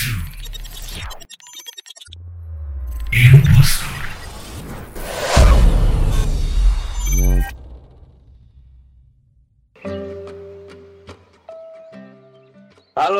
[0.00, 0.08] Halo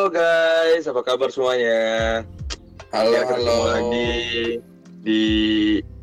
[0.09, 2.25] guys, apa kabar semuanya?
[2.97, 3.69] Halo, Ya, ketemu halo.
[3.77, 4.13] lagi
[5.05, 5.25] di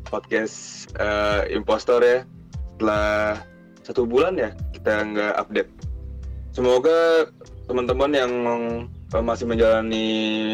[0.06, 2.22] podcast eh, Impostor ya.
[2.78, 3.42] Setelah
[3.82, 5.70] satu bulan ya kita nggak update.
[6.54, 7.26] Semoga
[7.66, 8.32] teman-teman yang
[9.08, 10.08] masih menjalani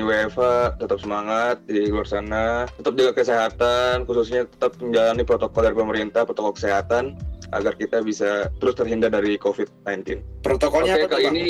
[0.07, 6.23] WFA tetap semangat di luar sana, tetap jaga kesehatan, khususnya tetap menjalani protokol dari pemerintah,
[6.23, 7.19] protokol kesehatan
[7.51, 10.23] agar kita bisa terus terhindar dari COVID-19.
[10.47, 11.35] Protokolnya Oke, apa tuh, kali Bang?
[11.35, 11.47] ini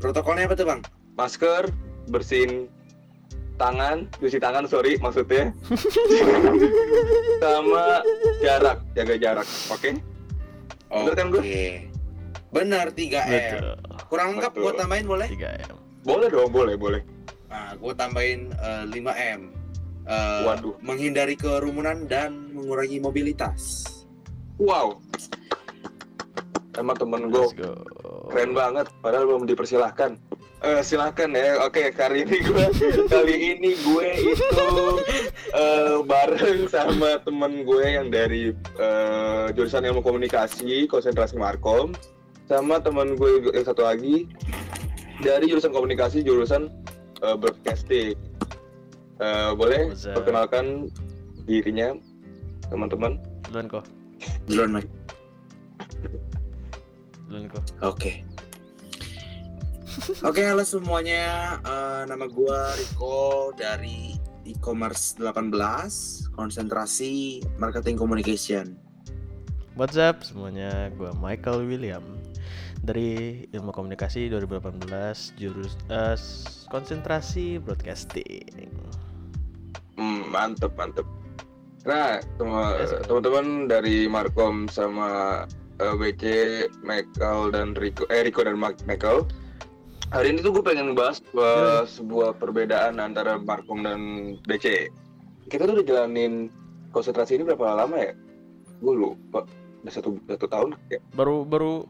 [0.00, 0.80] Protokolnya apa tuh, Bang?
[1.20, 1.68] masker,
[2.08, 2.72] bersihin
[3.60, 5.52] tangan, cuci tangan sorry maksudnya,
[7.44, 8.00] sama
[8.40, 10.00] jarak, jaga jarak, oke?
[10.88, 11.44] Bener kan, Gus?
[11.44, 11.68] Oke.
[12.50, 13.28] Benar 3M.
[13.30, 13.68] Betul.
[14.10, 15.28] Kurang lengkap gua tambahin boleh?
[15.30, 15.76] 3M.
[16.02, 17.02] Boleh dong, boleh, boleh.
[17.46, 19.40] Nah, gua tambahin eh, 5M.
[20.10, 20.74] Eh, Waduh.
[20.82, 23.86] menghindari kerumunan dan mengurangi mobilitas.
[24.58, 24.98] Wow.
[26.74, 27.46] Sama temen gue
[28.30, 30.18] keren banget, padahal belum dipersilahkan.
[30.60, 31.62] Eh silahkan ya.
[31.64, 32.64] Oke, kali ini gue
[33.08, 34.68] kali ini gue itu
[35.56, 41.96] eh, bareng sama temen gue yang dari eh, jurusan ilmu komunikasi, konsentrasi Markom,
[42.50, 44.26] sama temen gue yang satu lagi
[45.22, 46.66] dari jurusan komunikasi, jurusan
[47.22, 48.18] eh, broadcasting.
[49.22, 50.90] Eh, boleh perkenalkan
[51.46, 51.94] dirinya,
[52.66, 53.22] teman-teman.
[53.46, 53.86] Duluan kok.
[54.50, 54.90] Duluan, Mike.
[57.30, 57.62] Duluan kok.
[57.86, 58.26] Oke.
[60.26, 61.54] Oke, halo semuanya.
[61.62, 68.74] Eh, nama gua Riko dari e-commerce 18, konsentrasi marketing communication.
[69.78, 70.90] What's up semuanya?
[70.98, 72.02] Gua Michael William
[72.80, 74.88] dari Ilmu Komunikasi 2018
[75.36, 78.70] jurus s- konsentrasi broadcasting.
[79.94, 81.04] Hmm, mantep mantep.
[81.82, 82.20] Nah,
[82.84, 83.00] sir.
[83.04, 85.42] teman-teman dari Markom sama
[85.76, 86.22] eh, BC,
[86.80, 89.24] Michael dan Rico, eh Rico dan Ma- Michael.
[90.10, 94.00] Hari ini tuh gue pengen bahas eh, sebuah perbedaan antara Markom dan
[94.44, 94.88] BC.
[95.48, 96.48] Kita tuh udah jalanin
[96.90, 98.12] konsentrasi ini berapa lama ya?
[98.80, 99.44] Gue lupa.
[99.80, 101.00] Udah satu, satu tahun ya.
[101.14, 101.88] Baru baru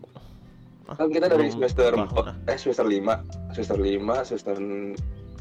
[0.91, 4.55] Kan kita dari semester empat, eh semester lima, semester lima, semester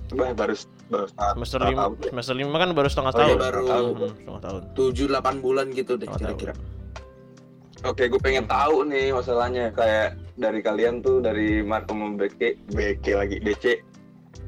[0.10, 0.54] bah, baru
[0.88, 1.94] baru setengah- semester setengah 5 tahun.
[2.06, 3.38] semester 5 kan baru setengah Oh, iya, tahun.
[3.40, 3.64] baru.
[3.64, 4.62] Hmm, setengah tahun.
[4.74, 6.54] 7-8 bulan gitu deh Setengah kira-kira.
[7.82, 13.06] Oke, gue pengen tahu nih masalahnya kayak dari kalian tuh dari Marco sama BK, BK
[13.16, 13.80] lagi DC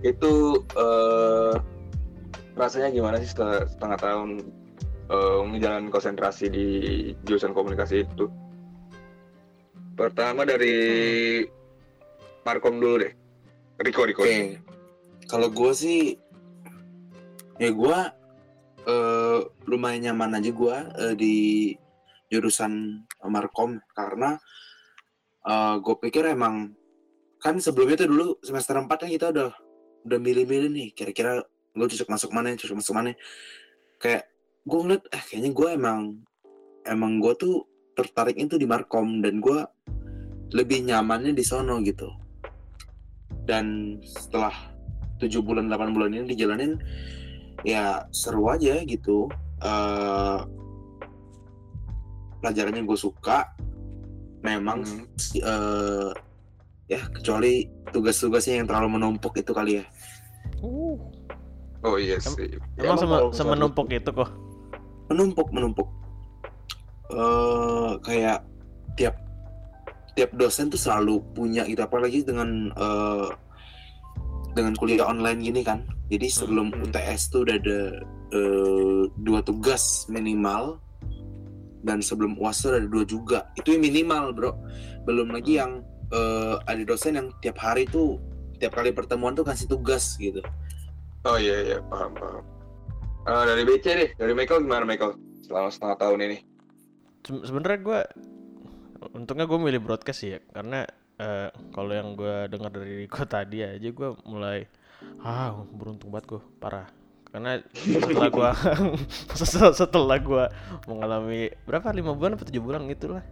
[0.04, 0.32] itu
[0.76, 1.54] eh
[2.54, 4.30] rasanya gimana sih setelah setengah tahun
[5.08, 6.66] eh menjalani konsentrasi di
[7.24, 8.28] jurusan komunikasi itu?
[9.96, 10.76] Pertama dari
[12.42, 13.14] Markom dulu deh.
[13.82, 14.22] Riko, Riko.
[14.24, 14.58] Oke.
[15.30, 16.16] Kalau gue sih
[17.62, 18.00] ya gue
[18.90, 21.36] eh, lumayan nyaman aja gue eh, di
[22.32, 24.40] jurusan Markom karena
[25.84, 26.72] gue pikir emang
[27.42, 29.50] kan sebelumnya tuh dulu semester 4 kan kita udah
[30.06, 31.42] udah milih-milih nih kira-kira
[31.76, 33.12] lo cocok masuk mana cocok masuk mana
[33.98, 34.30] kayak
[34.62, 36.00] gue ngeliat eh kayaknya gue emang
[36.86, 37.56] emang gue tuh
[37.98, 39.60] tertariknya tuh di Markom dan gue
[40.52, 42.08] lebih nyamannya di sono gitu.
[43.48, 44.54] Dan setelah
[45.18, 46.78] tujuh bulan 8 bulan ini dijalanin
[47.64, 49.28] ya seru aja gitu.
[49.62, 50.40] Eh
[52.42, 53.54] pelajarannya gue suka.
[54.42, 55.06] Memang Hmm.
[55.38, 56.12] eh
[56.90, 57.64] ya kecuali
[57.94, 59.86] tugas-tugasnya yang terlalu menumpuk itu kali ya.
[60.60, 60.98] Uh,
[61.82, 62.50] Oh iya Em- sih.
[62.78, 64.30] emang sama kalau sama misalnya- numpuk itu kok.
[65.10, 65.90] menumpuk menumpuk.
[67.10, 68.46] Eh kayak
[68.94, 69.18] tiap
[70.14, 73.30] tiap dosen tuh selalu punya gitu apalagi dengan eh
[74.52, 76.84] dengan kuliah online gini kan jadi sebelum Hmm.
[76.86, 77.80] UTS tuh udah ada
[78.32, 80.80] eh, dua tugas minimal
[81.82, 84.52] dan sebelum UAS tuh ada dua juga itu yang minimal bro
[85.04, 88.20] belum lagi yang eh, ada dosen yang tiap hari tuh
[88.60, 90.44] tiap kali pertemuan tuh kasih tugas gitu
[91.22, 92.42] Oh iya iya paham paham.
[93.30, 95.14] Eh, dari BC deh, dari Michael gimana Michael?
[95.46, 96.38] Selama setengah tahun ini.
[97.22, 98.00] Se- sebenarnya gue
[99.12, 100.86] untungnya gue milih broadcast sih ya karena
[101.18, 104.66] eh, kalau yang gue dengar dari Riko tadi aja gue mulai
[105.26, 106.86] ah beruntung banget gue parah
[107.32, 108.50] karena setelah gue
[109.40, 110.44] setelah, setelah gue
[110.86, 113.26] mengalami berapa lima bulan atau tujuh bulan gitulah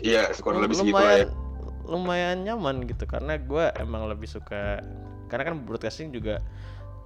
[0.00, 1.26] Iya, kurang lebih segitu lah ya.
[1.84, 4.80] lumayan nyaman gitu karena gue emang lebih suka
[5.28, 6.40] karena kan broadcasting juga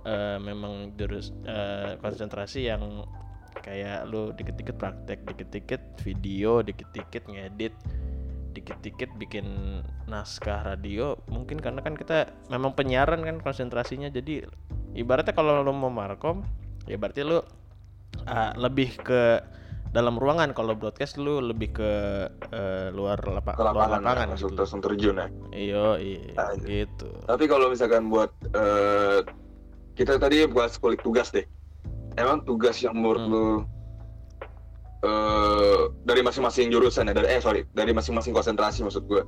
[0.07, 3.03] eh, memang jurus eh, konsentrasi yang
[3.63, 7.75] kayak lu dikit-dikit praktek dikit-dikit video dikit-dikit ngedit
[8.55, 9.47] dikit-dikit bikin
[10.07, 14.47] naskah radio mungkin karena kan kita memang penyiaran kan konsentrasinya jadi
[14.95, 16.47] ibaratnya kalau lu mau markom
[16.87, 17.43] ya berarti lu
[18.31, 19.43] ah, lebih ke
[19.95, 21.91] dalam ruangan kalau broadcast lu lebih ke
[22.51, 24.59] eh, luar, lapa- ke luar lapangan, lapangan langsung gitu.
[24.59, 25.29] langsung terjun ya.
[25.55, 26.67] Iya, iya Anjir.
[26.67, 27.11] gitu.
[27.31, 29.23] Tapi kalau misalkan buat eh,
[29.95, 31.47] kita tadi buat kulik tugas deh.
[32.15, 33.33] Emang tugas yang menurut Hmm.
[33.33, 33.47] lu
[35.05, 39.21] eh, dari masing-masing jurusan ya, dari eh sorry, dari masing-masing konsentrasi maksud gue.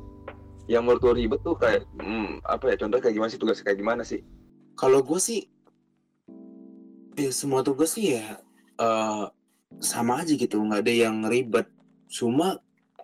[0.66, 2.76] Yang menurut lu ribet tuh kayak hmm, apa ya?
[2.80, 4.24] Contoh kayak gimana sih tugasnya kayak gimana sih?
[4.72, 5.46] Kalau gue sih,
[7.16, 8.40] ya semua tugas sih ya
[8.80, 9.24] eh,
[9.82, 11.68] sama aja gitu, nggak ada yang ribet.
[12.08, 12.56] Cuma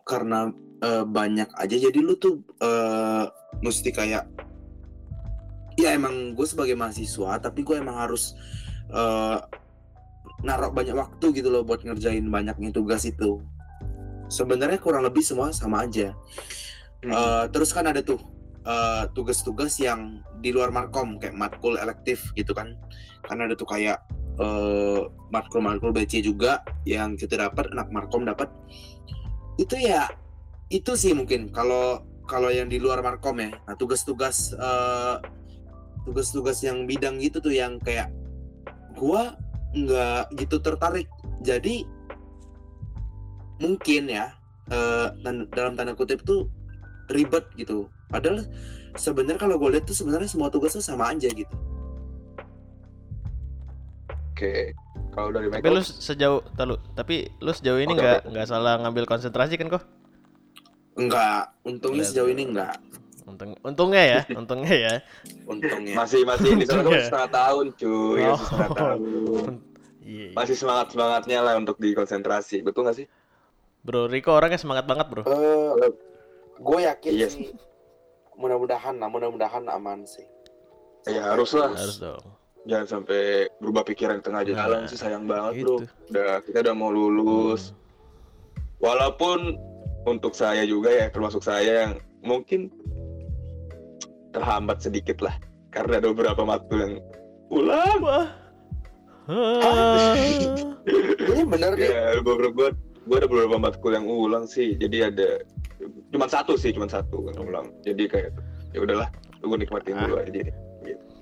[0.08, 0.48] karena
[0.80, 3.24] eh, banyak aja, jadi lu tuh eh,
[3.60, 4.26] mesti kayak,
[5.76, 8.32] ya emang gue sebagai mahasiswa, tapi gue emang harus
[8.88, 9.38] eh,
[10.42, 13.40] naruh banyak waktu gitu loh buat ngerjain banyaknya tugas itu.
[14.26, 16.12] Sebenarnya kurang lebih semua sama aja.
[17.02, 17.10] Hmm.
[17.10, 18.18] Eh, terus kan ada tuh
[18.66, 22.74] eh, tugas-tugas yang di luar markom kayak matkul elektif gitu kan.
[23.22, 24.02] Karena ada tuh kayak
[24.42, 25.00] eh,
[25.30, 28.50] matkul-matkul BC juga yang kita dapat anak markom dapat.
[29.56, 30.10] Itu ya
[30.72, 33.50] itu sih mungkin kalau kalau yang di luar markom ya.
[33.68, 34.56] Nah, tugas-tugas
[36.02, 38.10] tugas-tugas yang bidang gitu tuh yang kayak
[38.98, 39.38] gua
[39.72, 41.08] nggak gitu tertarik.
[41.42, 41.84] Jadi
[43.58, 44.32] mungkin ya
[44.70, 46.48] eh, dan dalam tanda kutip tuh
[47.12, 47.88] ribet gitu.
[48.08, 48.44] Padahal
[48.96, 51.56] sebenarnya kalau gue lihat tuh sebenarnya semua tugasnya sama aja gitu.
[54.32, 54.74] Oke.
[55.12, 59.04] Kalau dari Tapi Michael, lu sejauh tahu, tapi lu sejauh ini nggak nggak salah ngambil
[59.04, 59.84] konsentrasi kan kok?
[60.96, 62.10] Enggak, untungnya Lihat.
[62.16, 62.76] sejauh ini enggak.
[63.42, 64.94] Untung, untungnya ya, untungnya ya.
[65.44, 65.94] Untungnya.
[65.94, 68.76] masih masih di sana kan masih setengah tahun cuy, masih setengah Oh.
[68.76, 69.00] tahun.
[70.02, 70.24] Iya.
[70.24, 70.28] iya.
[70.32, 73.06] Masih semangat semangatnya lah untuk dikonsentrasi, betul nggak sih?
[73.82, 75.22] Bro Riko orangnya semangat banget bro.
[75.24, 75.90] Eh,
[76.56, 77.28] gue yakin Iya.
[77.28, 77.50] sih.
[78.32, 80.24] Mudah-mudahan lah, mudah-mudahan aman sih.
[81.04, 81.74] Ya harus lah.
[81.74, 82.22] Harus dong.
[82.62, 85.82] Jangan sampai berubah pikiran di tengah jalan Nah, sih sayang banget bro.
[85.82, 85.90] Gitu.
[86.08, 87.74] Udah kita udah mau lulus.
[88.78, 89.58] Walaupun
[90.04, 92.70] untuk saya juga ya termasuk saya yang mungkin
[94.32, 95.36] terhambat sedikit lah
[95.72, 96.94] karena ada beberapa matkul yang
[97.52, 98.00] ulang.
[98.00, 98.26] Wah.
[99.30, 100.16] Ah.
[101.32, 101.88] Ini bener nih.
[101.88, 102.68] Ya beberapa gua
[103.06, 104.74] gua ada beberapa matkul yang ulang sih.
[104.76, 105.40] Jadi ada
[106.10, 107.66] cuma satu sih, cuma satu yang ulang.
[107.86, 108.30] Jadi kayak
[108.72, 109.08] ya udahlah,
[109.40, 110.30] gue nikmatin dulu aja.
[110.32, 110.52] Jadi.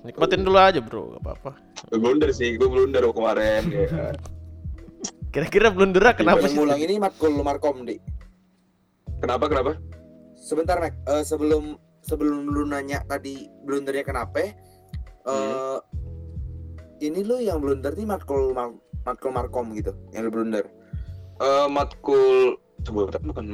[0.01, 1.51] Nikmatin dulu aja bro, gak apa-apa.
[1.93, 3.69] Gue blunder sih, gue blunder kemarin.
[3.69, 4.09] ya.
[5.31, 6.57] Kira-kira blundernya kenapa sih?
[6.57, 8.01] ngulang ini matkul markom di.
[9.21, 9.77] Kenapa kenapa?
[10.33, 14.39] Sebentar Mac, Eh, sebelum sebelum lu nanya tadi blundernya kenapa?
[14.41, 14.53] eh
[15.21, 15.79] Hmm.
[16.99, 20.65] ini lu yang blunder nih matkul mar- matkul markom gitu, yang lu blunder.
[21.37, 23.45] Eh matkul sebutan bukan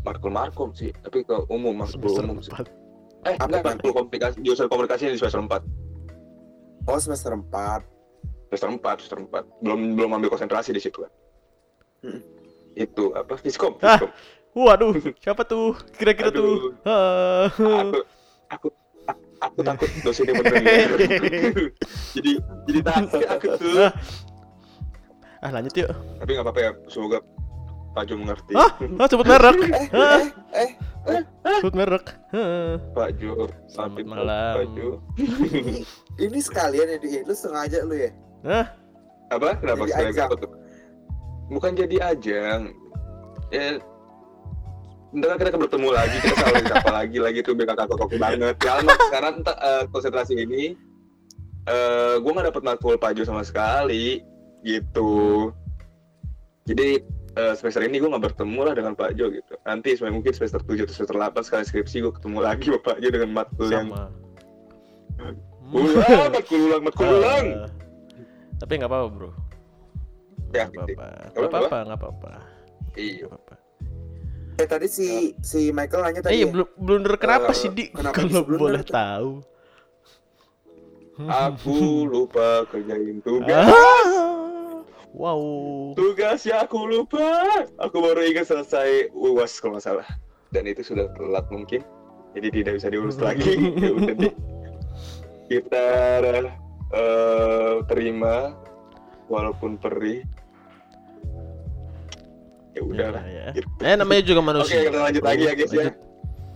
[0.00, 2.48] matkul markom sih, tapi ke umum matkul Semester umum sih.
[2.50, 2.66] empat.
[3.22, 5.60] Eh, Apa enggak matkul komunikasi, jurusan komunikasi di semester 4.
[6.86, 7.84] Oh semester 4
[8.48, 9.44] Semester 4, semester 4.
[9.60, 11.12] Belum belum ambil konsentrasi di situ kan.
[12.02, 12.20] Hmm.
[12.74, 13.36] Itu apa?
[13.36, 14.00] Fiskom, Ah.
[14.50, 14.92] Waduh,
[15.22, 15.78] siapa tuh?
[15.94, 16.74] Kira-kira tuh.
[16.82, 17.64] Aku
[18.50, 18.68] aku
[19.06, 20.90] aku, aku takut dosennya mendengar.
[22.18, 22.30] jadi
[22.66, 23.90] jadi takut aku tuh.
[25.40, 25.90] Ah lanjut yuk.
[26.20, 27.18] Tapi nggak apa-apa ya, semoga
[27.90, 28.52] Pak Jo mengerti.
[28.54, 28.70] Ah,
[29.02, 29.56] ah sebut merek.
[29.90, 30.22] Ah,
[30.54, 30.70] eh
[31.58, 32.04] sebut merek.
[32.94, 34.54] Pak Jo, Selamat malam.
[34.54, 34.88] Pak Jo.
[36.20, 38.10] ini sekalian ya di lu sengaja lu ya.
[38.46, 38.66] Ah,
[39.30, 39.58] Apa?
[39.58, 40.30] Kenapa Jadi sekali ajang.
[41.50, 42.60] Bukan jadi ajang.
[43.50, 43.82] Ya,
[45.10, 48.54] Ntar kita bertemu lagi, kita saling apa lagi lagi tuh biar kakak kakak banget.
[48.62, 50.78] Karena karena entah, eh, konsentrasi ini,
[51.66, 54.22] eh gue nggak dapet matkul Pak Jo sama sekali,
[54.62, 55.50] gitu.
[56.70, 57.02] Jadi
[57.34, 59.58] eh, semester ini gue nggak bertemu lah dengan Pak Jo gitu.
[59.66, 62.96] Nanti sebenarnya mungkin semester 7 atau semester 8 sekali skripsi gue ketemu lagi sama Pak
[63.02, 64.02] Jo dengan matkul yang sama.
[65.70, 67.46] ulang, matkul ulang, matkul ulang.
[67.66, 67.70] Ah.
[68.62, 69.30] Tapi nggak apa-apa bro.
[70.50, 71.02] Ya, Nggak apa-apa.
[71.02, 72.32] Apa, Nggak apa-apa, nggak apa-apa.
[72.98, 73.30] Iya.
[74.60, 75.08] Eh tadi si
[75.40, 76.34] si Michael nanya Eh, tadi.
[76.36, 76.52] iya, ya?
[76.52, 77.88] blu- blunder kenapa Eh, sih di?
[77.88, 79.30] kenapa Kalau boleh tahu.
[81.20, 83.68] Aku lupa kerjain tugas.
[83.68, 84.80] Ah.
[85.10, 85.42] Wow.
[85.92, 87.48] Tugasnya aku lupa.
[87.76, 90.08] Aku baru ingat selesai uas kalau nggak salah.
[90.48, 91.80] Dan itu sudah telat mungkin.
[92.36, 93.52] Jadi tidak bisa diurus lagi.
[93.80, 94.34] ya udah deh.
[95.48, 95.86] Kita
[96.90, 98.54] eh, terima
[99.26, 100.24] walaupun perih.
[102.80, 103.22] Ya udahlah.
[103.28, 103.60] Ya, ya.
[103.60, 103.68] gitu.
[103.84, 104.78] Eh namanya juga Oke, manusia.
[104.88, 105.76] kita lanjut lagi ya guys ya.
[105.84, 105.96] Lanjut.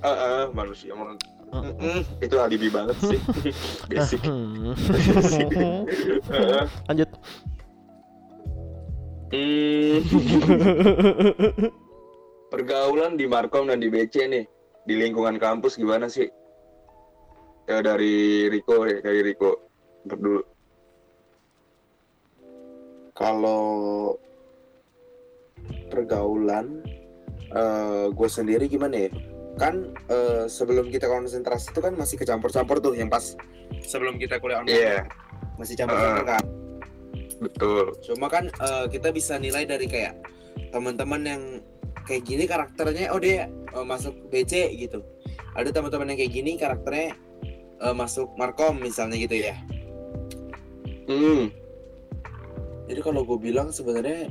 [0.05, 1.21] Ah, ah, manusia emang
[1.55, 1.71] Mm.
[1.71, 3.21] Mm-mm, itu alibi banget sih.
[3.95, 4.19] Basic.
[5.15, 5.47] Basic.
[6.91, 7.11] Lanjut.
[9.31, 9.99] Hmm.
[12.55, 14.45] pergaulan di Markom dan di BC nih
[14.87, 16.27] di lingkungan kampus gimana sih?
[17.71, 19.59] Ya dari Riko ya, dari Riko
[20.07, 20.43] berdua.
[23.15, 23.63] Kalau
[25.95, 26.83] pergaulan
[27.55, 29.11] eh gue sendiri gimana ya?
[29.55, 33.39] Kan eh, sebelum kita konsentrasi itu kan masih kecampur-campur tuh yang pas
[33.87, 34.97] sebelum kita kuliah online Iya,
[35.55, 36.45] masih campur-campur kan.
[37.39, 37.85] betul.
[38.03, 40.19] Cuma kan eh, kita bisa nilai dari kayak
[40.75, 41.43] teman-teman yang
[42.05, 44.99] kayak gini karakternya oh dia eh, masuk BC gitu.
[45.55, 47.15] Ada teman-teman yang kayak gini karakternya
[47.79, 49.55] eh, masuk Markom misalnya gitu ya.
[51.05, 51.53] Hmm,
[52.85, 54.27] Jadi kalau gue bilang sebenarnya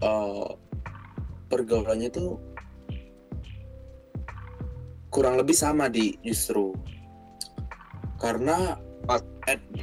[0.00, 0.48] eh,
[1.52, 2.40] pergaulannya tuh
[5.12, 6.72] kurang lebih sama di justru
[8.16, 8.80] karena
[9.12, 9.20] at,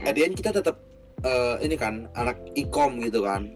[0.01, 0.81] at the end kita tetap
[1.21, 3.53] eh, ini kan anak ikom gitu kan.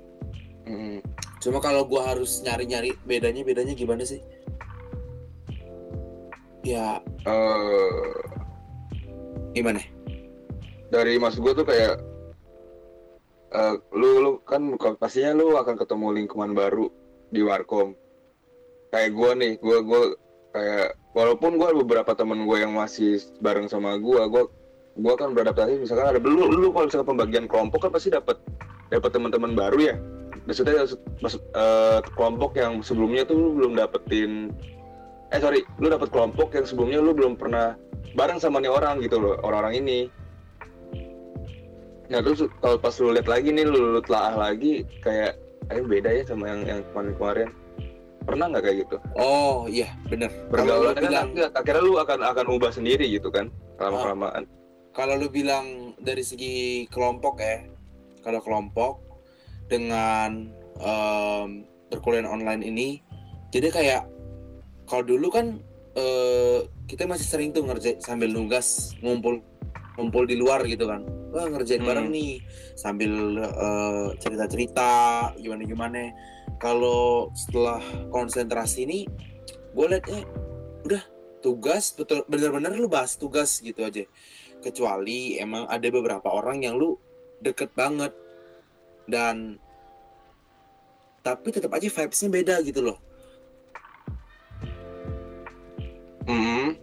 [0.69, 1.01] hmm.
[1.41, 4.21] Cuma kalau gua harus nyari-nyari bedanya bedanya gimana sih?
[6.63, 8.11] Ya Eh,
[9.57, 9.81] gimana?
[10.93, 11.97] dari mas gue tuh kayak
[13.49, 14.61] eh, lu lu kan
[15.01, 16.85] pastinya lu akan ketemu lingkungan baru
[17.33, 17.97] di Warkom
[18.93, 20.01] kayak gue nih gue gue
[20.53, 24.43] kayak walaupun gue beberapa temen gue yang masih bareng sama gue gue
[24.93, 28.37] gue kan beradaptasi misalkan ada lu lu kalau misalkan pembagian kelompok kan pasti dapat
[28.93, 29.95] dapat teman-teman baru ya
[30.45, 30.85] maksudnya
[31.25, 34.53] maksud eh, kelompok yang sebelumnya tuh lu belum dapetin
[35.33, 37.73] eh sorry lu dapet kelompok yang sebelumnya lu belum pernah
[38.13, 39.99] bareng sama nih orang gitu loh orang-orang ini
[42.11, 45.33] Nah terus kalau pas lu lihat lagi nih, lu, lu telah lagi kayak
[45.71, 47.49] eh beda ya sama yang yang kemarin-kemarin.
[48.23, 48.95] Pernah nggak kayak gitu?
[49.15, 50.31] Oh iya bener.
[50.31, 54.43] Lu Pergaulan kan bilang akhirnya- akhirnya lu akan akan ubah sendiri gitu kan, lama kelamaan.
[54.91, 55.65] kalau lu bilang
[55.97, 56.55] dari segi
[56.87, 57.65] kelompok ya,
[58.21, 59.01] kalau kelompok
[59.67, 61.47] dengan em,
[61.87, 62.87] perkuliahan online ini,
[63.49, 64.03] jadi kayak
[64.85, 65.57] kalau dulu kan
[65.93, 69.41] eh, kita masih sering tuh ngerjain sambil nugas ngumpul
[69.93, 71.89] ngumpul di luar gitu kan, wah ngerjain Hmm.
[71.89, 72.41] bareng nih
[72.73, 74.89] sambil eh, cerita-cerita
[75.37, 76.01] gimana gimana.
[76.61, 78.99] Kalau setelah konsentrasi ini,
[79.75, 80.23] gue liatnya
[80.87, 81.03] udah
[81.43, 84.07] tugas betul bener-bener lu bahas tugas gitu aja.
[84.63, 86.95] Kecuali emang ada beberapa orang yang lu
[87.43, 88.15] deket banget.
[89.03, 89.59] Dan
[91.23, 92.97] tapi tetap aja vibesnya beda gitu loh.
[96.23, 96.79] Hmm.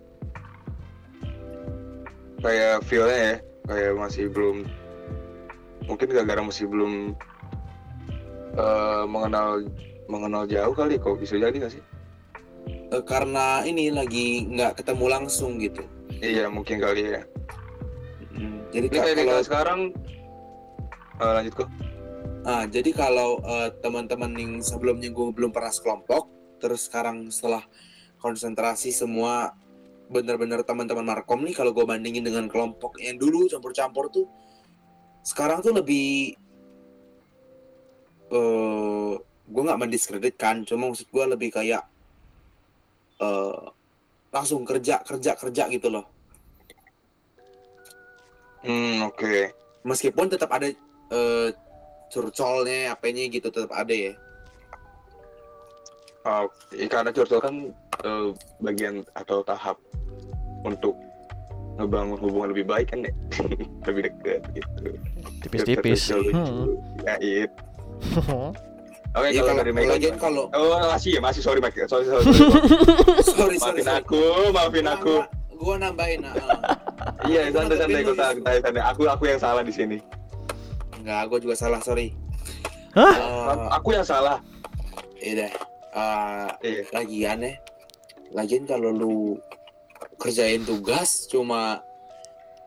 [2.41, 3.37] Kayak feel-nya ya,
[3.69, 4.65] kayak masih belum
[5.85, 7.17] mungkin gara-gara masih belum
[8.55, 9.67] eh, mengenal
[10.11, 11.83] mengenal jauh kali kok bisa jadi nggak sih?
[12.91, 15.87] Eh, karena ini lagi nggak ketemu langsung gitu
[16.21, 17.23] Iya mungkin kali ya.
[18.35, 19.81] Mm, jadi Ini kayak kalau sekarang
[21.17, 21.69] eh, lanjut kok.
[22.43, 26.29] ah, jadi kalau eh, teman-teman yang sebelumnya gue belum pernah sekelompok
[26.59, 27.65] terus sekarang setelah
[28.21, 29.57] konsentrasi semua
[30.11, 34.27] bener-bener teman-teman Markom nih kalau gue bandingin dengan kelompok yang dulu campur-campur tuh
[35.23, 36.35] sekarang tuh lebih
[38.31, 39.13] eh
[39.51, 41.83] gue nggak mendiskreditkan cuma maksud gue lebih kayak
[43.21, 43.63] eh
[44.31, 46.07] langsung kerja kerja kerja gitu loh
[48.61, 49.51] Hmm oke.
[49.83, 50.69] meskipun tetap ada
[51.11, 51.49] eh
[52.13, 54.15] curcolnya apanya gitu tetap ada ya
[56.21, 57.55] Oh, karena curcol kan
[58.05, 58.29] eh,
[58.61, 59.81] bagian atau tahap
[60.69, 60.93] untuk
[61.81, 63.13] ngebangun hubungan lebih baik kan ya
[63.89, 64.85] lebih dekat gitu
[65.41, 66.13] Tipis-tipis.
[66.13, 66.77] Hmm.
[67.09, 67.49] ya it
[69.19, 71.77] oke Iya, kalau kalau dari kalau Mega lagian kalau oh masih ya masih sorry Mike
[71.91, 72.37] sorry sorry, sorry.
[73.27, 74.01] sorry sorry, maafin sorry.
[74.03, 74.23] aku
[74.55, 75.15] maafin aku
[75.61, 76.61] gue nambahin ah, ah.
[77.29, 79.99] iya Itu santai santai lu- santai santai aku aku yang salah di sini
[81.01, 82.13] Enggak, gue juga salah, sorry.
[82.93, 83.15] Hah?
[83.17, 84.37] Eh, aku yang salah
[85.17, 85.53] iya deh.
[85.97, 87.53] Eh, iya lagian ya.
[88.37, 89.17] Lagian kalau lu
[90.21, 91.81] kerjain tugas cuma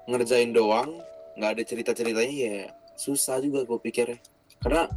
[0.09, 0.97] ngerjain doang,
[1.37, 2.57] nggak ada cerita-ceritanya ya
[2.97, 4.19] susah juga gue pikir ya.
[4.65, 4.89] Karena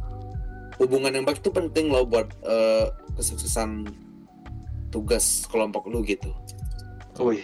[0.77, 3.89] hubungan yang baik itu penting loh buat eh, kesuksesan
[4.87, 6.31] tugas kelompok lu gitu.
[7.17, 7.41] wih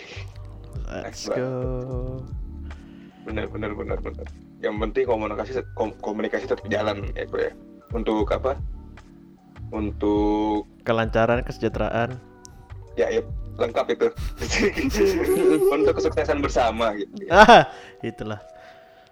[0.86, 2.22] Let's go.
[3.24, 4.28] benar benar benar benar
[4.60, 7.54] yang penting komunikasi kom- komunikasi tetap jalan ya bro ya
[7.92, 8.60] untuk apa
[9.72, 12.20] untuk Kelancaran, kesejahteraan.
[12.94, 13.24] ya, ya
[13.56, 14.08] lengkap itu
[15.74, 17.66] untuk kesuksesan bersama gitu Ah,
[18.02, 18.38] itulah.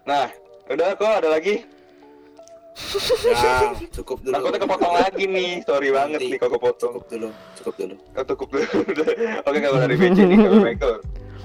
[0.03, 0.29] nah
[0.67, 1.65] udah kok ada lagi
[2.71, 4.31] Ya, cukup dulu.
[4.31, 6.31] takutnya kepotong lagi nih sorry banget Nanti.
[6.31, 7.95] nih kalau kepotong Cukup dulu, cukup dulu.
[8.15, 8.65] Oh, cukup dulu
[9.47, 10.95] oke kalau dari BC nih kalau Michael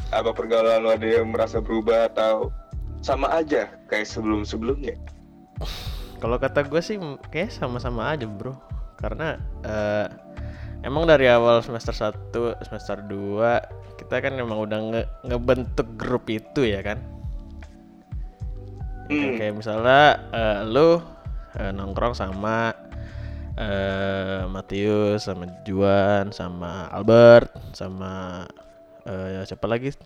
[0.06, 2.54] apa pergaulan lo ada yang merasa berubah atau
[3.02, 4.94] sama aja kayak sebelum sebelumnya
[6.16, 6.96] Kalau kata gue sih
[7.28, 8.56] kayak sama-sama aja bro.
[8.96, 10.08] Karena eh,
[10.80, 12.32] emang dari awal semester 1,
[12.64, 16.96] semester 2 kita kan emang udah nge ngebentuk grup itu ya kan?
[19.08, 19.36] Hmm.
[19.36, 20.00] Kayak misalnya
[20.32, 20.98] eh, lu
[21.56, 22.72] eh, nongkrong sama
[23.56, 28.44] eh Matius sama Juan sama Albert sama
[29.08, 29.96] eh, siapa lagi?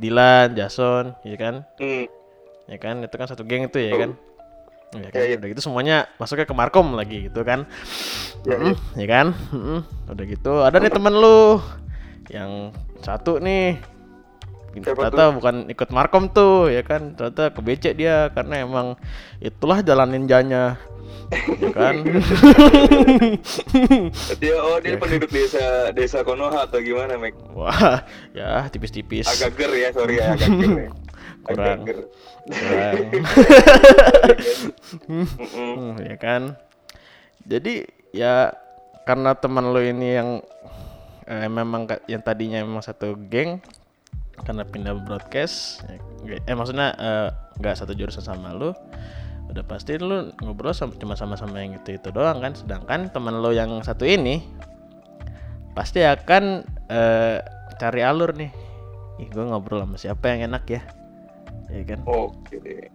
[0.00, 1.54] Dilan, Jason, ya kan?
[1.76, 2.06] Hmm.
[2.70, 3.02] Ya kan?
[3.04, 4.00] Itu kan satu geng itu ya Oh.
[4.00, 4.10] kan?
[4.96, 5.20] Ya kan?
[5.22, 5.36] Ya, ya.
[5.38, 7.66] Udah gitu semuanya masuknya ke Markom lagi gitu kan?
[8.46, 9.26] Ya, Mm, ya kan?
[10.08, 11.60] Udah gitu ada nih temen lu
[12.30, 13.76] yang satu nih
[14.72, 18.86] ternyata bukan ikut Markom tuh ya kan ternyata kebecek dia karena emang
[19.38, 20.78] itulah jalan ninjanya
[21.58, 21.94] ya kan
[24.40, 24.98] Dia oh dia Ya.
[24.98, 27.34] penduduk desa desa Konoha atau gimana, Mek?
[27.50, 30.70] wah ya tipis-tipis Agak ger ya, sorry ya, agak ger.
[30.70, 30.90] ya.
[31.40, 31.78] Agak Kurang.
[31.82, 31.98] ger.
[32.46, 32.96] Kurang.
[35.50, 36.42] Hmm, ya kan
[37.42, 38.52] jadi ya
[39.04, 40.30] karena teman lo ini yang
[41.24, 43.62] eh, memang yang tadinya memang satu geng
[44.44, 45.84] karena pindah broadcast
[46.24, 47.28] ya, eh maksudnya eh,
[47.60, 48.72] nggak satu jurusan sama lo
[49.50, 52.54] udah pasti lu ngobrol sama, cuma sama-sama yang itu itu doang kan.
[52.54, 54.46] Sedangkan teman lo yang satu ini
[55.74, 57.42] pasti akan eh,
[57.82, 58.50] cari alur nih.
[59.20, 60.80] Ih gue ngobrol sama siapa yang enak ya
[61.70, 62.00] ya kan?
[62.06, 62.58] Oke.
[62.58, 62.90] Deh.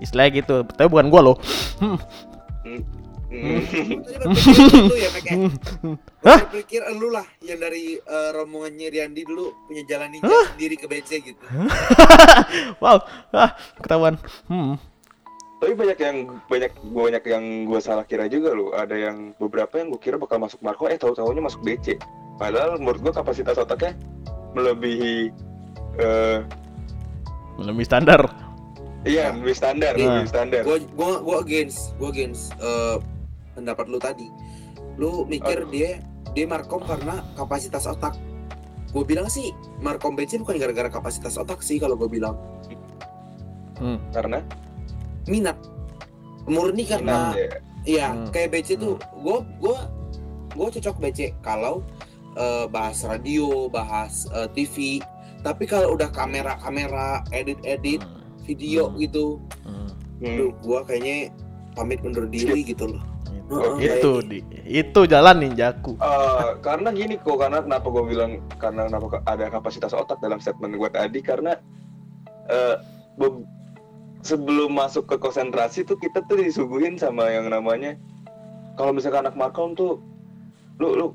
[0.00, 1.36] istilahnya gitu tapi bukan gua loh
[3.30, 3.62] Hmm.
[3.62, 4.02] Hmm.
[4.02, 4.86] Hmm.
[4.90, 5.34] Lu ya, ya?
[6.26, 6.40] Hah?
[6.50, 11.10] Berpikir lu lah yang dari eh, rombongannya Riandi dulu punya jalan ninja sendiri ke BC
[11.22, 11.42] gitu.
[12.82, 12.98] wow
[13.30, 14.18] ah ketahuan
[14.50, 14.74] hmm
[15.60, 16.16] Tapi banyak yang
[16.48, 18.72] banyak banyak yang gue salah kira juga loh.
[18.72, 22.00] Ada yang beberapa yang gue kira bakal masuk Marco, eh tahu tahunya masuk BC.
[22.40, 23.92] Padahal menurut gue kapasitas otaknya
[24.56, 25.28] melebihi
[26.00, 26.40] eh
[27.60, 28.24] lebih standar
[29.04, 30.24] iya lebih standar, Nah.
[30.24, 30.62] lebih standar.
[30.64, 32.96] Gua gua gua against, gua against eh,
[33.60, 34.26] pendapat lu tadi.
[34.96, 35.70] Lu mikir Aduh.
[35.70, 35.90] dia
[36.32, 38.16] dia Markom karena kapasitas otak.
[38.90, 42.34] Gue bilang sih Markom BC bukan gara-gara kapasitas otak sih kalau gue bilang
[44.12, 44.44] Karena
[45.24, 45.56] minat
[46.44, 47.48] murni karena minat ya.
[47.80, 48.28] Iya, Hmm.
[48.28, 49.76] kayak BC tuh gue gue
[50.52, 51.80] gue cocok BC kalau
[52.30, 55.00] eh, bahas radio, bahas eh, TV.
[55.40, 58.04] Tapi kalau udah kamera-kamera, edit-edit
[58.44, 59.00] video Hmm.
[59.00, 59.26] gitu,
[59.64, 59.88] Hmm.
[60.20, 60.52] Hmm.
[60.52, 61.32] gue kayaknya
[61.72, 63.02] pamit undur diri gitu loh.
[63.50, 65.98] Itu, Heeh, itu di itu jalan ninjaku.
[65.98, 70.78] Eh, karena gini kok, karena kenapa gue bilang karena kenapa ada kapasitas otak dalam statement
[70.78, 71.58] gue tadi karena
[73.16, 73.44] be-
[74.22, 77.96] sebelum masuk ke konsentrasi tuh kita tuh disuguhin sama yang namanya
[78.76, 79.98] kalau misalkan anak markom tuh
[80.76, 81.06] lu lu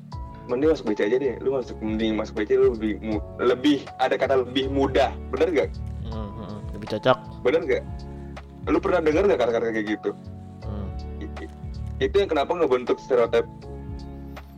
[0.46, 4.14] mending masuk BC aja deh lu masuk mending masuk BC lu lebih mu- lebih ada
[4.14, 5.70] kata lebih mudah bener gak
[6.06, 7.18] Hmm, hmm, lebih cocok.
[7.42, 7.84] Bener gak
[8.66, 10.10] lu pernah dengar gak kata-kata kayak gitu
[11.98, 13.48] itu yang kenapa ngebentuk stereotip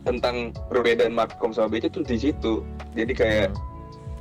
[0.03, 2.63] tentang perbedaan markom sama BC tuh di situ
[2.97, 3.49] jadi kayak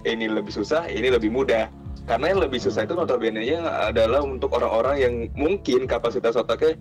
[0.06, 1.66] ini lebih susah, ini lebih mudah.
[2.08, 6.78] Karena yang lebih susah itu notabene-nya adalah untuk orang-orang yang mungkin kapasitas otaknya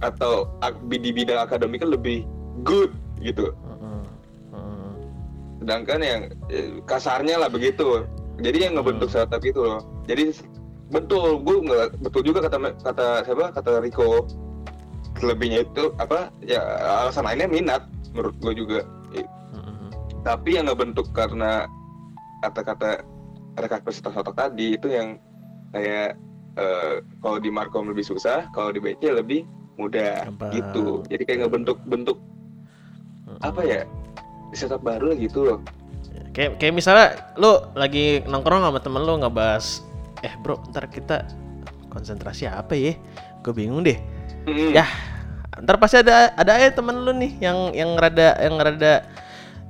[0.00, 0.48] atau
[0.88, 2.24] di bidang akademiknya lebih
[2.64, 3.52] good gitu.
[5.60, 8.08] Sedangkan yang eh, kasarnya lah begitu.
[8.40, 9.84] Jadi yang ngebentuk startup itu loh.
[10.08, 10.32] Jadi
[10.88, 14.24] betul, gue nggak betul juga kata kata siapa kata Rico.
[15.18, 16.28] Lebihnya itu apa?
[16.40, 16.60] Ya
[17.02, 18.80] alasan lainnya minat menurut gue juga.
[19.52, 19.88] Hmm.
[20.20, 21.64] tapi yang ngebentuk karena
[22.40, 23.00] kata-kata
[23.54, 25.16] ada kapasitas otak tadi itu yang
[25.70, 26.18] kayak
[26.54, 30.50] eh, kalau di Markom lebih susah, kalau di BC lebih mudah Gampang.
[30.50, 30.84] gitu.
[31.06, 32.18] Jadi kayak ngebentuk bentuk
[33.26, 33.38] Hmm.
[33.42, 33.80] apa ya
[34.52, 35.58] setup baru gitu loh.
[36.30, 39.82] kayak kayak misalnya lu lagi nongkrong sama temen lu ngebahas
[40.20, 41.26] eh bro ntar kita
[41.88, 42.94] konsentrasi apa ya
[43.42, 43.98] gue bingung deh
[44.46, 44.70] Mm-mm.
[44.72, 44.86] Ya.
[45.56, 48.94] ntar pasti ada ada aja temen lu nih yang yang rada yang rada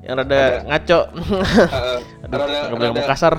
[0.02, 0.58] yang rada Ada.
[0.66, 3.34] ngaco Eh, aduh Rada- ngomong rada- kasar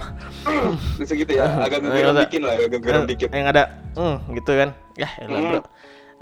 [1.00, 3.30] bisa gitu ya, agak geram Rada- dikit lah, agak geram dikit.
[3.30, 5.52] yang ada hmm, gitu kan ya elah, Hmm.
[5.54, 5.62] bro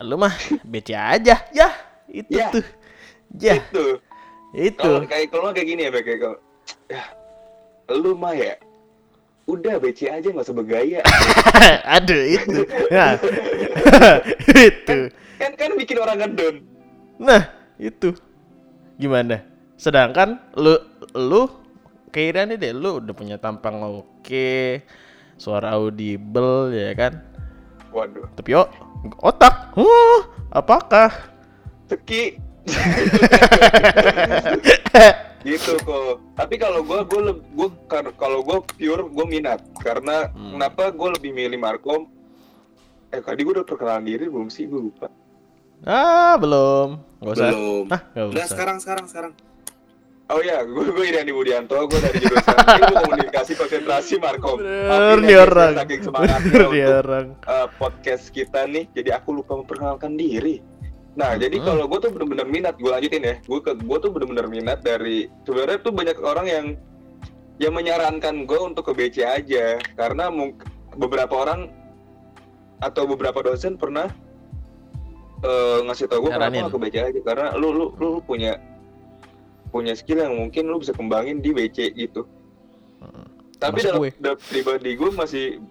[0.01, 1.67] lu mah BC aja ya
[2.07, 2.47] itu Ya.
[2.49, 2.65] tuh
[3.35, 3.83] ya Itu.
[4.51, 6.37] itu Kalau kayak kalau kayak gini ya, kayak kalau
[6.87, 7.03] ya
[7.91, 8.55] lu mah ya
[9.45, 11.01] udah BC aja nggak usah bergaya.
[11.95, 13.13] aduh itu nah
[14.69, 16.55] itu kan kan bikin orang ngedon.
[17.19, 18.15] Nah, itu.
[18.95, 19.43] Gimana?
[19.75, 20.75] Sedangkan lu
[21.15, 21.43] lu
[22.15, 24.79] nih deh lu udah punya tampang oke,
[25.35, 27.19] suara audible ya kan.
[27.91, 28.67] Waduh, Tapi yo
[29.19, 30.19] otak, huh,
[30.51, 31.11] apakah?
[31.85, 32.41] seki
[35.45, 37.21] gitu kok tapi kalau gue gue
[37.53, 37.69] gue
[38.15, 40.57] kalau gue pure gue minat karena Hmm.
[40.57, 42.09] kenapa gue lebih milih Markom
[43.07, 45.07] eh tadi gue udah perkenalan diri belum sih gue lupa
[45.83, 46.97] Ah, belum.
[47.19, 47.45] Nggak usah.
[47.45, 47.85] Belum.
[47.89, 48.47] Ah, Udah usah.
[48.47, 49.33] sekarang sekarang sekarang.
[50.25, 54.57] Oh ya, gue gue Iriandi Budianto, gue dari jurusan ilmu komunikasi konsentrasi Markom.
[54.57, 55.73] Bener nih ya, orang.
[55.77, 57.25] Saking semangatnya Bener nih untuk orang.
[57.45, 60.63] uh, podcast kita nih, jadi aku lupa memperkenalkan diri.
[61.15, 61.65] Nah, jadi Hmm.
[61.65, 63.35] kalau gue tuh bener-bener minat, gue lanjutin ya.
[63.47, 66.65] Gue ke gue tuh bener-bener minat dari sebenarnya tuh banyak orang yang
[67.55, 70.27] yang menyarankan gue untuk ke BC aja, karena
[70.99, 71.71] beberapa orang
[72.83, 74.11] atau beberapa dosen pernah
[75.39, 78.59] uh, ngasih tau gue kenapa ke BC aja, karena lu lu lu punya
[79.71, 82.27] punya skill yang mungkin lu bisa kembangin di BC gitu.
[82.99, 83.23] Hmm.
[83.55, 85.63] Tapi dalam, dalam pribadi gue masih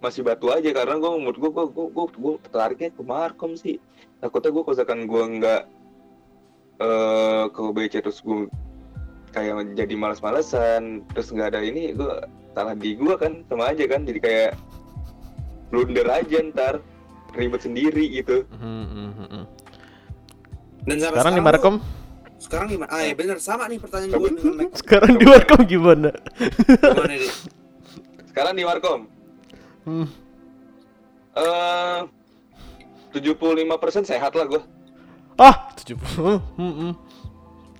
[0.00, 3.80] masih batu aja karena gue menurut gue gue gue gue, gue tertariknya ke Markom sih
[4.20, 5.62] takutnya gue kalau misalkan gue nggak
[6.76, 8.44] eh ke BC terus gue
[9.32, 12.12] kayak jadi malas-malesan terus nggak ada ini gue
[12.52, 14.50] salah di gue kan sama aja kan jadi kayak
[15.72, 16.74] blunder aja ntar
[17.36, 19.44] ribet sendiri gitu Hmm, hmm.
[20.86, 21.74] Dan sampai Sekarang di Markom,
[22.38, 22.90] Sekarang gimana?
[22.94, 26.10] Ah ya bener sama nih pertanyaan gue dengan sekarang di Markom gimana?
[26.68, 27.32] Gimana nih?
[28.30, 29.00] sekarang di Markom
[29.86, 30.06] Hmm.
[31.32, 32.00] eh
[33.12, 33.70] 75%
[34.02, 34.62] sehat lah gue
[35.36, 35.96] Ah, 70.
[36.58, 36.92] Hmm, hmm.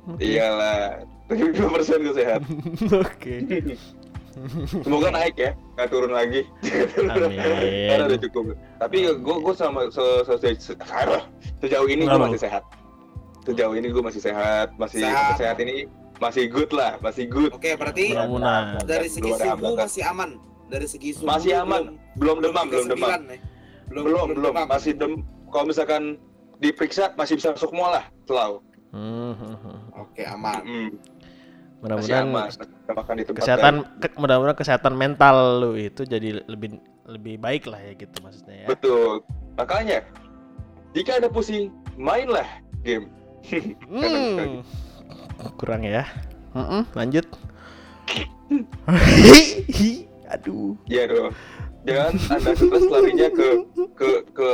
[0.07, 0.23] Oke.
[0.23, 1.67] iyalah 75%
[2.01, 2.41] gue sehat
[3.05, 3.35] Oke.
[4.79, 6.45] Semoga naik ya, nggak turun lagi.
[7.01, 7.41] Amin.
[7.89, 8.53] Karena udah cukup.
[8.77, 11.25] Tapi gue gue sama se, se, se- se-
[11.59, 12.61] sejauh ini gue masih sehat.
[13.43, 15.41] Sejauh ini gue masih sehat, masih Sehat.
[15.41, 15.89] sehat ini
[16.19, 17.49] masih good lah, masih good.
[17.49, 18.85] Oke, berarti Mudah-mudahan.
[18.85, 19.89] dari segi suhu hambatan.
[19.89, 20.31] masih aman.
[20.67, 23.39] Dari segi suhu Masih aman, belum demam, belum demam, 39 ya?
[23.87, 25.23] belum belum masih dem.
[25.55, 26.19] Kalau misalkan
[26.59, 28.59] diperiksa masih bisa masuk mual lah, selalu.
[28.91, 29.79] Hmm, hmm, hmm.
[29.95, 30.59] Oke, aman.
[30.67, 30.91] Mm,
[31.85, 32.49] Mudah-mudahan aman.
[32.51, 37.71] Kita makan di tempat kesehatan ke- mudah-mudahan kesehatan mental lu itu jadi lebih lebih baik
[37.71, 38.69] lah ya gitu maksudnya ya.
[38.73, 39.23] Betul.
[39.55, 40.03] Makanya
[40.91, 42.49] jika ada pusing, mainlah
[42.83, 43.07] game.
[43.87, 44.67] Hmm.
[45.61, 46.03] Kurang ya.
[46.57, 47.29] Mm-mm, lanjut.
[50.31, 50.75] Aduh.
[50.87, 51.31] Iya dong.
[51.87, 53.49] Jangan anda stres larinya ke
[53.95, 54.49] ke ke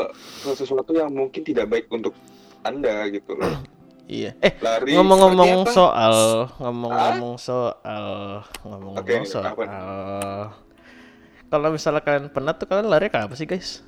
[0.45, 2.13] ke sesuatu yang mungkin tidak baik untuk
[2.61, 3.57] anda gitu loh.
[4.05, 4.37] Iya.
[4.45, 4.93] Eh, Lari.
[4.93, 8.05] ngomong-ngomong soal ngomong-ngomong soal
[8.61, 9.25] ngomong-ngomong Oke, apa?
[9.25, 9.53] soal
[11.49, 13.85] kalau misalnya kalian penat tuh kalian lari ke apa sih guys?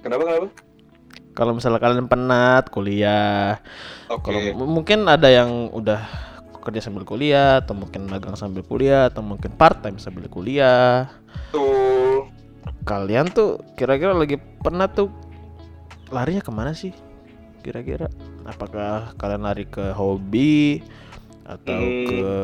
[0.00, 0.48] Kenapa kenapa?
[1.34, 3.58] Kalau misalnya kalian penat kuliah,
[4.06, 6.04] kalau m- mungkin ada yang udah
[6.64, 11.12] kerja sambil kuliah, atau mungkin magang sambil kuliah, atau mungkin part time sambil kuliah.
[11.52, 12.26] Tuh.
[12.88, 15.12] Kalian tuh kira-kira lagi penat tuh
[16.12, 16.92] larinya ke mana sih?
[17.64, 18.12] Kira-kira
[18.44, 20.84] apakah kalian lari ke hobi
[21.48, 22.04] atau Hmm.
[22.08, 22.34] ke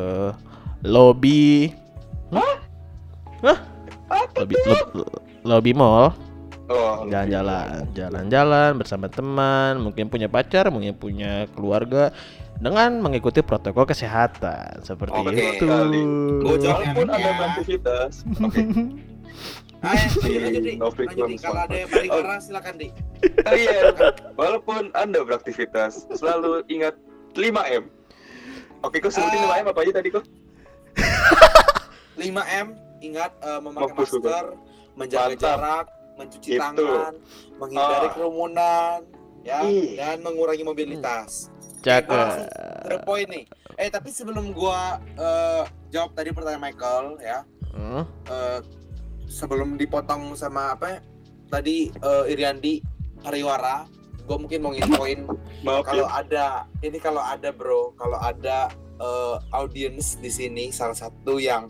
[0.81, 1.73] lobby?
[2.33, 2.57] Hah?
[3.45, 3.59] Hah?
[4.37, 4.55] Lobby,
[4.97, 6.13] lo- lobby mall,
[7.05, 12.11] jalan-jalan, jalan-jalan bersama teman, mungkin punya pacar, mungkin punya keluarga
[12.57, 15.65] dengan mengikuti protokol kesehatan seperti Oke, itu.
[16.39, 17.31] Gua jawab Walaupun enaknya.
[17.33, 17.97] ada.
[19.81, 20.77] Ayo, lanjut, Lanjut, Dik.
[21.09, 22.73] clothes, Kalau ada yang paling parah, silakan.
[23.41, 23.79] Ah, Iya.
[24.35, 26.93] Walaupun anda beraktivitas, selalu ingat
[27.33, 27.89] 5 m.
[28.81, 29.57] Oke, kok sebutin Ah.
[29.57, 30.25] 5 m apa aja tadi kok?
[32.21, 32.67] 5M,
[33.01, 34.45] ingat eh, memakai Mampus lu, masker,
[34.93, 35.41] menjaga Mantap.
[35.41, 35.85] jarak,
[36.21, 36.61] mencuci Itu.
[36.61, 37.13] tangan,
[37.57, 38.13] menghindari Ah.
[38.13, 38.97] kerumunan,
[39.41, 39.95] ya, Ih.
[39.95, 41.49] dan mengurangi mobilitas.
[41.81, 42.45] Cakep.
[42.85, 43.45] Terus poin nih.
[43.73, 48.59] Eh tapi sebelum gua eh, jawab tadi pertanyaan Michael ya, Hmm, eh,
[49.25, 50.99] sebelum dipotong sama apa ya,
[51.49, 52.83] tadi eh, Iriandi
[53.21, 53.89] Hariwara,
[54.23, 55.25] gua mungkin mau nginfoin
[55.81, 56.21] kalau ya.
[56.21, 56.45] ada
[56.79, 61.65] ini kalau ada bro, kalau ada eh, audiens di sini salah satu yang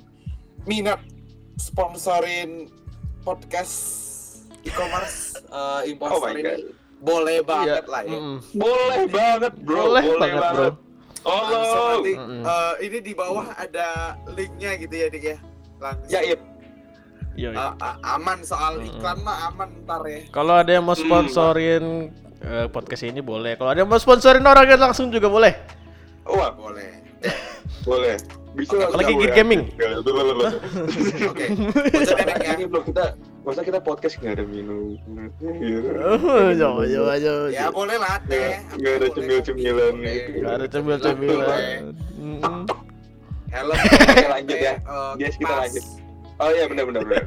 [0.61, 0.99] minat
[1.55, 2.67] sponsorin
[3.21, 4.10] podcast
[4.63, 6.59] e-commerce eh, imposter Oh ini God.
[6.99, 8.13] boleh Iya, banget lah ya.
[8.13, 9.75] mm, Boleh banget, Bro.
[9.79, 10.69] Boleh banget, Bro.
[11.21, 11.89] Langsung Tolong.
[11.93, 12.41] nanti Mm-mm.
[12.43, 13.87] eh, ini di bawah ada
[14.31, 15.37] linknya gitu ya dik ya.
[15.77, 16.09] Langsung.
[16.09, 16.39] Jaib.
[17.33, 17.53] Yoi.
[17.53, 20.25] Eh, eh, aman soal iklan mah aman ntar ya.
[20.29, 21.01] Kalau ada yang mau Hmm.
[21.01, 23.53] sponsorin eh, podcast ini boleh.
[23.53, 25.53] Kalau ada yang mau sponsorin orang langsung juga boleh.
[26.23, 27.01] Wah, Boleh.
[27.87, 28.17] boleh.
[28.51, 29.31] Bisa Oke, apalagi ya.
[29.31, 29.61] Gaming.
[31.23, 31.45] Oke.
[31.87, 32.51] Bebek ya.
[32.51, 33.05] Ini belum kita,
[33.41, 34.95] masa kita podcast nggak ada minum.
[35.97, 37.47] Oh, coba coba coba.
[37.49, 38.37] Ya boleh lah teh.
[38.37, 40.13] Nggak- nggak ada Boleh, cemil-cemilan boleh.
[40.13, 40.29] gitu.
[40.37, 41.81] Gak ada cemil-cemilan.
[42.13, 42.63] Hmm.
[43.49, 43.75] Helm.
[43.75, 44.73] Oke, lanjut ya.
[44.77, 45.83] eh, Guys, kita lanjut.
[46.37, 47.23] Oh iya benar benar benar.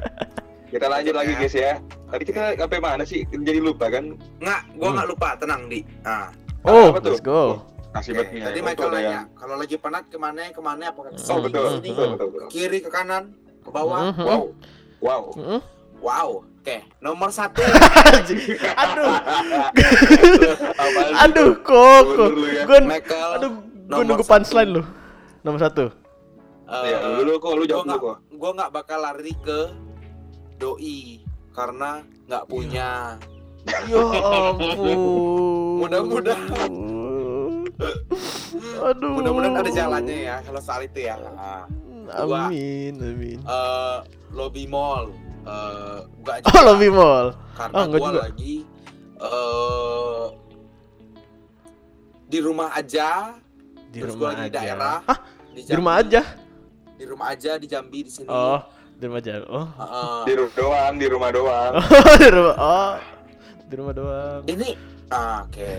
[0.65, 1.39] Kita lanjut lagi Ya.
[1.39, 1.73] guys ya.
[2.05, 3.21] Tadi kita sampai mana sih?
[3.25, 4.17] Jadi lupa kan?
[4.39, 4.95] Nggak, gua Hmm.
[4.97, 5.79] nggak lupa, tenang di.
[6.01, 6.31] Nah,
[6.65, 7.61] Oh, let's go.
[7.93, 8.27] Kasih oke.
[8.33, 11.43] Tadi Oh, Michael nanya, kalau lagi penat ke mana, ke mana, apa ke Oh sini,
[11.45, 12.47] betul, betul, betul, ke betul.
[12.49, 13.23] kiri, ke kanan,
[13.61, 14.11] ke bawah.
[14.11, 14.25] Mhm.
[14.25, 14.41] Wow,
[14.99, 15.23] wow.
[16.05, 16.45] Wow.
[16.61, 17.61] Oke, nomor satu.
[18.81, 19.09] Aduh,
[21.15, 22.05] aduh kok,
[22.47, 22.61] ya.
[22.65, 22.79] Gue,
[23.37, 23.51] aduh,
[23.85, 24.81] Gue nunggu punchline lu.
[25.41, 25.85] Nomor satu.
[26.65, 28.17] Iya, lu lu kok lu gue jawab kok.
[28.27, 29.69] gue nggak bakal lari ke
[30.57, 31.21] doi
[31.53, 32.89] karena nggak punya
[33.85, 34.97] Ya ampun.
[35.81, 36.71] Mudah-mudahan.
[38.79, 39.09] Aduh.
[39.11, 41.65] mudah-mudahan ada jalannya ya kalau soal itu ya Nah,
[42.21, 43.37] Gua- Amin, amin.
[43.41, 43.97] eh,
[44.29, 45.09] lobby mall
[45.45, 47.27] eh enggak Oh, lobby mall.
[47.53, 48.19] karena Oh, gua juga.
[48.25, 48.55] lagi
[49.15, 50.25] eh
[52.25, 53.37] di rumah aja
[53.87, 54.45] Di terus rumah gua lagi aja.
[54.45, 55.19] di daerah Hah?
[55.47, 56.21] di, Di rumah aja.
[56.95, 58.59] di rumah aja di Jambi di sini Oh,
[58.91, 59.33] di rumah aja.
[59.45, 59.67] Oh.
[59.69, 60.19] Heeh.
[60.25, 61.73] Di rumah doang, di rumah doang.
[62.23, 62.55] di rumah.
[62.55, 62.93] Oh.
[63.61, 64.41] Di rumah doang.
[64.47, 64.69] ini
[65.07, 65.73] ah, oke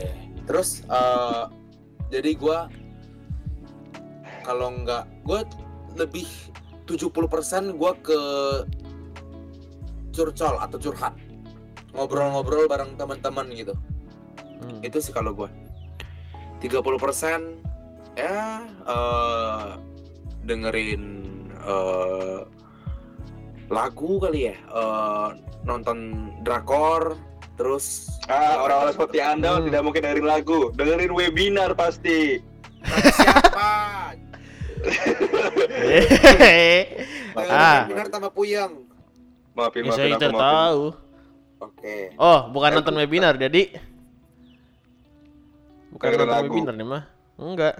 [0.44, 1.42] terus eh
[2.08, 2.70] jadi gua
[4.40, 5.42] kalau nggak gua
[5.92, 6.28] lebih
[6.84, 7.10] 70%
[7.74, 8.20] gua ke
[10.16, 11.12] curcol atau curhat
[11.92, 13.76] ngobrol-ngobrol bareng teman-teman gitu
[14.56, 14.80] Hmm.
[14.80, 15.52] itu sih kalau gua
[16.64, 17.60] 30%
[18.16, 19.66] ya eh
[20.42, 21.04] dengerin
[21.60, 22.40] eh
[23.68, 25.28] lagu kali ya eh
[25.62, 25.98] nonton
[26.40, 27.20] drakor
[27.56, 29.64] terus Ah, orang-orang seperti Anda Hmm.
[29.68, 32.40] tidak mungkin dengerin lagu, dengerin webinar pasti.
[33.12, 34.12] siapa
[35.86, 37.06] Hehehe.
[37.36, 37.84] Ah.
[37.86, 38.85] benar tambah puyeng
[39.56, 40.82] Maafin, Ya, maafin saya aku, tahu.
[41.56, 43.72] oke Oh, bukan nonton webinar jadi.
[45.88, 46.52] Bukan Dengerin nonton lagu.
[46.52, 47.02] webinar nih mah.
[47.36, 47.74] Enggak.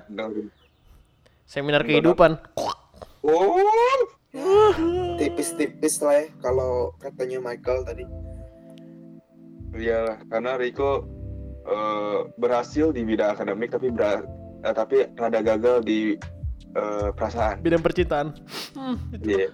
[1.45, 2.41] Seminar kehidupan.
[3.21, 3.61] Oh,
[5.17, 8.05] tipis-tipis lah ya kalau katanya Michael tadi
[9.77, 11.05] iyalah, karena Rico
[11.63, 14.25] eh, berhasil di bidang akademik tapi ber
[14.61, 16.17] eh, tapi rada gagal di
[16.73, 17.61] eh, perasaan.
[17.61, 18.33] Bidang percintaan.
[18.73, 19.37] Hmm, itu.
[19.37, 19.49] Iya.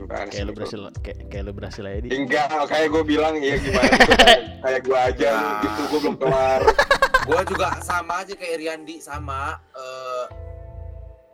[0.00, 0.52] Kayak lu Rico?
[0.54, 2.08] berhasil kayak, kayak lu berhasil aja di.
[2.08, 5.60] Enggak, kayak gue bilang ya gimana gitu, kayak, kayak gue aja Nah.
[5.60, 6.60] gitu, gue belum kelar.
[7.28, 10.24] gua juga sama aja kayak Riandi sama eh,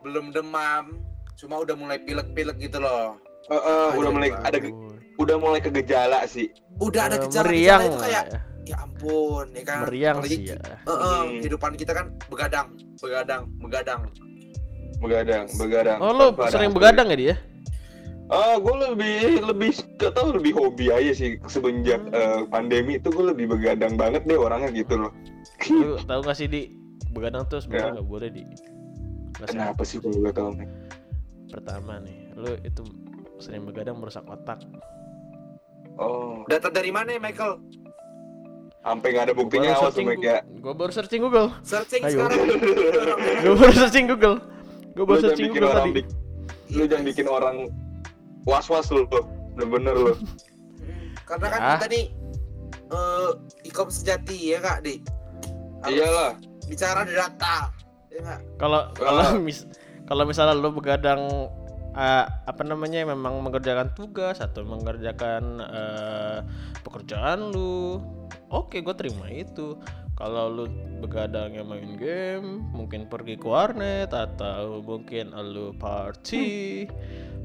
[0.00, 0.98] belum demam
[1.35, 4.59] cuma udah mulai pilek-pilek gitu loh Eh, eh, udah mulai ada
[5.14, 6.48] udah mulai ke gejala sih.
[6.77, 10.59] udah ada meriang itu kayak lah ya ampun ya kan meriang Apalagi sih ya.
[10.83, 11.38] Hmm.
[11.38, 12.66] kehidupan kita kan begadang
[12.98, 14.00] begadang begadang
[14.96, 15.98] Begadang, begadang.
[16.00, 17.35] Oh lu ada sering begadang ya dia?
[18.35, 22.11] Ah, gue lebih lebih gak tau lebih hobi aja sih semenjak Hmm.
[22.12, 25.12] eh, pandemi itu gue lebih begadang banget deh orangnya gitu loh.
[25.64, 26.75] Lu tahu gak sih di
[27.09, 27.62] begadang tuh Ya.
[27.62, 28.42] sebenarnya nggak boleh di.
[29.35, 29.70] Nggak sehat.
[29.70, 30.68] Kenapa sih kalau gue tau nih?
[31.47, 32.83] Pertama nih, lu itu
[33.38, 34.59] sering begadang merusak otak.
[35.94, 37.62] Oh, data dari mana ya Michael
[38.81, 40.42] sampai nggak ada buktinya awas ya.
[40.44, 41.49] Gue baru searching Google.
[41.62, 42.20] searching Ayo.
[42.20, 42.38] sekarang
[43.44, 44.37] Gue baru searching Google.
[44.92, 46.03] Gue Lu baru jangan searching bikin Google orang tadi.
[46.66, 47.57] lu jangan bikin orang
[48.44, 49.24] was-was lu tuh.
[49.54, 50.12] Bener-bener lu.
[51.24, 51.68] karena kan Ya.
[51.80, 52.04] kita nih
[52.85, 53.30] eh
[53.64, 55.00] ikom sejati ya kak di
[55.80, 56.33] Harus Iyalah.
[56.64, 57.57] bicara di data
[58.11, 58.37] ya?
[58.57, 58.92] Kalau Ah.
[58.92, 59.64] kalau mis
[60.04, 61.48] kalau misalnya lu begadang
[61.94, 66.38] eh, apa namanya memang mengerjakan tugas atau mengerjakan eh,
[66.83, 68.02] pekerjaan lu,
[68.50, 69.78] oke gue terima itu.
[70.14, 70.64] Kalau lu
[71.00, 76.87] begadangnya main game, mungkin pergi ke warnet atau mungkin lu party,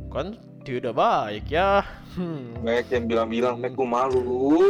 [0.09, 1.85] kan tidak baik ya.
[2.17, 2.57] Hmm.
[2.65, 4.69] Banyak yang bilang-bilang, Mek gue malu.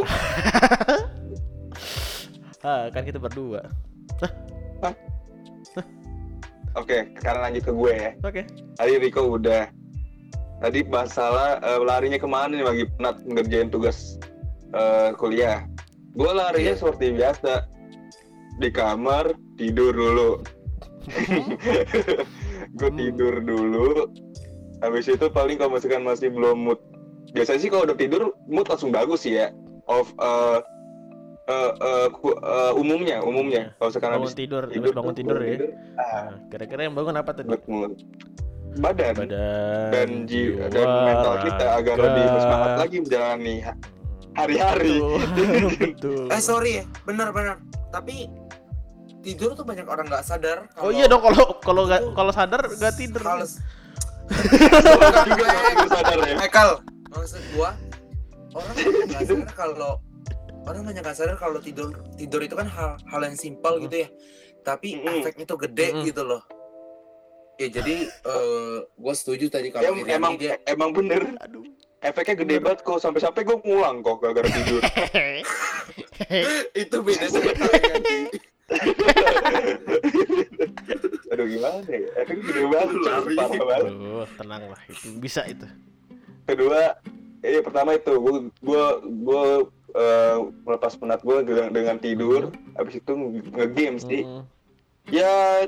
[2.60, 3.64] Ah, kan kita berdua.
[6.76, 8.10] Oke, sekarang lanjut ke gue ya.
[8.20, 8.42] Oke.
[8.76, 9.72] Tadi Rico udah.
[10.60, 14.20] Tadi masalah eh, larinya ke mana nih lagi penat ngerjain tugas
[14.76, 15.64] eh, kuliah.
[16.12, 17.64] Gue larinya seperti biasa
[18.60, 20.30] di kamar tidur dulu.
[22.76, 22.98] gue Hmm.
[23.00, 24.04] tidur dulu.
[24.80, 26.80] Habis itu paling kalau misalkan masih belum mood.
[27.30, 29.52] Biasanya sih kalau udah tidur mood langsung bagus sih ya.
[29.84, 30.58] Of eh,
[31.46, 33.76] eh, eh, ku- eh, umumnya, umumnya.
[33.76, 35.48] Kalau sekarang Bangun habis tidur, tidur, habis bangun tuh, tidur ya.
[35.52, 35.62] ah,
[36.00, 37.48] Nah, kira-kira yang bangun apa tadi?
[38.70, 39.14] Badan.
[39.18, 39.26] Badan,
[39.90, 43.78] dan jiwa dan mental kita agar lebih bersemangat lagi menjalani ha-
[44.36, 44.94] hari-hari.
[44.94, 45.18] Betul.
[45.82, 46.24] Betul.
[46.30, 47.58] eh sorry ya benar-benar
[47.90, 48.30] tapi
[49.20, 52.94] tidur tuh banyak orang nggak sadar Oh iya dong kalau kalau nggak kalau sadar nggak
[52.94, 53.18] tidur.
[53.20, 53.42] kalau
[54.30, 56.34] Ya.
[56.38, 56.70] Michael
[57.10, 57.74] maksud gua
[58.54, 58.74] orang
[59.10, 59.92] nggak sadar kalau
[60.66, 64.08] orang banyak nggak sadar kalau tidur tidur itu kan hal hal yang simpel gitu ya
[64.62, 66.42] tapi efeknya tuh gede gitu loh
[67.58, 71.66] ya jadi eh gue setuju tadi Ya, kalau Iriani emang dia emang bener Aduh.
[72.00, 74.80] efeknya gede banget kok sampai-sampai gue ngulang kok gara-gara tidur.
[76.80, 78.18] itu beda sama Iriani.
[81.30, 82.08] Aduh gimana ya?
[82.18, 82.94] Efeknya gede banget.
[83.02, 83.34] Lari.
[83.38, 83.86] Parah banget.
[83.90, 85.66] Aduh, tenang lah itu bisa itu.
[86.46, 86.98] Kedua,
[87.40, 88.84] eh pertama itu gue gue
[89.24, 89.44] gue
[89.96, 93.12] eh, melepas penat gue dengan, dengan tidur habis itu
[93.54, 94.44] nge-game sih Mm.
[95.08, 95.66] ya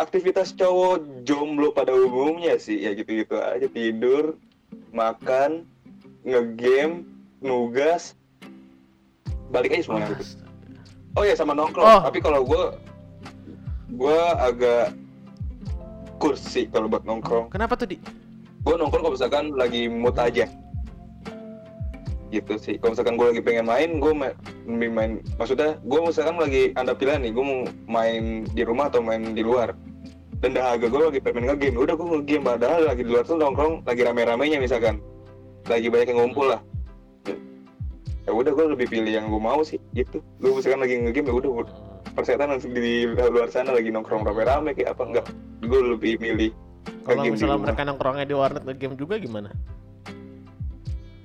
[0.00, 4.40] aktivitas cowok jomblo pada umumnya sih ya gitu-gitu aja tidur
[4.90, 5.68] makan
[6.24, 7.04] ngegame
[7.44, 8.16] nugas
[9.52, 10.39] balik aja semuanya gitu.
[11.16, 11.86] Oh ya sama nongkrong.
[11.86, 12.00] Oh.
[12.04, 12.64] tapi kalau gue
[13.96, 14.94] gue agak
[16.20, 17.50] kursi kalau buat nongkrong.
[17.50, 17.96] Kenapa tuh di?
[18.60, 20.44] gue nongkrong kalau misalkan lagi mood aja.
[22.30, 22.76] Gitu sih.
[22.78, 24.34] Kalau misalkan gue lagi pengen main gue main,
[24.68, 29.32] main maksudnya gue misalkan lagi ada pilihan nih gue mau main di rumah atau main
[29.32, 29.74] di luar.
[30.40, 31.76] Dan dahaga gue lagi pengen nge-game.
[31.76, 32.44] Udah gue nge-game.
[32.44, 35.00] Padahal lagi di luar tuh nongkrong lagi rame-ramenya misalkan.
[35.68, 36.60] Lagi banyak yang ngumpul lah
[38.30, 41.34] ya udah gue lebih pilih yang gue mau sih gitu gue misalkan lagi nge-game ya
[41.36, 41.50] udah
[42.12, 45.26] persetan langsung di luar sana lagi nongkrong rame-rame kayak apa enggak
[45.60, 46.50] gue lebih milih
[47.02, 47.66] Kalau nge-game di misalnya rumah.
[47.66, 49.50] mereka nongkrongnya di warnet game juga gimana?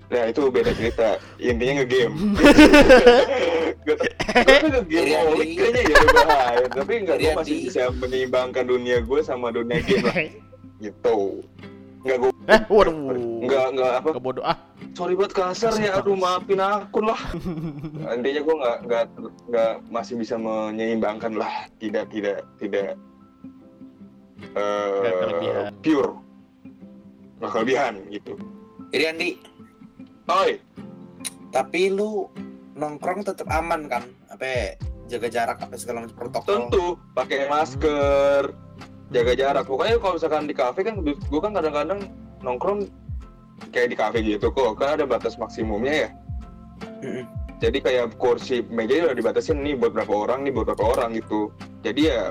[0.06, 1.18] Nah itu beda cerita.
[1.38, 2.14] Intinya nge-game.
[3.86, 4.10] Gue tuh
[4.68, 6.66] nge-game holik di- kayaknya ya bahaya.
[6.68, 10.16] Tapi enggak gue masih bisa menyeimbangkan dunia gue sama dunia game lah.
[10.84, 11.18] Gitu.
[12.06, 12.94] Enggak gue eh, waduh.
[13.42, 14.10] enggak enggak apa.
[14.14, 14.58] Kebodoh ah.
[14.94, 15.98] Sorry banget kasar ya.
[15.98, 17.18] Aduh maafin akun lah.
[18.16, 19.04] Intinya gue enggak enggak
[19.50, 21.66] enggak masih bisa menyeimbangkan lah.
[21.82, 22.94] Tidak tidak tidak
[24.54, 25.72] Nggak eh kelebihan.
[25.82, 26.12] pure.
[27.42, 28.34] Nggak kelebihan gitu.
[28.94, 29.42] Iriandi,
[30.30, 30.62] Oi,
[31.50, 32.30] tapi lu
[32.78, 34.06] nongkrong tetap aman kan?
[34.30, 36.70] Apa jaga jarak apa segala macam protokol?
[36.70, 38.54] tentu pakai masker
[39.16, 42.00] jaga jarak pokoknya kalau misalkan di kafe kan gue kan kadang-kadang
[42.44, 42.92] nongkrong
[43.72, 46.10] kayak di kafe gitu kok kan ada batas maksimumnya ya
[47.64, 51.48] jadi kayak kursi meja udah dibatasin nih buat berapa orang nih buat berapa orang gitu
[51.80, 52.22] jadi ya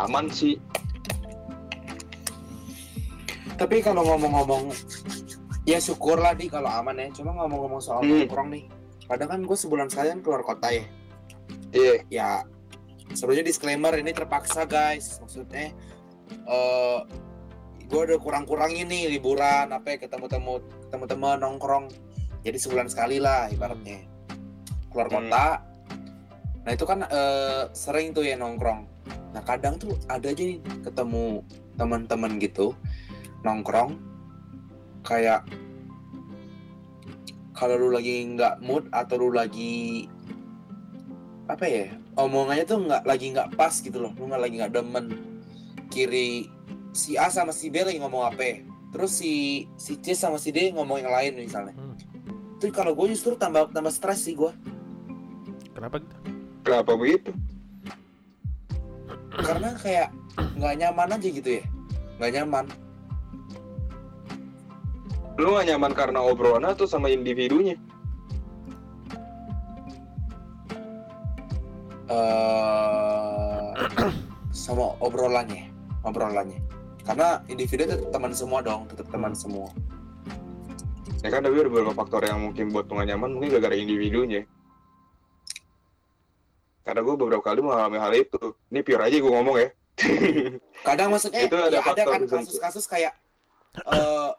[0.00, 0.56] aman sih
[3.54, 4.74] Tapi kalau ngomong-ngomong,
[5.62, 7.06] ya syukurlah di kalau aman ya.
[7.14, 8.26] Cuma ngomong-ngomong soal Hmm.
[8.26, 8.64] nongkrong nih,
[9.06, 10.84] kadang kan gue sebulan sekali kan keluar kota ya.
[11.70, 12.30] iya Ya,
[13.14, 15.22] sebenarnya disclaimer ini terpaksa guys.
[15.22, 15.70] Maksudnya,
[16.28, 16.98] eh
[17.84, 21.92] gue udah kurang-kurangin nih liburan, apa ya, ketemu-temu teman-teman nongkrong.
[22.44, 24.04] Jadi sebulan sekali lah ibaratnya.
[24.88, 25.28] Keluar Hmm.
[25.28, 25.46] kota.
[26.64, 28.88] Nah itu kan eh, sering tuh ya nongkrong.
[29.36, 32.72] Nah kadang tuh ada aja nih ketemu teman-teman gitu
[33.42, 33.98] nongkrong
[35.04, 35.44] kayak
[37.52, 40.08] kalau lu lagi nggak mood atau lu lagi
[41.44, 45.06] apa ya omongannya tuh nggak lagi nggak pas gitu loh lu nggak lagi nggak demen
[45.94, 46.50] kiri
[46.90, 48.56] si A sama si B lagi ngomong apa ya.
[48.90, 51.74] terus si si C sama si D ngomong yang lain misalnya.
[51.78, 51.94] Hmm.
[52.58, 54.50] itu kalau gue justru tambah tambah stres sih gue
[55.74, 55.98] Kenapa?
[55.98, 56.16] Gitu?
[56.62, 57.30] kenapa begitu?
[59.34, 60.08] Karena kayak
[60.54, 61.64] nggak nyaman aja gitu ya.
[62.22, 62.64] Nggak nyaman.
[65.34, 67.74] Lu gak nyaman karena obrolan atau sama individunya?
[72.06, 72.94] Eh
[74.54, 75.73] sama obrolannya
[76.04, 76.60] obrolannya.
[77.04, 79.68] Karena individu tetap teman semua dong tetap teman semua.
[81.24, 84.44] Ya kan tapi ada beberapa faktor yang mungkin buat lu nyaman mungkin gara-gara individunya.
[86.84, 88.52] Karena gue beberapa kali mengalami hal itu.
[88.68, 89.68] Ini pure aja gue ngomong ya.
[90.88, 93.16] Kadang maksudnya Itu ada ya ada kan kasus-kasus kayak
[93.74, 94.30] eh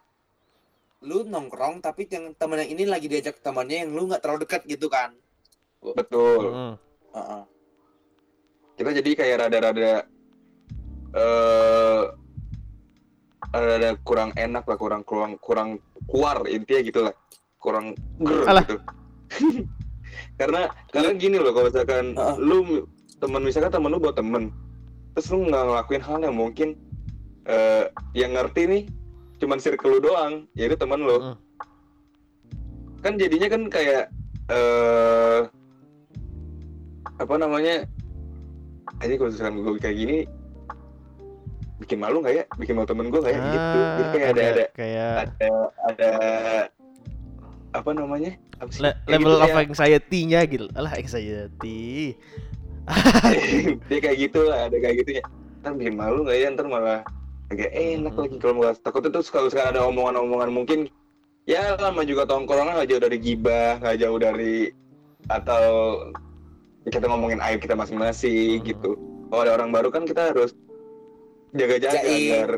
[1.06, 4.86] lu nongkrong tapi yang temennya ini lagi diajak temannya yang lu nggak terlalu dekat gitu
[4.86, 5.14] kan.
[5.82, 6.54] Betul.
[6.54, 6.76] Mm.
[7.16, 7.44] Heeh.
[8.76, 10.04] kita jadi kayak rada-rada
[11.16, 11.55] eh
[13.64, 15.70] rada kurang enak lah kurang kurang kurang
[16.10, 17.14] kuar intinya gitu lah
[17.60, 18.64] kurang ger Alah.
[18.68, 18.76] gitu
[20.40, 22.36] karena karena gini loh kalau misalkan Heeh.
[22.40, 22.88] lu
[23.20, 24.52] temen misalkan temen lu buat temen
[25.16, 26.70] terus lu nggak ngelakuin hal yang mungkin
[27.48, 27.88] eh
[28.18, 28.84] yang ngerti nih
[29.40, 31.36] cuman circle lu doang yaitu temen lu Mm.
[33.06, 34.04] kan jadinya kan kayak
[34.50, 35.40] eh
[37.16, 37.86] apa namanya
[39.00, 40.18] aja kalau misalkan gue kayak gini
[41.78, 44.42] bikin malu nggak ya bikin malu temen gue nggak ya gitu jadi Ah, kayak ada
[44.46, 45.50] ada kayak ada
[45.86, 46.12] ada
[47.72, 48.82] apa namanya apa sih?
[48.82, 49.58] le- Kayak level gitu of ya.
[49.62, 50.66] anxiety-nya gitu.
[50.72, 52.16] Alah anxiety.
[53.90, 55.24] dia kayak gitu lah ada kayak gitunya
[55.60, 57.02] ntar bikin malu nggak ya ntar malah
[57.46, 58.22] agak enak Hmm.
[58.22, 60.80] lagi kalau nggak takutnya tuh kalau sekarang ada omongan-omongan mungkin
[61.44, 64.70] ya lama juga tongkrongan nggak jauh dari gibah nggak jauh dari
[65.26, 65.66] atau
[66.86, 68.68] kita ngomongin aib kita masing-masing Hmm.
[68.68, 68.90] gitu
[69.28, 70.54] kalau ada orang baru kan kita harus
[71.56, 72.50] jaga-jaga agar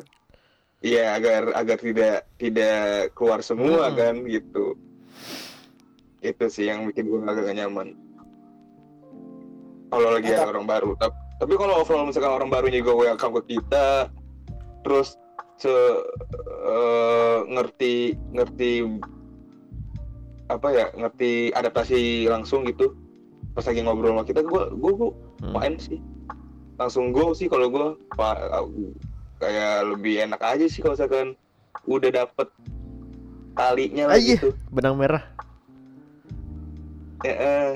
[0.80, 2.82] iya agar agar tidak tidak
[3.14, 3.96] keluar semua Hmm.
[3.96, 4.74] kan gitu
[6.20, 7.94] itu sih yang bikin gue agak gak nyaman
[9.88, 13.38] kalau lagi Eh, ada orang baru Tap- tapi kalau overall misalkan orang barunya juga welcome
[13.40, 14.10] ke kita
[14.82, 15.14] terus
[15.56, 15.70] se
[16.66, 17.96] eh, ngerti
[18.32, 18.72] ngerti
[20.48, 22.94] apa ya ngerti adaptasi langsung gitu
[23.52, 25.54] pas lagi ngobrol sama kita gue gue gue Hmm.
[25.54, 26.02] main sih
[26.78, 27.88] langsung gue sih kalau gue
[29.42, 31.28] kayak lebih enak aja sih kalau misalkan
[31.90, 32.48] udah dapet
[33.58, 34.54] talinya lah gitu.
[34.70, 35.26] benang merah.
[37.26, 37.72] Ya, eh.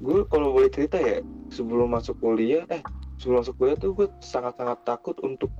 [0.00, 1.20] gue kalau boleh cerita ya
[1.52, 2.80] sebelum masuk kuliah eh
[3.20, 5.52] sebelum masuk kuliah tuh gue sangat-sangat takut untuk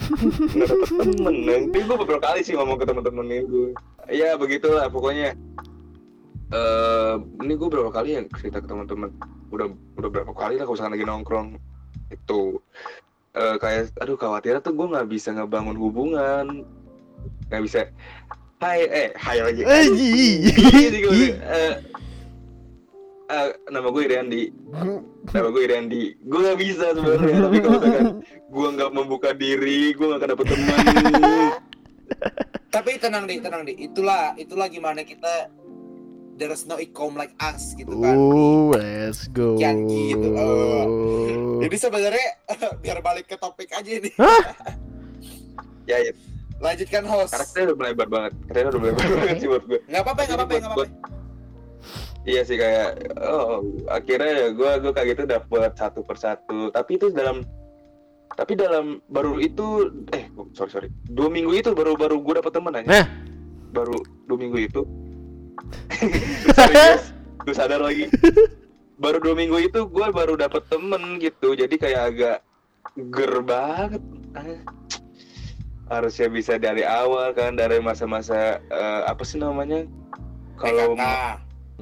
[0.56, 1.34] nggak dapet temen.
[1.48, 3.72] Nanti gue beberapa kali sih ngomong ke temen-temen gue
[4.10, 5.38] ya begitulah pokoknya
[6.50, 7.14] eh
[7.46, 9.14] ini gue berapa kali yang cerita ke teman-teman.
[9.54, 11.48] Udah udah berapa kali lah kalau misalkan lagi nongkrong.
[12.10, 12.58] Itu
[13.30, 16.66] eh kayak aduh khawatir tuh gue nggak bisa ngebangun hubungan.
[17.50, 17.78] Nggak bisa.
[18.60, 19.62] Hai eh hai lagi.
[19.64, 19.86] Eh,
[23.30, 24.50] eh, nama gue Iriandi
[25.30, 30.02] nama gue Iriandi gue nggak bisa sebenarnya tapi kalau misalkan gue nggak membuka diri gue
[30.02, 30.78] nggak akan dapet teman.
[32.70, 33.74] Tapi tenang deh, tenang deh.
[33.74, 35.46] Itulah itulah gimana kita
[36.40, 38.16] there's no ecom like us gitu kan.
[38.16, 39.54] Oh, let's go.
[39.54, 41.60] Yang gitu, oh.
[41.62, 42.28] Jadi sebenarnya
[42.82, 44.14] biar balik ke topik aja nih.
[45.90, 46.12] ya, ya
[46.56, 47.32] Lanjutkan host.
[47.32, 50.74] karakternya udah melebar banget karakternya udah melebar banget sih buat gue Nggak apa-apa, nggak apa-apa,
[50.74, 50.94] buat-
[52.20, 52.88] Iya sih kayak
[53.18, 57.40] oh akhirnya ya gue gue kayak gitu dapet satu persatu tapi itu dalam
[58.30, 62.76] tapi dalam baru itu eh sorry sorry dua minggu itu baru baru gue dapet temen
[62.76, 63.06] aja Nah.
[63.72, 64.80] baru dua minggu itu
[66.50, 67.12] guys
[67.44, 68.06] gue sadar lagi
[68.96, 72.36] baru dua minggu itu gue baru dapet temen gitu jadi kayak agak
[73.08, 74.62] ger banget Ah,
[75.90, 79.82] harusnya bisa dari awal kan dari masa-masa eh, apa sih namanya
[80.54, 81.02] kalau PKK.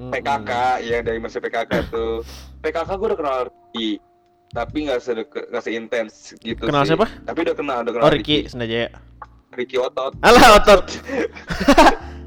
[0.09, 0.51] PKK
[0.81, 2.24] ya dari masa PKK tuh
[2.62, 4.01] PKK gue udah kenal Ricky
[4.49, 6.95] tapi nggak sedekat nggak seintens gitu Kenal sih.
[6.95, 7.05] siapa?
[7.20, 8.89] tapi udah kenal udah kenal Oh, Ricky Senajaya.
[9.51, 10.89] Ricky otot Alah otot.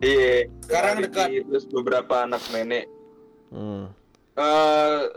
[0.00, 1.28] iya Sekarang dekat.
[1.42, 2.86] terus beberapa anak nenek
[3.48, 3.88] Hmm.
[4.34, 5.08] eh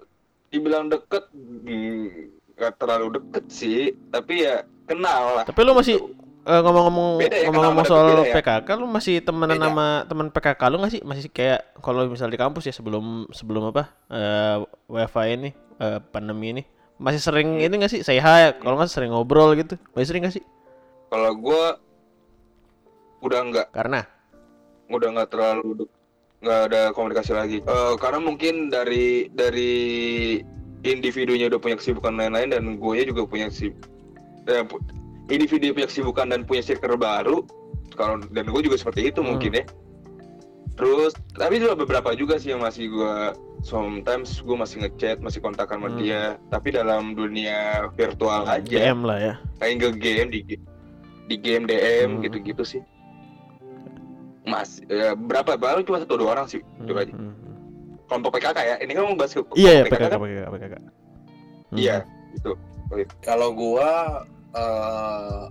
[0.48, 6.00] dibilang deket hmm, nggak terlalu deket sih tapi ya kenal lah Tapi lu masih
[6.42, 8.34] eh, ngomong-ngomong ya, ngomong-ngomong kenal soal beda ya.
[8.34, 9.68] PKK lu masih temenan Beda.
[9.68, 11.02] sama teman PKK lu nggak sih?
[11.04, 13.92] Masih kayak kalau misal di kampus ya sebelum sebelum apa?
[14.08, 14.58] eh
[14.88, 16.64] WFA ini eh, pandemi ini
[16.96, 17.64] masih sering Hmm.
[17.64, 18.02] ini nggak sih?
[18.02, 19.76] Say hi, kalau nggak sering ngobrol gitu.
[19.92, 20.46] Masih sering nggak sih?
[21.08, 21.64] kalau gue
[23.22, 24.08] udah nggak Karena
[24.92, 25.88] udah nggak terlalu
[26.42, 29.74] nggak ada komunikasi lagi Eh, karena mungkin dari dari
[30.82, 33.70] individunya udah punya kesibukan lain-lain dan gue juga punya si
[34.46, 34.82] eh, pu-
[35.28, 37.46] individu punya kesibukan dan punya circle baru
[37.94, 39.38] kalau dan gue juga seperti itu Hmm.
[39.38, 39.66] mungkin ya
[40.74, 43.16] terus tapi juga beberapa juga sih yang masih gue
[43.62, 46.00] sometimes gue masih ngechat masih kontakan sama Hmm.
[46.00, 49.34] dia tapi dalam dunia virtual aja DM lah ya.
[49.60, 50.40] kayak nge game di
[51.28, 52.22] di game DM Hmm.
[52.26, 52.82] gitu-gitu sih
[54.42, 57.56] mas ya, berapa baru cuma satu dua orang sih Hmm, itu aja hmm, hmm.
[58.10, 60.20] kelompok PKK ya ini kan mau bahas ke Iya ya kelompok PKK kan?
[60.22, 60.74] PKK PKK.
[61.72, 61.78] Hmm.
[61.78, 61.98] iya
[62.34, 62.52] itu
[63.24, 64.20] Kalau gua
[64.52, 65.44] eh,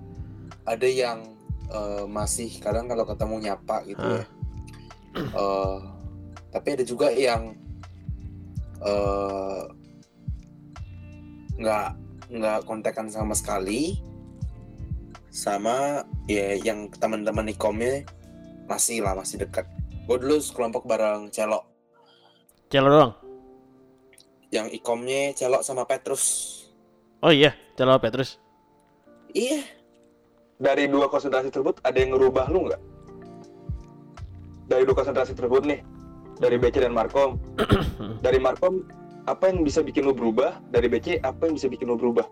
[0.68, 1.24] ada yang
[1.72, 4.24] eh, masih kadang kalau ketemu nyapa gitu ya.
[5.16, 5.76] Eh,
[6.53, 7.57] tapi ada juga yang
[8.84, 9.62] eh,
[11.61, 11.88] nggak
[12.30, 13.99] nggak kontekan sama sekali
[15.30, 18.03] sama ya yang teman-teman ikomnya
[18.71, 19.66] masih lah masih dekat.
[20.07, 21.66] Gue dulu sekelompok bareng Celok
[22.71, 23.12] Celo doang.
[24.55, 26.55] yang ikomnya Celok sama Petrus.
[27.23, 28.39] Oh iya, Celo Petrus.
[29.31, 29.62] Iya,
[30.61, 32.83] dari dua konsentrasi tersebut ada yang ngerubah lu nggak
[34.68, 35.81] dari dua konsentrasi tersebut nih
[36.37, 37.41] dari BC dan Markom
[38.27, 38.85] dari Markom
[39.25, 42.29] apa yang bisa bikin lu berubah dari BC apa yang bisa bikin lu berubah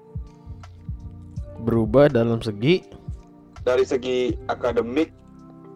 [1.64, 2.84] Berubah dalam segi
[3.64, 5.11] dari segi akademik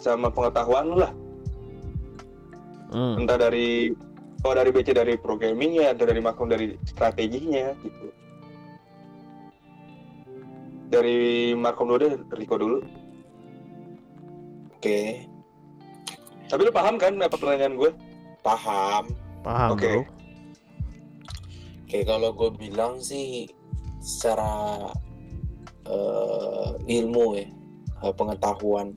[0.03, 1.13] sama pengetahuan lu lah
[2.91, 3.23] hmm.
[3.23, 3.95] entah dari
[4.43, 8.07] oh dari BC dari programmingnya atau dari Markom dari strateginya gitu
[10.91, 12.79] dari Markom dulu deh Riko dulu
[14.77, 15.01] oke,
[16.51, 17.91] tapi lu paham kan apa pertanyaan gue
[18.43, 19.07] paham.
[19.47, 19.87] paham Oke.
[19.87, 20.03] bro.
[21.87, 23.47] Oke, kalau gue bilang sih
[24.03, 24.91] secara
[25.87, 27.47] eh, ilmu ya,
[28.03, 28.97] eh, pengetahuan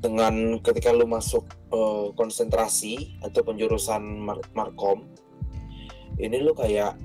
[0.00, 5.04] dengan ketika lu masuk eh, konsentrasi atau penjurusan mar- markom,
[6.16, 6.96] ini lu kayak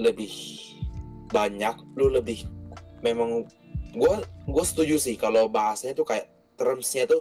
[0.00, 0.32] lebih
[1.28, 2.48] banyak, lu lebih
[3.04, 3.44] memang
[3.92, 4.14] gue
[4.48, 7.20] gue setuju sih kalau bahasanya tuh kayak termsnya tuh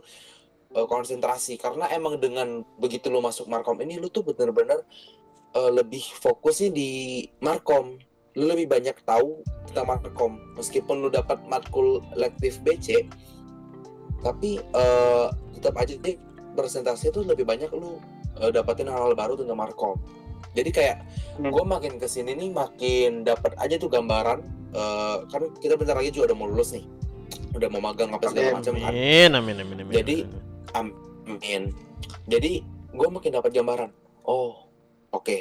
[0.73, 1.59] eh, konsentrasi.
[1.59, 4.79] Karena emang dengan begitu lu masuk markom ini lu tuh bener-bener
[5.53, 6.89] eh, lebih fokusnya di
[7.43, 7.99] markom.
[8.37, 10.39] Lu lebih banyak tahu tentang markom.
[10.55, 13.09] Meskipun lu dapat matkul elektif BC
[14.21, 16.15] tapi eh, tetap aja deh
[16.53, 18.01] presentasi itu lebih banyak lu
[18.37, 19.97] eh, dapetin hal-hal baru tentang markom
[20.53, 20.97] jadi kayak
[21.37, 21.53] Hmm.
[21.53, 24.41] gue makin ke sini nih makin dapat aja tuh gambaran
[24.73, 26.85] eh, kan kita bentar lagi juga udah mau lulus nih
[27.53, 29.93] udah mau magang apa segala macam kan Amin, amin, amin, amin.
[29.93, 30.17] Jadi,
[30.73, 31.73] Amin.
[32.25, 33.89] Jadi gue makin dapat gambaran.
[34.23, 34.65] Oh,
[35.11, 35.37] oke.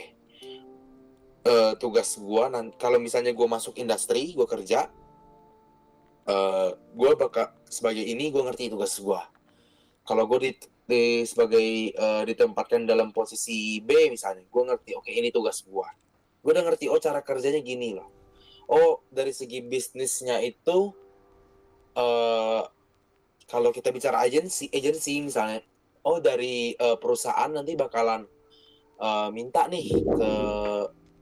[1.47, 4.91] Eh, tugas gue nanti kalau misalnya gue masuk industri, gue kerja,
[6.27, 9.23] eh gue bakal sebagai ini gue ngerti tugas gue.
[10.07, 10.51] Kalau gue di,
[10.87, 14.95] di- sebagai eh, ditempatkan dalam posisi B misalnya, gue ngerti.
[14.95, 15.89] Oke, ini tugas gue.
[16.43, 16.87] Gue udah ngerti.
[16.87, 18.09] Oh, cara kerjanya gini loh.
[18.67, 20.91] Oh, dari segi bisnisnya itu,
[21.95, 22.63] eh
[23.47, 25.63] kalau kita bicara agensi, agensi misalnya,
[26.03, 28.27] oh dari eh, perusahaan nanti bakalan
[28.99, 30.33] eh, minta nih ke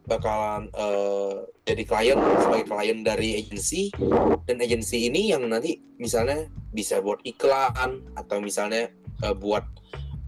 [0.05, 1.35] bakalan eh,
[1.65, 3.89] jadi klien sebagai klien dari agensi
[4.45, 6.45] dan agensi ini yang nanti misalnya
[6.77, 8.93] bisa buat iklan atau misalnya
[9.25, 9.65] eh, buat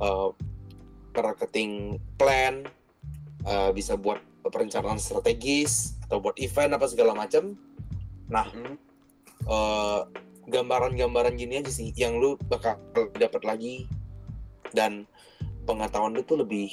[0.00, 0.30] eh,
[1.16, 2.64] marketing plan,
[3.48, 7.56] eh, bisa buat perencanaan strategis atau buat event apa segala macam.
[8.28, 8.76] Nah, Hmm.
[9.48, 10.00] eh,
[10.46, 12.78] gambaran-gambaran gini aja sih yang lu bakal
[13.18, 13.90] dapat lagi
[14.70, 15.04] dan
[15.66, 16.70] pengetahuan lu tuh lebih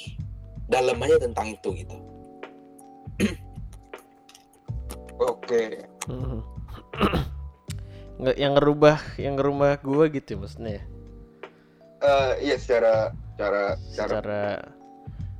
[0.70, 2.13] dalam aja tentang itu gitu.
[5.18, 5.62] Oke.
[6.04, 6.40] Mhm.
[8.14, 10.84] Nggak yang ngerubah, yang ngerubah gua gitu maksudnya ya.
[11.98, 14.42] Eh, iya secara secara secara Secara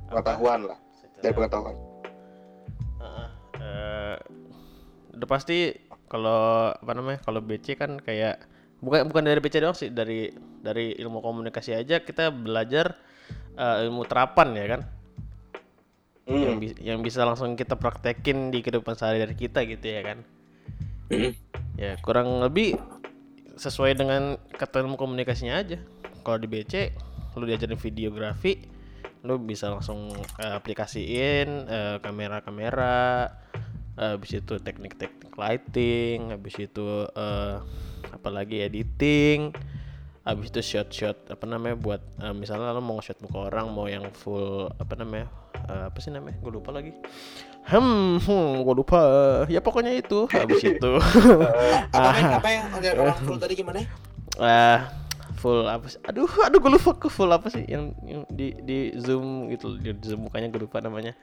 [0.09, 1.75] pengetahuan lah secara- dari pengetahuan.
[2.99, 3.27] Heeh.
[3.61, 4.15] Eh,
[5.15, 5.71] udah pasti
[6.09, 8.41] kalau apa namanya kalau BC kan kayak
[8.81, 12.97] bukan bukan dari BC doang sih dari dari ilmu komunikasi aja kita belajar
[13.55, 14.81] eh, ilmu terapan ya kan
[16.25, 16.61] yang, Hmm.
[16.61, 20.19] bi- yang bisa langsung kita praktekin di kehidupan sehari-hari kita gitu ya kan
[21.13, 21.31] Mhm.
[21.77, 22.81] ya kurang lebih
[23.55, 25.77] sesuai dengan kata ilmu komunikasinya aja
[26.25, 26.91] kalau di BC
[27.37, 28.57] lu diajarin videografi
[29.21, 30.09] lu bisa langsung
[30.41, 33.29] eh, aplikasiin eh, kamera-kamera
[33.95, 37.55] eh, habis itu teknik-teknik lighting habis itu eh,
[38.09, 39.53] apalagi editing
[40.25, 44.09] habis itu shot-shot apa namanya buat eh, misalnya lu mau nge-shot muka orang mau yang
[44.09, 45.29] full apa namanya
[45.69, 46.91] eh, apa sih namanya gue lupa lagi
[47.67, 48.99] hmm, hmm gue lupa
[49.49, 50.91] ya pokoknya itu habis itu
[51.95, 52.27] Apa men?
[52.37, 53.81] apa yang ada orang full tadi gimana?
[54.39, 54.79] eh
[55.35, 55.99] full apa sih?
[56.07, 59.91] Aduh, aduh gue lupa ke full apa sih yang, yang di di zoom gitu di
[60.01, 61.13] zoom mukanya gue lupa namanya.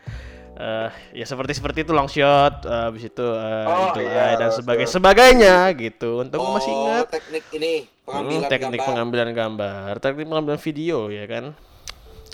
[0.52, 4.50] eh ya seperti seperti itu long shot, eh, habis itu eh, Oh, itu, iya, dan
[4.52, 4.90] sebagai shot.
[4.90, 6.20] sebagainya gitu.
[6.24, 7.72] Untuk oh, masih ingat teknik ini
[8.12, 8.86] Hmm, pengambilan teknik gambar.
[8.88, 11.44] pengambilan gambar, teknik pengambilan video ya kan.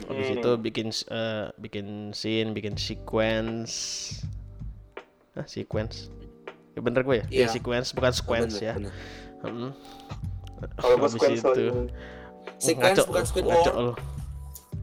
[0.06, 0.36] Habis Hmm.
[0.38, 3.72] itu bikin eh, bikin scene, bikin sequence.
[5.34, 6.14] Hah, sequence.
[6.72, 7.26] Ya bener gue ya?
[7.26, 7.40] Iya.
[7.42, 8.74] Ya sequence bukan sequence bener, ya.
[8.78, 8.92] bener.
[9.42, 9.70] Hmm.
[10.76, 11.66] Kalau gue Habis sequence itu.
[12.58, 13.58] Sequence Ngaco bukan Squidward.
[13.60, 13.94] ngaco lu.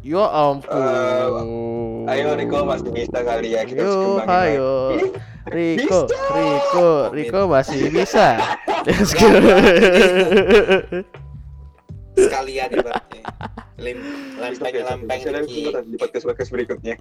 [0.06, 2.06] Ya ampun.
[2.06, 4.74] Ayo Riko masih bisa kali ya kita Yo, ayo.
[5.50, 6.06] Riko.
[6.06, 8.38] Riko, Riko masih bisa.
[8.86, 9.26] Let's go.
[12.16, 13.24] Sekalian ibaratnya.
[13.76, 14.00] Bisa,
[14.40, 14.74] lempeng
[15.22, 15.22] lempeng
[15.86, 16.96] di podcast podcast berikutnya.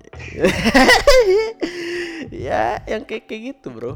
[2.34, 3.94] ya, yang kayak kayak gitu, Bro.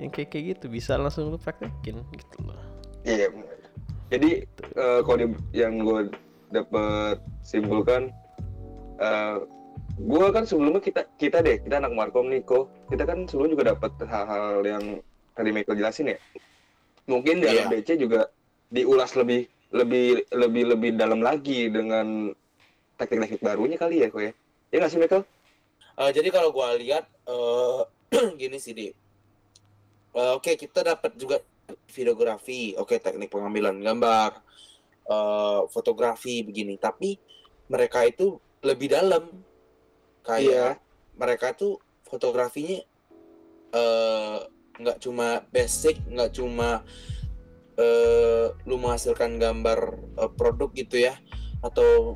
[0.00, 2.58] Yang kayak kayak gitu bisa langsung lu praktekin gitu loh.
[3.04, 3.30] Iya.
[3.30, 3.58] bener.
[4.10, 4.30] Jadi
[4.74, 6.10] eh, kalau di- yang gue
[6.50, 8.10] dapet simpulkan,
[8.98, 9.36] eh
[9.94, 13.70] gue kan sebelumnya kita kita deh kita anak markom nih kok kita kan sebelum juga
[13.70, 14.84] dapat hal-hal yang
[15.34, 16.18] tadi Michael jelasin ya.
[17.06, 17.70] Mungkin di Iya.
[17.70, 18.30] BC juga
[18.72, 22.30] diulas lebih lebih lebih lebih dalam lagi dengan
[22.94, 24.32] teknik-teknik barunya kali ya kok ya.
[24.70, 25.26] Ya nggak sih Michael?
[25.98, 27.80] Eh, jadi kalau gua lihat eh
[28.40, 28.86] gini sih di.
[30.14, 31.42] Eh, oke kita dapat juga
[31.90, 32.78] videografi.
[32.78, 34.38] Oke teknik pengambilan gambar
[35.10, 36.78] eh fotografi begini.
[36.78, 37.18] Tapi
[37.66, 39.26] mereka itu lebih dalam.
[40.24, 40.80] Kayak
[41.18, 42.78] mereka tuh fotografinya
[43.74, 44.38] eh
[44.74, 46.82] nggak cuma basic nggak cuma
[47.74, 49.78] eh lu menghasilkan gambar
[50.20, 51.14] eh, produk gitu ya
[51.64, 52.14] atau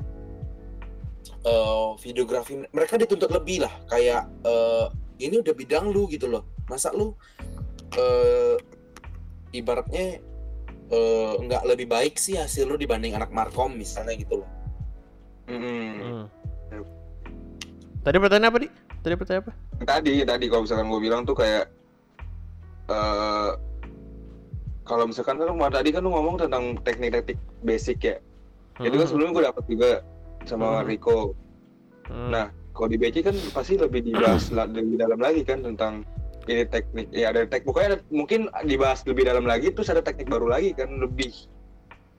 [1.43, 4.87] eh videografi mereka dituntut lebih lah kayak eh
[5.19, 7.15] ini udah bidang lu gitu loh masa lu
[7.95, 8.55] eh
[9.51, 10.19] ibaratnya
[10.89, 14.49] eh, nggak lebih baik sih hasil lu dibanding anak markom misalnya gitu loh
[15.49, 16.29] Mm-mm.
[16.69, 16.85] Hmm.
[18.05, 18.69] Tadi pertanyaan apa, Di?
[19.01, 19.53] Tadi pertanyaan apa?
[19.79, 21.71] tadi tadi kalau misalkan gue bilang tuh kayak
[22.91, 23.51] eh
[24.89, 28.17] kalau misalkan kan kemarin tadi kan lu ngomong tentang teknik-teknik basic ya
[28.79, 29.05] itu kan Hmm.
[29.07, 29.91] sebelumnya gue dapet juga
[30.43, 30.87] sama Hmm.
[30.89, 31.37] Rico
[32.05, 32.29] Hmm.
[32.31, 36.01] nah kalau di BC kan pasti lebih dibahas lebih dalam lagi kan tentang
[36.43, 40.25] ini teknik ya ada tek pokoknya ada- mungkin dibahas lebih dalam lagi terus ada teknik
[40.25, 41.29] baru lagi kan lebih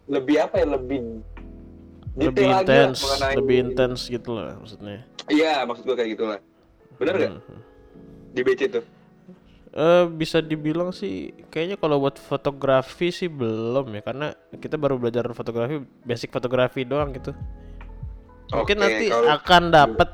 [0.06, 1.18] lebih apa ya lebih
[2.12, 3.02] lebih intens
[3.32, 6.38] lebih intens gitu lah maksudnya Iya, maksud gua kayak gitulah.
[6.98, 7.62] Bener nggak Hmm.
[8.30, 8.82] di BC tuh?
[9.70, 15.22] Eh bisa dibilang sih kayaknya kalau buat fotografi sih belum ya karena kita baru belajar
[15.30, 17.30] fotografi basic fotografi doang gitu.
[18.50, 20.08] Mungkin nanti kalau- akan dapat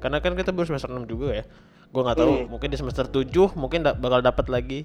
[0.00, 1.44] karena kan kita baru semester 6 juga ya.
[1.92, 2.46] Gua nggak tahu Hmm.
[2.48, 4.80] mungkin di semester 7 mungkin da- bakal dapat lagi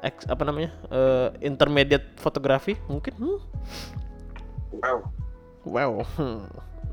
[0.00, 0.72] Ex, apa namanya?
[0.88, 3.12] eh, intermediate fotografi mungkin.
[3.18, 3.38] Hmm.
[4.72, 4.98] Wow.
[5.66, 5.92] Wow.
[6.16, 6.46] Hmm.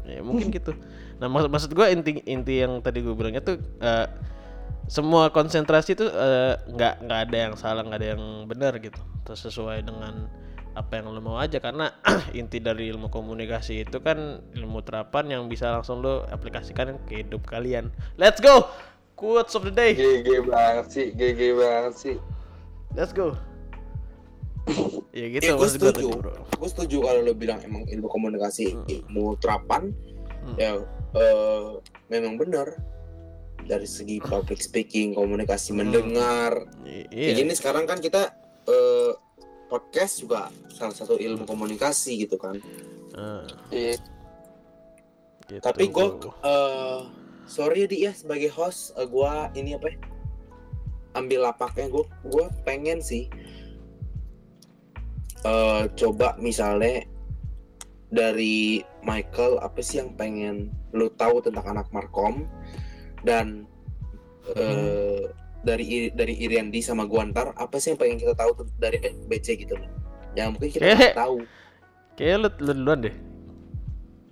[0.03, 0.73] Ya mungkin gitu.
[1.17, 4.07] Nah, maksud maksud gua inti inti yang tadi gue bilangnya tuh eh,
[4.87, 8.99] semua konsentrasi tuh eh, nggak nggak ada yang salah, nggak ada yang benar gitu.
[9.27, 10.31] Terus sesuai dengan
[10.77, 11.89] apa yang lo mau aja karena
[12.37, 17.43] inti dari ilmu komunikasi itu kan ilmu terapan yang bisa langsung lo aplikasikan ke hidup
[17.49, 17.89] kalian.
[18.15, 18.69] Let's go.
[19.17, 19.97] Quotes of the day.
[19.97, 22.15] GG banget sih, GG banget sih.
[22.93, 23.33] Let's go.
[25.17, 25.89] ya gitu Ya, gue setuju.
[25.89, 26.33] tadi, bro.
[26.53, 29.91] Gue setuju kalau lo bilang emang ilmu komunikasi, ilmu terapan,
[30.37, 30.55] Hmm.
[30.55, 30.79] ya
[31.11, 31.65] eh,
[32.07, 32.71] memang benar
[33.67, 36.65] dari segi public speaking, komunikasi mendengar.
[36.81, 37.35] I- Kayak Iya.
[37.35, 38.31] gini sekarang kan kita
[38.65, 39.11] eh,
[39.67, 42.55] podcast juga salah satu ilmu komunikasi gitu kan.
[43.13, 43.99] Ah, Iya.
[45.45, 46.07] gitu, Tapi gue,
[46.41, 46.99] eh
[47.45, 49.87] sorry ya Di ya sebagai host, eh, gue ini apa?
[49.87, 49.97] ya,
[51.13, 53.27] Ambil lapaknya gue, gue pengen sih
[55.39, 57.05] eh coba misalnya
[58.07, 62.47] dari Michael apa sih yang pengen lu tahu tentang anak Markom
[63.27, 63.67] dan
[64.49, 65.27] eh
[65.59, 68.95] dari dari Iriandi sama Guantar apa sih yang pengen kita tahu dari
[69.27, 69.89] BC gitu loh
[70.31, 71.37] yang mungkin kita Kayak- nggak tahu
[72.15, 73.15] Kayaknya lu, lu duluan deh.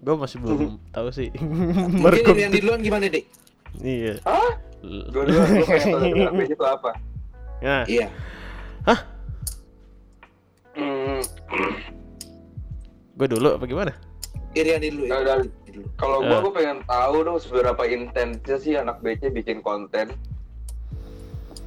[0.02, 1.30] Gue masih belum tahu sih.
[1.94, 3.26] mungkin Iriandi tuh- duluan gimana dek
[3.78, 4.18] Iya.
[4.24, 4.52] Hah?
[4.82, 6.92] Gue dulu gue pengen BC itu apa.
[7.60, 8.08] Nah, iya
[10.74, 11.22] Hmm,
[13.14, 13.92] gue dulu apa gimana?
[14.52, 16.42] Iriandi dulu Iriandi dulu kalau gue Eh.
[16.42, 20.16] gue pengen tahu dong seberapa intensnya sih anak BC bikin konten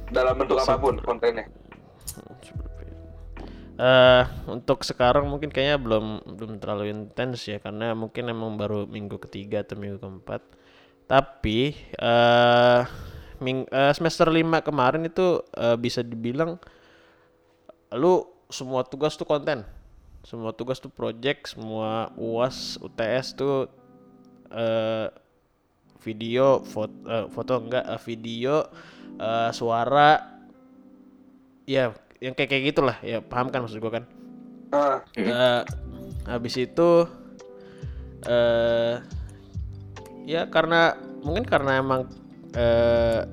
[0.09, 1.45] dalam bentuk apa pun kontennya.
[3.79, 9.15] Eh, untuk sekarang mungkin kayaknya belum belum terlalu intens ya karena mungkin emang baru minggu
[9.23, 10.43] ketiga atau minggu keempat.
[11.07, 12.83] Tapi eh
[13.39, 16.59] ming, eh, semester 5 kemarin itu eh, bisa dibilang
[17.95, 19.63] lu semua tugas tuh konten.
[20.27, 23.71] Semua tugas tuh project, semua UAS, UTS tuh
[24.53, 25.07] eh
[25.99, 28.65] video, foto, foto enggak, eh, video,
[29.19, 30.39] eh, suara,
[31.67, 34.05] ya yang kayak kayak gitulah, ya paham kan maksud gua kan?
[35.15, 35.61] Eh,
[36.29, 36.89] habis itu
[38.27, 38.99] eh
[40.27, 40.93] ya karena
[41.23, 42.05] mungkin karena emang
[42.53, 43.23] eh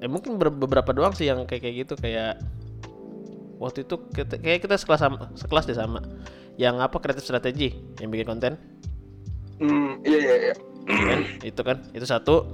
[0.00, 2.40] ya mungkin ber- beberapa doang sih yang kayak kayak gitu kayak
[3.60, 6.00] waktu itu kita, kayak kita sekelas sama sekelas deh sama
[6.56, 8.52] yang apa kreatif strategi yang bikin konten
[9.60, 10.54] hmm, iya iya iya.
[10.88, 12.48] kan itu kan itu satu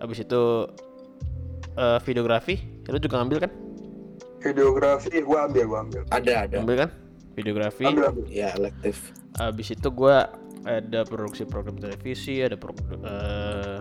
[0.00, 0.42] habis itu
[1.76, 3.52] eh, videografi itu juga ngambil kan
[4.40, 6.02] Videografi gue ambil gue ambil.
[6.08, 6.90] ada ada ngambil kan
[7.36, 8.24] videografi Ambil ambil.
[8.26, 10.26] ya elektif Habis itu gua
[10.66, 13.78] ada produksi program televisi, ada pro, eh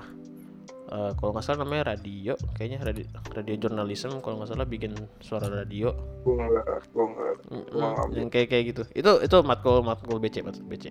[0.90, 3.04] eh, kalau nggak salah namanya radio, kayaknya radio,
[3.34, 5.90] radio journalism kalau nggak salah bikin suara radio,
[6.24, 7.36] Gue enggak, gue enggak.
[7.74, 8.16] Gua ngambil.
[8.16, 8.84] yang kayak kayak gitu.
[8.94, 10.86] Itu itu matkul matkul BC matkul BC,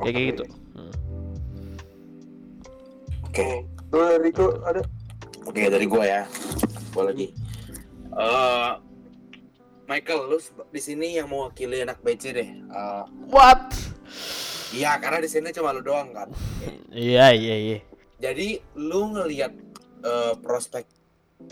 [0.00, 0.30] kayak kayak Oke.
[0.32, 0.44] gitu.
[0.74, 0.94] Hmm.
[3.24, 3.46] oke
[3.90, 4.80] Tuh dari itu ada.
[5.44, 6.22] Oke dari gua ya.
[6.90, 7.30] Gua lagi.
[8.14, 8.72] Eh
[9.84, 10.38] Michael, lu
[10.72, 12.48] di sini yang mewakili anak BC deh.
[12.48, 13.68] Eh, What?
[14.72, 16.28] Iya, karena di sini cuma lu doang kan.
[16.88, 17.78] Iya iya iya.
[18.18, 19.52] Jadi lu ngelihat
[20.02, 20.88] eh, prospek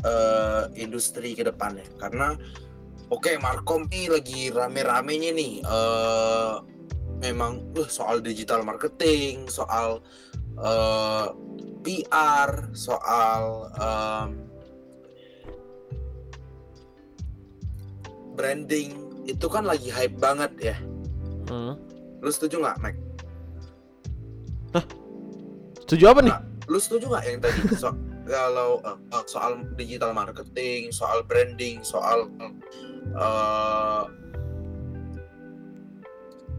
[0.01, 1.85] eh, industri ke depannya.
[2.01, 2.33] Karena
[3.13, 5.53] oke Markom nih lagi rame-ramenya nih.
[5.61, 6.55] eh
[7.23, 10.03] memang uh, soal digital marketing, soal
[10.59, 11.27] eh,
[11.83, 14.29] PR, soal em,
[18.35, 18.91] branding
[19.25, 20.77] itu kan lagi hype banget ya.
[21.47, 21.79] Hmm.
[22.19, 22.95] Lu setuju nggak, Mac?
[25.93, 26.33] Setuju apa nih?
[26.33, 26.43] Nah,
[26.73, 27.93] lu setuju nggak yang tadi so,
[28.33, 32.33] kalau uh, uh, soal digital marketing, soal branding, soal
[33.13, 34.09] uh,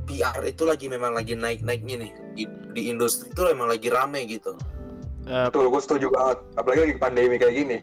[0.03, 2.43] PR itu lagi memang lagi naik-naiknya nih di,
[2.75, 4.55] di industri itu memang lagi rame gitu.
[5.23, 6.37] Eh, Betul, gue setuju banget.
[6.59, 7.77] Apalagi lagi pandemi kayak gini.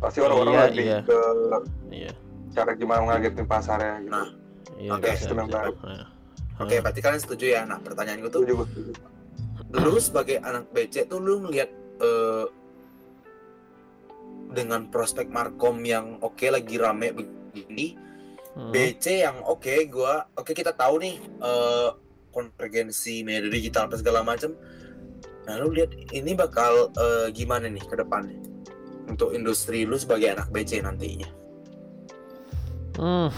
[0.00, 1.00] Pasti orang-orang Iya, lebih iya.
[1.04, 1.18] ke
[1.92, 2.12] iya.
[2.50, 4.10] cara gimana ngagetin pasarnya gitu.
[4.10, 4.28] Nah,
[4.82, 5.54] Iya, Oke, seneng bisa.
[5.62, 5.74] banget.
[5.86, 6.06] Nah.
[6.58, 7.62] Oke, berarti kalian setuju ya?
[7.62, 8.64] Nah, pertanyaan gue tuh, Setuju,
[9.78, 11.70] lu sebagai anak BC tuh lu ngelihat
[12.02, 12.46] uh,
[14.52, 17.96] dengan prospek Markom yang oke lagi rame begini,
[18.52, 18.68] Hmm.
[18.68, 21.88] BC yang oke gua oke kita tahu nih eh,
[22.28, 24.52] konvergensi media digital apa segala macam
[25.42, 28.36] nah lu lihat ini bakal eh, gimana nih ke depannya
[29.04, 31.28] untuk industri lu sebagai anak BC nantinya
[32.92, 33.32] Hmm,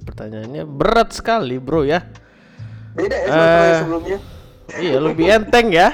[0.00, 2.06] pertanyaannya berat sekali bro ya.
[2.94, 4.18] Beda ya sama yang sebelumnya.
[4.70, 5.88] Iya lebih enteng ya.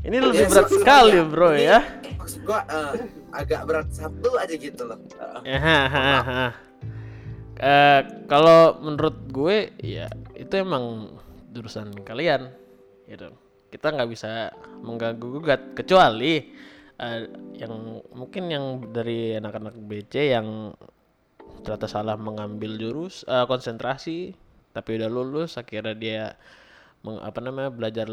[0.00, 1.78] Ini lebih Ya, berat sekali bro ini- ya.
[2.14, 2.92] maksud gua eh,
[3.32, 5.02] agak berat satu aja gitu loh
[5.42, 6.46] Ya, ha, ha, ha.
[7.62, 11.14] Eh, kalau menurut gue ya itu emang
[11.54, 12.50] jurusan kalian
[13.06, 13.30] gitu.
[13.70, 14.50] Kita nggak bisa
[14.82, 16.42] mengganggu gugat kecuali
[16.98, 17.20] eh,
[17.62, 20.74] yang mungkin yang dari anak-anak BC yang
[21.62, 24.34] ternyata salah mengambil jurus eh, konsentrasi
[24.74, 26.22] tapi udah lulus akhirnya dia
[27.06, 28.08] meng- apa namanya belajar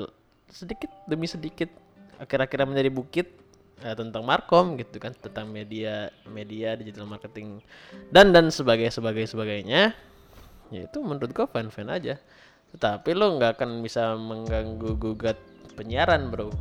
[0.45, 1.73] sedikit demi sedikit
[2.21, 3.27] akhir-akhirnya menjadi bukit
[3.83, 7.63] eh, tentang markom gitu kan tentang media media digital marketing
[8.11, 9.95] dan dan sebagai sebagai sebagainya.
[10.69, 12.21] Ya itu menurut gua fan fan aja.
[12.75, 15.37] Tetapi lo nggak akan bisa mengganggu gugat
[15.73, 16.53] penyiaran bro.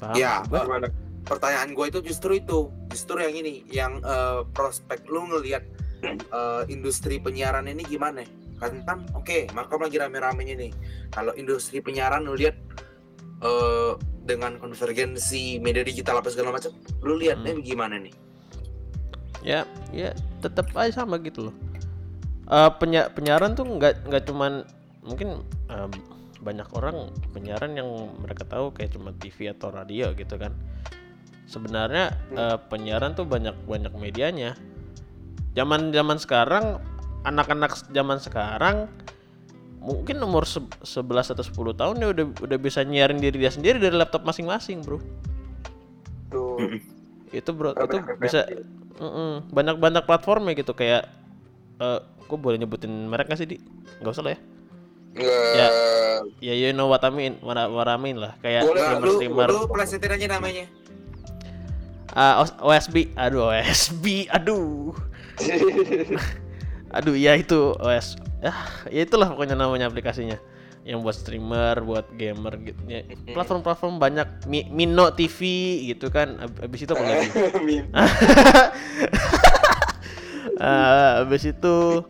[0.00, 0.16] Paham?
[0.16, 0.80] Ya gua?
[0.80, 0.92] eh,
[1.28, 2.72] pertanyaan gue itu justru itu.
[2.90, 5.62] Justru yang ini yang eh, prospek lu ngelihat
[6.08, 8.26] eh, industri penyiaran ini gimana?
[8.58, 10.72] Kan kan oke maka lagi rame-ramenya nih.
[11.14, 12.58] Kalau industri penyiaran lu lihat
[13.40, 13.92] eh,
[14.24, 16.70] dengan konvergensi media digital apa segala macam
[17.02, 18.14] lu lihatnya gimana nih?
[19.40, 20.12] Ya ya
[20.44, 21.56] tetap aja sama gitu loh.
[22.50, 24.64] Eh penya- penyiaran tuh nggak nggak cuman
[25.02, 25.40] mungkin
[25.72, 25.88] eh,
[26.40, 27.88] banyak orang penyiaran yang
[28.20, 30.52] mereka tahu kayak cuma TV atau radio gitu kan.
[31.48, 34.54] Sebenarnya eh, penyiaran tuh banyak banyak medianya.
[35.56, 36.78] Zaman zaman sekarang
[37.26, 38.86] anak-anak zaman sekarang
[39.80, 43.80] mungkin umur se- 11 atau 10 tahun dia udah udah bisa nyiarin diri dia sendiri
[43.80, 45.00] dari laptop masing-masing bro.
[46.30, 46.60] Tuh.
[47.30, 48.42] itu bro itu bisa
[49.50, 51.08] banyak-banyak platformnya gitu kayak
[51.80, 53.56] eh gue boleh nyebutin merek nggak sih di?
[54.04, 54.40] Nggak usah lah ya.
[55.10, 55.72] Nggak.
[56.38, 56.52] Ya.
[56.52, 58.36] ya you know what I mean what I, what I mean lah.
[58.44, 59.48] Kayak Boleh, streamer lu streamer.
[59.48, 59.60] lu
[60.12, 60.64] aja namanya.
[62.10, 64.90] Ah, OS- OSB aduh OSB aduh
[66.90, 68.52] aduh ya itu OS ya
[68.90, 70.38] ya itulah pokoknya namanya aplikasinya.
[70.80, 72.80] Yang buat streamer buat gamer gitu.
[72.88, 73.04] Ya,
[73.36, 74.48] platform-platform banyak.
[74.48, 75.38] Mi- Mino TV
[75.92, 76.40] gitu kan.
[76.40, 77.28] Ab- abis itu apa lagi?
[77.68, 77.84] Min.
[80.60, 82.04] Ah, habis itu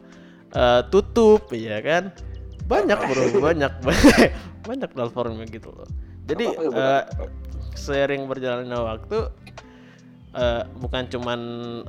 [0.51, 2.11] eh, tutup ya kan?
[2.67, 3.25] Banyak bro.
[3.47, 3.73] Banyak.
[3.83, 5.89] Banyak banyak platformnya gitu loh.
[6.27, 7.03] Jadi bukan?
[7.75, 9.19] seiring berjalannya waktu
[10.35, 11.41] eh, bukan cuman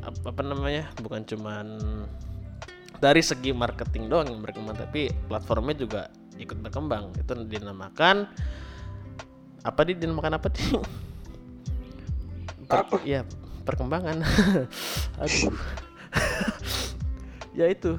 [0.01, 0.85] ap- apa namanya?
[1.01, 1.65] Bukan cuman
[3.01, 6.01] dari segi marketing doang yang berkembang tapi platformnya juga
[6.37, 8.29] ikut berkembang itu dinamakan
[9.61, 10.77] apa di dinamakan apa sih
[12.69, 12.97] Per- Apa?
[13.03, 13.25] ya
[13.65, 14.21] perkembangan
[15.21, 15.53] aduh
[17.59, 17.95] ya itu.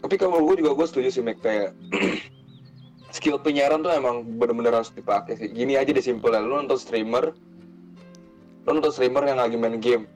[0.00, 1.76] Tapi kalau gue juga gue setuju sih Mac kayak
[3.16, 5.48] skill penyiaran tuh emang bener-bener harus dipakai sih.
[5.52, 7.36] Gini aja deh simpel lu nonton streamer,
[8.64, 10.08] lu nonton streamer yang lagi main game.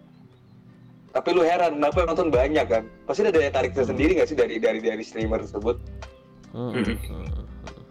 [1.14, 2.82] Tapi lu heran kenapa yang nonton banyak kan?
[3.06, 5.78] Pasti ada daya tarik tersendiri nggak sih dari dari dari streamer tersebut?
[6.50, 6.98] Mm-mm.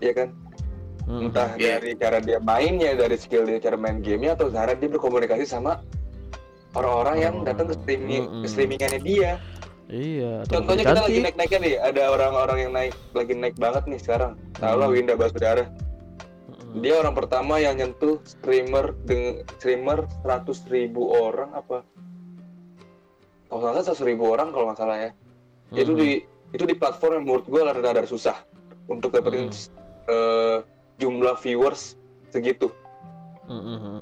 [0.03, 0.29] Iya kan?
[1.03, 1.79] Entah Iya.
[1.79, 5.79] dari cara dia mainnya, dari skill dia cara main gamenya atau cara dia berkomunikasi sama
[6.73, 9.31] orang-orang yang datang ke streaming ke streamingannya dia.
[9.85, 13.99] iya atau Contohnya kita lagi naik-naiknya nih, ada orang-orang yang naik lagi naik banget nih
[13.99, 14.39] sekarang.
[14.55, 14.95] Tahu lah Hmm.
[14.95, 15.63] Winda Basudara.
[16.73, 21.83] Dia orang pertama yang nyentuh streamer dengan streamer 100 ribu orang apa?
[23.53, 25.09] Kalau nggak salah 100 ribu orang kalau nggak salah ya.
[25.69, 26.01] Itu Mm-mm.
[26.01, 26.09] di
[26.49, 28.37] itu di platform yang menurut gue rada-rada susah
[28.85, 29.61] untuk dapetin Hmm.
[30.05, 30.57] eh,
[30.97, 31.93] jumlah viewers
[32.29, 32.73] segitu.
[33.45, 34.01] Mm-mm.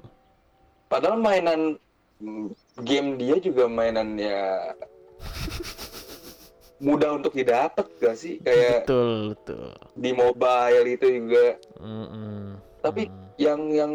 [0.87, 1.75] Padahal mainan
[2.19, 2.47] mm,
[2.83, 4.71] game dia juga mainan ya
[6.81, 11.45] mudah untuk didapat gak sih kayak betul betul di mobile itu juga
[11.77, 12.57] Mm-mm.
[12.81, 13.15] Tapi Mm.
[13.37, 13.91] yang yang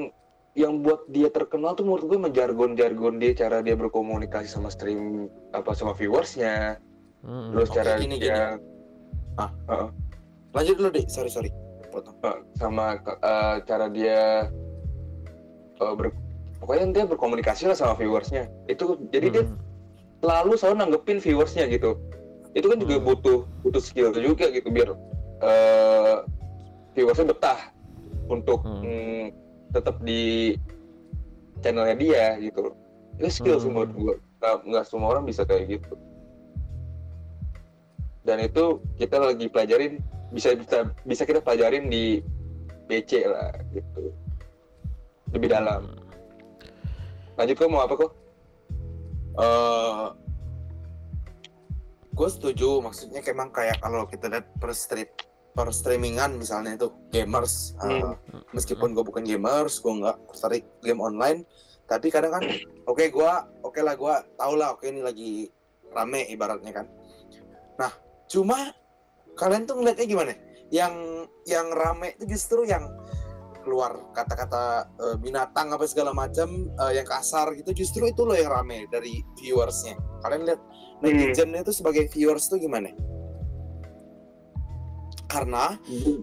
[0.57, 5.77] yang buat dia terkenal tuh menurut gue menjargon-jargon dia cara dia berkomunikasi sama stream apa
[5.77, 6.81] sama viewersnya.
[7.21, 7.53] Mm-mm.
[7.53, 8.57] terus Oke, cara gini, dia
[10.57, 11.51] lanjut dulu deh sorry sorry.
[11.93, 12.17] Potong.
[12.25, 14.49] Eh, sama eh, cara dia
[15.77, 16.09] eh, ber,
[16.57, 18.49] pokoknya dia berkomunikasi lah sama viewersnya.
[18.67, 19.57] Itu jadi dia Mm.
[20.25, 22.01] selalu selalu nanggepin viewersnya gitu.
[22.57, 23.05] Itu kan juga Hmm.
[23.05, 24.97] butuh butuh skill juga gitu biar
[25.45, 26.17] eh
[26.97, 27.61] viewersnya betah
[28.33, 28.81] untuk Hmm.
[28.81, 29.25] mm,
[29.77, 30.57] tetap di
[31.61, 32.73] channelnya dia gitu
[33.17, 33.73] itu skill Hmm.
[33.73, 34.15] menurut gua.
[34.37, 35.95] Nggak, nggak semua orang bisa kayak gitu.
[38.27, 40.03] Dan itu kita lagi pelajarin
[40.35, 42.21] bisa bisa bisa kita pelajarin di
[42.91, 44.13] BC lah gitu.
[45.33, 45.97] Lebih dalam.
[47.41, 48.13] Lanjut kok mau apa kok
[49.37, 50.07] eh
[52.17, 52.85] gue setuju.
[52.85, 55.17] Maksudnya kayak emang kayak kalau kita lihat per strip
[55.57, 57.73] per streamingan misalnya itu gamers.
[57.81, 58.45] Eh, Hmm.
[58.53, 61.49] meskipun gue bukan gamers gue nggak tertarik game online
[61.89, 62.45] tapi kadang kan
[62.85, 63.33] oke gue
[63.65, 65.49] oke lah gue tau lah oke ini lagi
[65.97, 66.87] rame ibaratnya kan.
[67.81, 67.89] Nah
[68.29, 68.77] cuma
[69.33, 70.33] kalian tuh ngeliatnya gimana?
[70.69, 70.95] Yang
[71.49, 72.85] yang rame itu justru yang
[73.65, 78.53] keluar kata-kata eh, binatang apa segala macam eh, yang kasar gitu justru itu loh yang
[78.53, 79.97] rame dari viewersnya.
[80.21, 80.61] Kalian lihat
[81.01, 82.89] netizen itu sebagai viewers tuh gimana
[85.27, 85.75] karena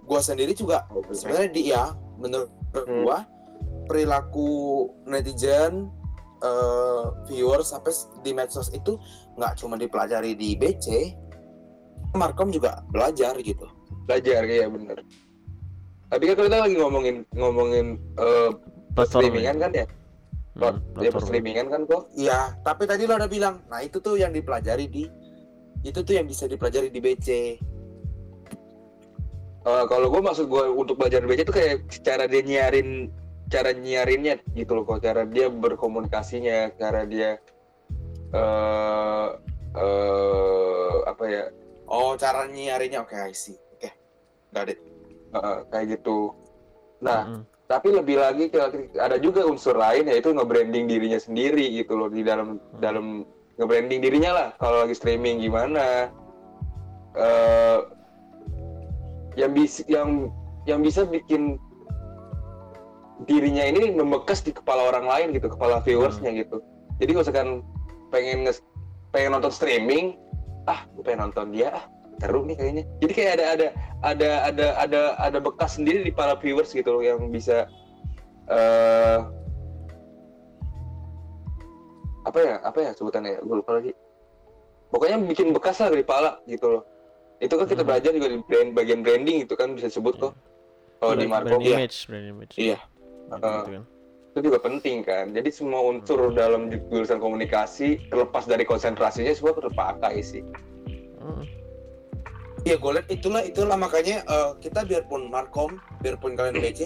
[0.04, 1.82] gue sendiri juga sebenarnya dia
[2.18, 3.06] menurut Hmm.
[3.06, 3.22] gua
[3.86, 5.94] perilaku netizen
[6.44, 7.94] eh, viewers sampai
[8.26, 8.98] di medsos itu
[9.38, 11.16] nggak cuma dipelajari di BC
[12.14, 13.66] Markom juga belajar gitu.
[14.06, 14.98] Belajar kayak bener.
[16.12, 18.52] Tapi kan kita lagi ngomongin ngomongin eh
[18.94, 19.86] Platform streamingan kan ya?
[20.54, 22.12] Hmm, ya streamingan kan kok?
[22.14, 25.10] Iya tapi tadi lo udah bilang nah itu tuh yang dipelajari di
[25.82, 27.28] itu tuh yang bisa dipelajari di BC
[29.64, 33.08] Eh, kalau gue maksud gue untuk belajar BC itu kayak cara dia nyiarin
[33.48, 35.00] cara nyiarinnya gitu loh kok.
[35.00, 37.40] Cara dia berkomunikasinya cara dia
[38.36, 39.28] eh
[39.80, 41.46] eh apa ya?
[41.88, 43.08] Oh cara nyiarinnya.
[43.08, 43.56] Oke I see.
[43.80, 43.88] Oke
[44.52, 44.84] got it.
[45.32, 46.36] Eh, kayak gitu.
[47.00, 47.48] Nah Mm-mm.
[47.64, 48.52] tapi lebih lagi
[49.00, 53.24] ada juga unsur lain yaitu nge-branding dirinya sendiri gitu loh di dalam dalam
[53.56, 54.50] nge-branding dirinya lah.
[54.60, 56.12] Kalau lagi streaming gimana?
[57.16, 58.03] Eh
[59.34, 60.30] yang bisa yang
[60.70, 61.58] yang bisa bikin
[63.26, 66.60] dirinya ini membekas di kepala orang lain gitu kepala viewersnya gitu.
[67.00, 67.50] Jadi kalau misalkan
[68.14, 68.66] pengen nge-
[69.10, 70.18] pengen nonton streaming
[70.70, 71.84] ah gue pengen nonton dia ah
[72.22, 72.84] seru nih kayaknya.
[73.02, 73.68] Jadi kayak ada ada
[74.04, 77.66] ada ada ada ada bekas sendiri di para viewers gitu loh yang bisa
[78.52, 79.20] eh
[82.24, 83.42] apa ya apa ya sebutannya ya?
[83.44, 83.92] Gue lupa lagi.
[84.94, 86.93] Pokoknya bikin bekas lah di kepala gitu loh
[87.44, 87.90] itu kan kita Hmm.
[87.92, 90.34] belajar juga di brand, bagian branding itu kan bisa disebut kok
[91.04, 92.54] kalau di Marco brand ya image brand image.
[92.56, 92.80] Iya.
[93.28, 93.84] Gitu kan.
[94.34, 95.30] itu juga penting kan.
[95.30, 100.42] Jadi semua unsur dalam jurusan komunikasi terlepas dari konsentrasinya semua terpakai sih.
[101.22, 101.46] Mm.
[102.66, 103.78] Iya, gue liat itulah itulah.
[103.78, 106.82] Makanya eh, kita biarpun markom, biarpun kalian BC,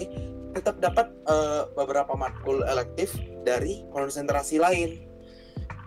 [0.60, 3.16] tetap dapat eh, beberapa matkul elektif
[3.48, 5.08] dari konsentrasi lain.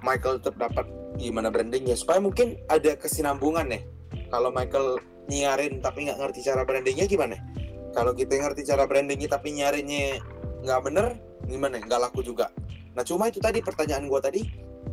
[0.01, 0.89] Michael tetap dapat
[1.21, 3.81] gimana brandingnya supaya mungkin ada kesinambungan ya.
[4.31, 7.35] Kalau Michael nyiarin tapi nggak ngerti cara brandingnya gimana?
[7.91, 10.23] Kalau kita ngerti cara brandingnya tapi nyarinnya
[10.63, 11.77] nggak bener, gimana?
[11.83, 12.47] Nggak laku juga.
[12.95, 14.41] Nah cuma itu tadi pertanyaan gue tadi.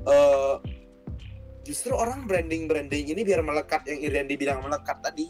[0.08, 0.54] eh
[1.64, 5.28] justru orang branding branding ini biar melekat yang Irian dibilang melekat tadi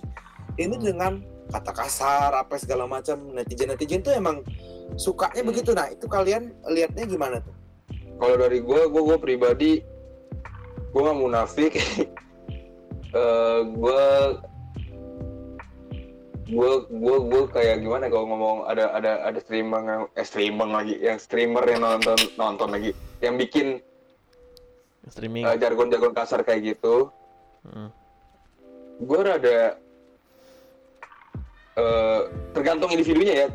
[0.55, 0.85] ini Hmm.
[0.87, 1.13] dengan
[1.51, 4.47] kata kasar apa segala macam netizen netizen tuh emang
[4.95, 5.51] sukanya Hmm.
[5.51, 7.55] begitu nah itu kalian lihatnya gimana tuh
[8.23, 9.73] kalau dari gue gue gue pribadi
[10.95, 11.73] gue nggak munafik
[13.15, 14.05] Eh gue
[16.49, 20.97] gue gue gue kayak gimana kalau ngomong ada ada ada streamer yang eh streamer lagi
[20.97, 23.85] yang streamer yang nonton nonton lagi yang bikin
[25.13, 25.45] streaming.
[25.45, 27.13] eh, jargon-jargon kasar kayak gitu.
[27.69, 27.93] Mm.
[28.99, 29.61] gue rada
[31.77, 32.21] eh
[32.57, 33.49] tergantung individunya ya.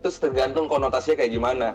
[0.00, 1.68] Terus tergantung konotasinya kayak gimana.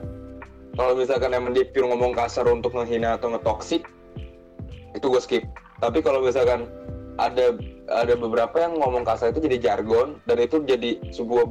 [0.73, 3.85] Kalau misalkan emang dia pure ngomong kasar untuk menghina atau ngetoksik
[4.97, 5.43] itu gue skip.
[5.77, 6.65] Tapi kalau misalkan
[7.21, 7.53] ada
[7.91, 11.45] ada beberapa yang ngomong kasar itu jadi jargon dan itu jadi sebuah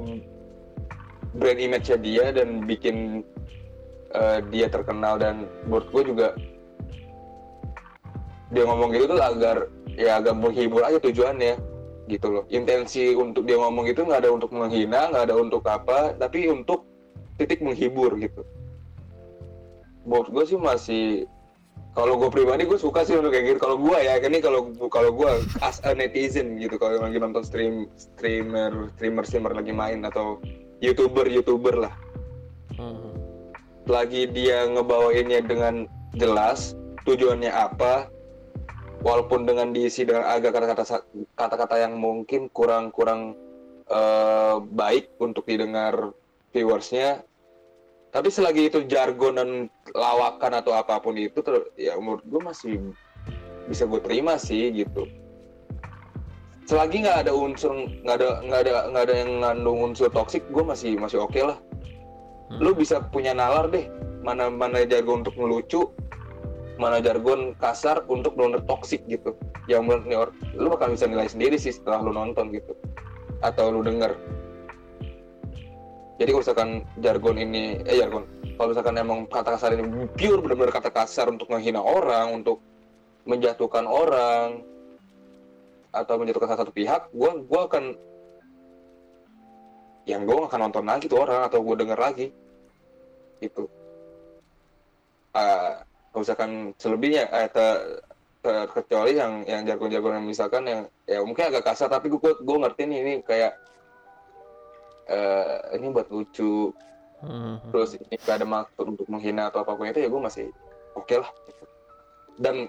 [1.39, 3.23] brand image dia dan bikin
[4.13, 5.21] eh, dia terkenal.
[5.21, 6.29] Dan menurut gue juga
[8.53, 9.57] dia ngomong gitu tuh agar
[9.97, 11.57] ya agak menghibur aja tujuannya
[12.11, 12.45] gitu loh.
[12.51, 16.85] Intensi untuk dia ngomong itu nggak ada untuk menghina nggak ada untuk apa tapi untuk
[17.41, 18.45] titik menghibur gitu.
[20.03, 21.05] Menurut gue sih masih
[21.93, 25.13] kalau gue pribadi gue suka sih untuk kayak gitu kalau gue ya ini kalau kalau
[25.13, 30.41] gue as a netizen gitu kalau lagi nonton stream streamer streamer streamer lagi main atau
[30.81, 31.95] youtuber youtuber lah
[32.73, 33.13] Mm.
[33.85, 35.85] lagi dia ngebawainnya dengan
[36.17, 36.73] jelas
[37.05, 38.09] tujuannya apa
[39.05, 41.05] walaupun dengan diisi dengan agak kata-kata
[41.37, 43.37] kata-kata yang mungkin kurang-kurang
[43.93, 46.17] eh, baik untuk didengar
[46.57, 47.21] viewersnya
[48.13, 49.49] tapi selagi itu jargon dan
[49.97, 52.73] lawakan atau apa pun itu ter- ya menurut gue masih
[53.73, 55.09] bisa gue terima sih gitu.
[56.69, 57.73] Selagi nggak ada unsur
[58.05, 61.57] nggak ada nggak ada nggak ada yang ngandung unsur toksik gue masih masih oke lah.
[62.53, 62.61] Hmm.
[62.61, 63.89] lu bisa punya nalar deh.
[64.21, 65.89] Mana mana jargon untuk melucu
[66.77, 69.33] mana jargon kasar untuk benar toksik gitu.
[69.73, 72.77] Yang menurut lu bakal bisa nilai sendiri sih setelah lu nonton gitu.
[73.41, 74.13] Atau lu denger
[76.23, 76.71] jadi kalau misalkan
[77.03, 78.23] jargon ini eh jargon.
[78.55, 82.63] Kalau misalkan emang kata kasar ini pure benar-benar kata kasar untuk menghina orang untuk
[83.27, 84.63] menjatuhkan orang
[85.91, 87.85] atau menjatuhkan salah satu pihak gue gue akan
[90.07, 92.27] yang gue akan nonton lagi tuh orang atau gue denger lagi.
[93.43, 93.67] Itu
[95.33, 95.81] Ah,
[96.13, 98.05] kalau misalkan selebihnya eh, ter-
[98.45, 102.83] terkecuali yang yang jargon-jargon yang misalkan yang ya mungkin agak kasar tapi gue gue ngerti
[102.85, 103.57] nih ini kayak
[105.13, 106.73] eh ini buat lucu.
[107.23, 107.63] Hmm.
[107.71, 110.51] terus ini gak ada maksud untuk menghina atau apa pun itu ya gue masih
[110.99, 111.31] oke lah.
[112.43, 112.67] Dan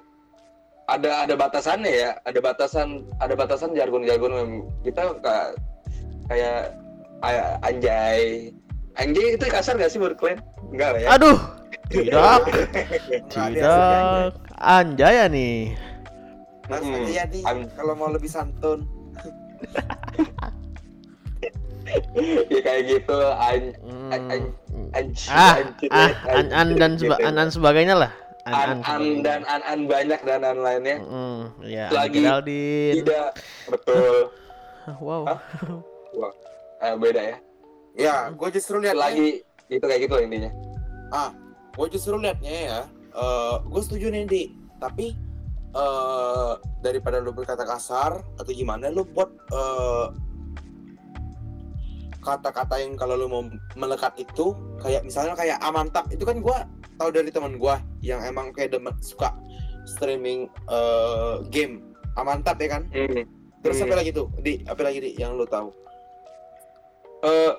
[0.86, 2.12] ada ada batasannya ya.
[2.22, 4.52] Ada batasan ada batasan jargon-jargon yang
[4.86, 5.58] kita kayak
[6.30, 8.54] kayak anjay.
[8.94, 10.38] Anjay itu kasar gak sih menurut kalian?
[10.70, 11.10] Enggak lah ya.
[11.18, 11.38] Aduh,
[11.89, 12.39] tidak,
[13.34, 15.14] tidak, anjay.
[15.18, 15.74] Ya nih.
[16.70, 17.44] Mas Hmm, aja ya nih
[17.76, 18.86] kalau mau lebih santun.
[22.50, 24.12] ya kayak gitu an Hmm.
[24.14, 24.56] an- an-
[25.30, 25.90] Ah, ah, anjir,
[26.30, 27.28] an, an dan seba, gitu.
[27.28, 28.12] an, an sebagainya lah.
[28.44, 32.20] An, an, an, an dan an an banyak dan an lainnya Hmm, ya, Lagi
[33.00, 33.40] tidak
[33.72, 34.28] betul
[35.00, 35.24] Wow.
[35.32, 35.40] Hah?
[36.84, 37.38] Eh, beda ya
[37.96, 40.52] Ya, gue justru lihat lagi itu kayak gitu intinya
[41.74, 42.82] gue justru liatnya ya.
[43.64, 44.44] gue setuju nih di,
[44.82, 45.16] tapi
[45.74, 46.52] eh
[46.84, 50.06] daripada lu berkata kasar atau gimana, lu buat eh,
[52.24, 53.44] kata-kata yang kalau lu mau
[53.76, 56.58] melekat itu kayak misalnya kayak amantap itu kan gue
[56.98, 59.36] tahu dari teman gue yang emang kayak demen suka
[59.84, 61.94] streaming eh, game.
[62.16, 62.84] Amantap ya kan?
[62.94, 63.26] Hmm.
[63.64, 63.90] terus Hmm.
[63.90, 64.28] apa lagi tuh?
[64.40, 65.72] Di apa lagi di yang lu tahu
[67.24, 67.54] Eh,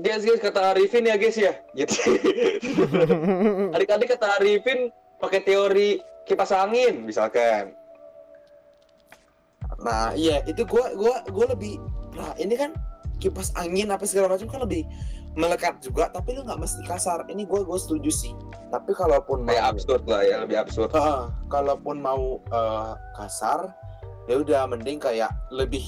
[0.00, 1.52] guys guys kata Arifin ya guys ya?
[1.76, 1.92] Gitu.
[3.76, 4.88] Adik-adik kata Arifin
[5.20, 7.76] pakai teori kipas angin misalkan.
[9.84, 11.76] Nah, iya itu gua gua gua lebih
[12.12, 12.76] nah ini kan
[13.22, 14.82] kipas angin apa segala macam kan lebih
[15.38, 17.22] melekat juga tapi lu nggak mesti kasar.
[17.30, 18.34] Ini gua gua setuju sih.
[18.74, 23.70] Tapi kalaupun kayak mau absurd lah ya lebih absurd Heeh, kalaupun mau eh, kasar
[24.26, 25.86] ya udah mending kayak lebih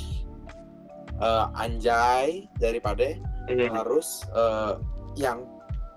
[1.19, 3.77] eh, anjay daripada Hmm.
[3.77, 4.73] harus eh,
[5.21, 5.45] yang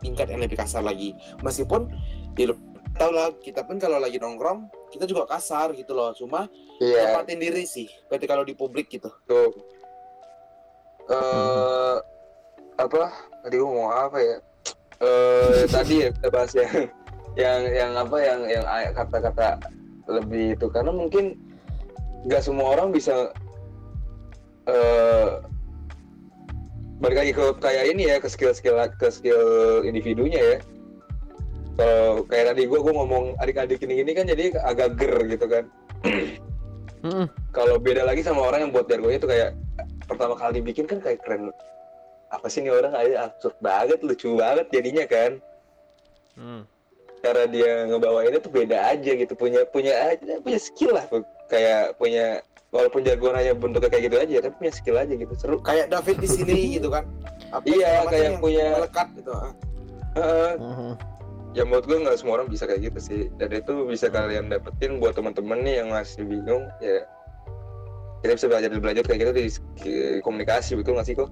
[0.04, 1.16] tingkat yang lebih kasar lagi.
[1.46, 1.88] Meskipun
[2.36, 2.56] ya lu
[2.98, 6.12] tau lah kita pun kalau lagi nongkrong kita juga kasar gitu loh.
[6.12, 6.52] Cuma
[6.84, 9.08] iya tempatin diri sih ketika kalau di publik gitu.
[9.24, 9.54] tuh
[11.08, 11.96] eh
[12.78, 13.04] apa?
[13.44, 14.38] Tadi gua ngomong apa ya?
[15.04, 16.72] Eh tadi ya kita bahas yang
[17.38, 18.18] yang yang apa?
[18.20, 19.48] Yang yang kata-kata
[20.08, 20.68] lebih itu.
[20.72, 21.36] Karena mungkin
[22.28, 23.32] nggak semua orang bisa
[24.68, 25.28] eh
[26.98, 29.42] balik lagi ke kayak ini ya ke skill-skill ke skill
[29.88, 30.58] individunya ya.
[31.78, 35.66] Kalau kayak tadi gua gua ngomong adik-adik ini gini kan jadi agak ger gitu kan.
[37.08, 37.30] Mm-mm.
[37.54, 39.54] kalau beda lagi sama orang yang buat jargonnya itu kayak
[40.08, 41.52] pertama kali bikin kan kayak keren
[42.28, 45.32] apa sih ini orang aja absurd banget lucu banget jadinya kan
[46.34, 46.64] Hmm.
[47.20, 51.02] cara dia ngebawainnya tuh beda aja gitu punya punya aja punya skill lah
[51.48, 55.90] kayak punya walaupun jargonnya bentuknya kayak gitu aja tapi punya skill aja gitu seru Kayak
[55.90, 57.10] David di sini gitu kan.
[57.50, 59.32] Apa Iya, kayak yang punya- melekat gitu.
[60.14, 60.52] Heeh.
[60.58, 60.94] Mhm.
[61.56, 65.02] ya menurut gue nggak semua orang bisa kayak gitu sih dan itu bisa kalian dapetin
[65.02, 67.02] buat teman-teman nih yang masih bingung ya
[68.18, 69.46] kita bisa belajar belajar kayak gitu di
[70.20, 71.30] komunikasi betul nggak sih kok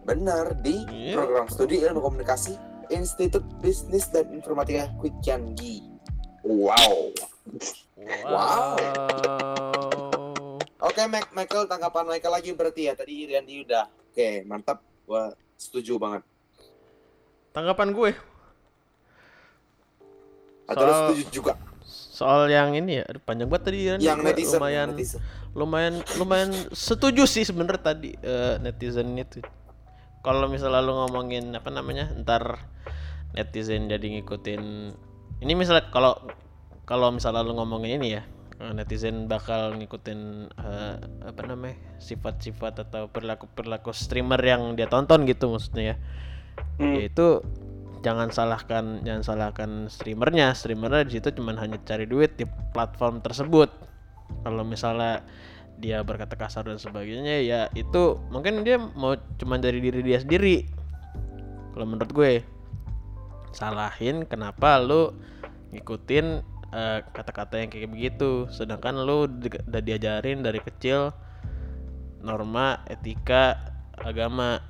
[0.00, 1.14] Benar di Iya.
[1.14, 2.56] program studi ilmu komunikasi
[2.88, 5.86] Institut Bisnis dan Informatika Kwikiangi.
[6.42, 7.12] wow
[8.00, 8.80] Wow.
[8.80, 10.56] Wow.
[10.80, 12.96] Oke, Mac Michael tanggapan Michael lagi berarti ya.
[12.96, 13.84] Tadi Randy udah.
[14.08, 14.80] Oke, mantap.
[15.04, 16.24] Gua setuju banget.
[17.52, 18.10] Tanggapan gue
[20.64, 21.52] Atau Soal- setuju juga
[21.90, 23.98] soal yang ini ya, aduh, panjang banget tadi kan.
[23.98, 25.18] yang netizen, lumayan netizen.
[25.54, 29.42] Lumayan lumayan setuju sih sebenernya tadi eh, netizen itu.
[30.20, 32.60] Kalau misalnya lu ngomongin apa namanya ntar
[33.34, 34.62] netizen jadi ngikutin
[35.40, 36.18] ini misalnya kalau
[36.86, 38.22] kalau misalnya lu ngomongin ini ya
[38.62, 40.94] eh, netizen bakal ngikutin eh,
[41.26, 45.96] apa namanya sifat-sifat atau perilaku-perilaku streamer yang dia tonton gitu maksudnya ya.
[46.76, 46.92] Hmm.
[46.92, 47.40] yaitu
[48.04, 50.54] jangan salahkan jangan salahkan streamernya.
[50.54, 53.89] Streamernya di situ cuman hanya cari duit di platform tersebut
[54.40, 55.24] kalau misalnya
[55.80, 60.68] dia berkata kasar dan sebagainya ya itu mungkin dia mau cuman dari diri dia sendiri.
[61.72, 62.32] Kalau menurut gue
[63.56, 65.16] salahin kenapa lu
[65.72, 66.26] ngikutin
[66.76, 68.46] eh, kata-kata yang kayak begitu.
[68.52, 71.16] Sedangkan lu udah diajarin dari kecil
[72.20, 73.56] norma etika
[73.96, 74.60] agama.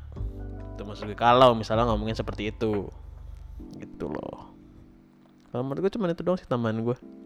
[0.78, 2.86] Itu maksud kalau misalnya ngomongin seperti itu.
[3.82, 4.54] Gitu loh.
[5.50, 7.19] Kalau menurut gue cuma itu doang sih tambahan gue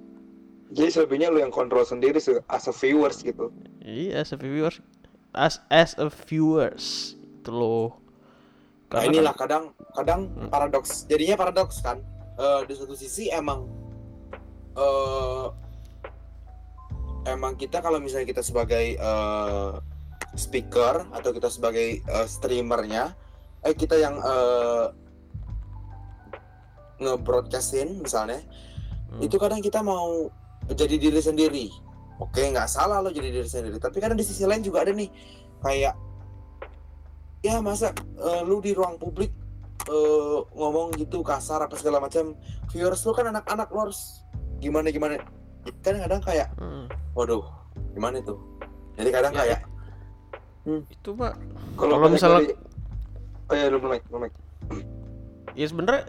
[0.74, 3.48] jadi selebihnya lu yang kontrol sendiri se- as a viewers gitu
[3.80, 4.82] iya as a viewers
[5.32, 8.02] as as a viewers itu loh
[8.86, 10.46] Nah, inilah kan- kadang kadang Hmm.
[10.46, 11.02] paradoks.
[11.04, 11.98] Jadinya paradoks kan.
[12.34, 13.66] Eh, di satu sisi emang
[14.72, 15.46] eh
[17.26, 19.70] emang kita kalau misalnya kita sebagai eh,
[20.34, 23.18] speaker atau kita sebagai eh, streamernya
[23.60, 24.86] eh kita yang eh,
[26.96, 28.38] nge-broadcastin misalnya
[29.10, 29.18] Hmm.
[29.20, 30.30] itu kadang kita mau
[30.70, 31.66] jadi diri sendiri.
[32.16, 33.76] Oke nggak salah lo jadi diri sendiri.
[33.76, 35.10] Tapi kadang di sisi lain juga ada nih
[35.60, 35.94] kayak
[37.40, 39.28] ya masa eh, lu di ruang publik
[39.84, 42.32] eh, ngomong gitu kasar apa segala macam
[42.68, 44.24] viewers lu kan anak-anak lu harus
[44.58, 45.20] gimana gimana.
[45.80, 46.88] Kan kadang kayak Hmm.
[47.12, 47.44] waduh
[47.92, 48.36] gimana itu?
[48.94, 49.60] Jadi kadang Ya, kayak
[50.88, 51.34] itu pak.
[51.76, 52.56] Kalau misalnya- dari-
[53.44, 54.34] oh ya lu belum belum naik.
[55.54, 56.02] ya sebenernya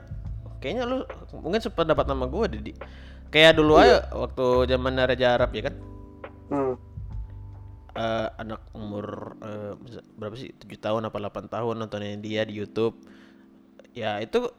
[0.57, 0.97] kayaknya lu
[1.35, 2.73] mungkin sependapat sama gue Didi
[3.29, 3.83] kayak dulu Iya.
[3.83, 5.75] aja waktu zaman Raja Arab ya kan?
[6.45, 6.73] Hmm.
[7.95, 10.51] eh, anak umur eh, bisa- berapa sih?
[10.51, 12.91] 7 tahun apa 8 tahun nontonin dia di YouTube.
[13.95, 14.51] Ya itu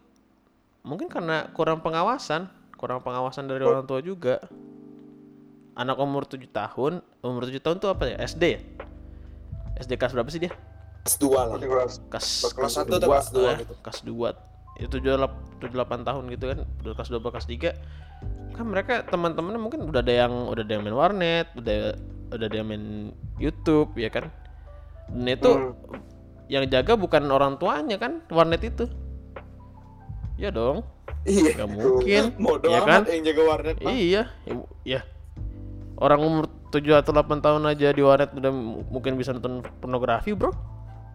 [0.80, 3.72] mungkin karena kurang pengawasan kurang pengawasan dari Oh.
[3.72, 4.40] orang tua juga.
[5.74, 8.16] Anak umur 7 tahun umur 7 tahun tuh apa ya?
[8.24, 8.60] SD ya?
[9.76, 10.52] SD kelas berapa sih dia?
[11.04, 11.56] Kelas dua lah.
[11.60, 12.00] Kelas.
[12.08, 13.74] kelas kelas satu atau dua, kelas dua gitu.
[13.84, 14.28] kelas 2
[14.76, 15.12] itu tujuh
[15.68, 16.58] delapan tahun gitu kan.
[16.80, 17.70] Udah kelas 2 kelas 3
[18.52, 21.92] kan mereka teman-temannya mungkin udah ada yang udah ada yang main warnet udah
[22.32, 22.84] udah ada yang main
[23.36, 24.32] YouTube ya kan?
[25.12, 25.72] Dan itu Hmm.
[26.48, 28.88] yang jaga bukan orang tuanya kan warnet itu.
[30.36, 30.82] Ya dong.
[31.22, 31.52] Iya.
[31.54, 33.02] Nggak mungkin Bodoh ya kan?
[33.06, 33.92] yang jaga warnet mah.
[33.92, 35.00] iya ya- ya.
[35.96, 38.52] Orang umur 7 atau 8 tahun aja di warnet udah
[38.88, 40.52] mungkin bisa nonton pornografi bro.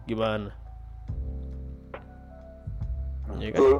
[0.06, 0.50] Gimana?
[3.38, 3.60] Ya kan?
[3.62, 3.76] Betul.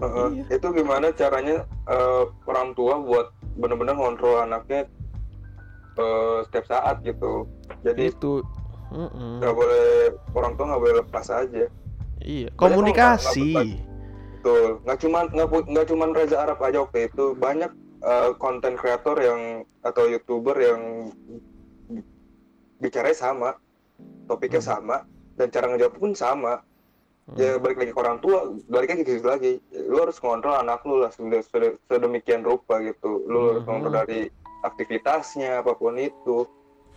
[0.00, 0.44] Iya.
[0.48, 3.26] Itu gimana caranya eh, orang tua buat
[3.60, 4.88] benar-benar ngontrol anaknya
[6.00, 7.44] eh, setiap saat gitu.
[7.84, 8.40] Jadi itu
[8.90, 11.64] nggak boleh orang tua nggak boleh lepas aja.
[12.20, 13.76] iya komunikasi
[14.40, 14.80] Betul.
[14.88, 17.70] Nggak cuman nggak nggak cuman Reza Arab aja waktu itu banyak
[18.00, 19.40] eh, konten kreator yang
[19.84, 21.12] atau youtuber yang
[22.80, 23.50] bicaranya sama,
[24.24, 24.70] topiknya Hmm.
[24.72, 24.96] sama,
[25.36, 26.64] dan cara ngejawab pun sama.
[27.38, 29.52] Ya balik lagi ke orang tua balik lagi ke situ lagi.
[29.70, 33.22] Lu harus ngontrol anak lu lah sede- sede- sedemikian rupa gitu.
[33.26, 33.68] Lu harus Mhm.
[33.70, 34.20] ngontrol dari
[34.62, 36.46] aktivitasnya apa pun itu.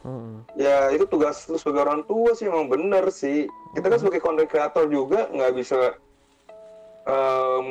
[0.04, 0.44] Mm.
[0.60, 3.48] ya itu tugas lu sebagai orang tua sih emang bener sih.
[3.72, 5.96] Kita kan sebagai content creator juga nggak bisa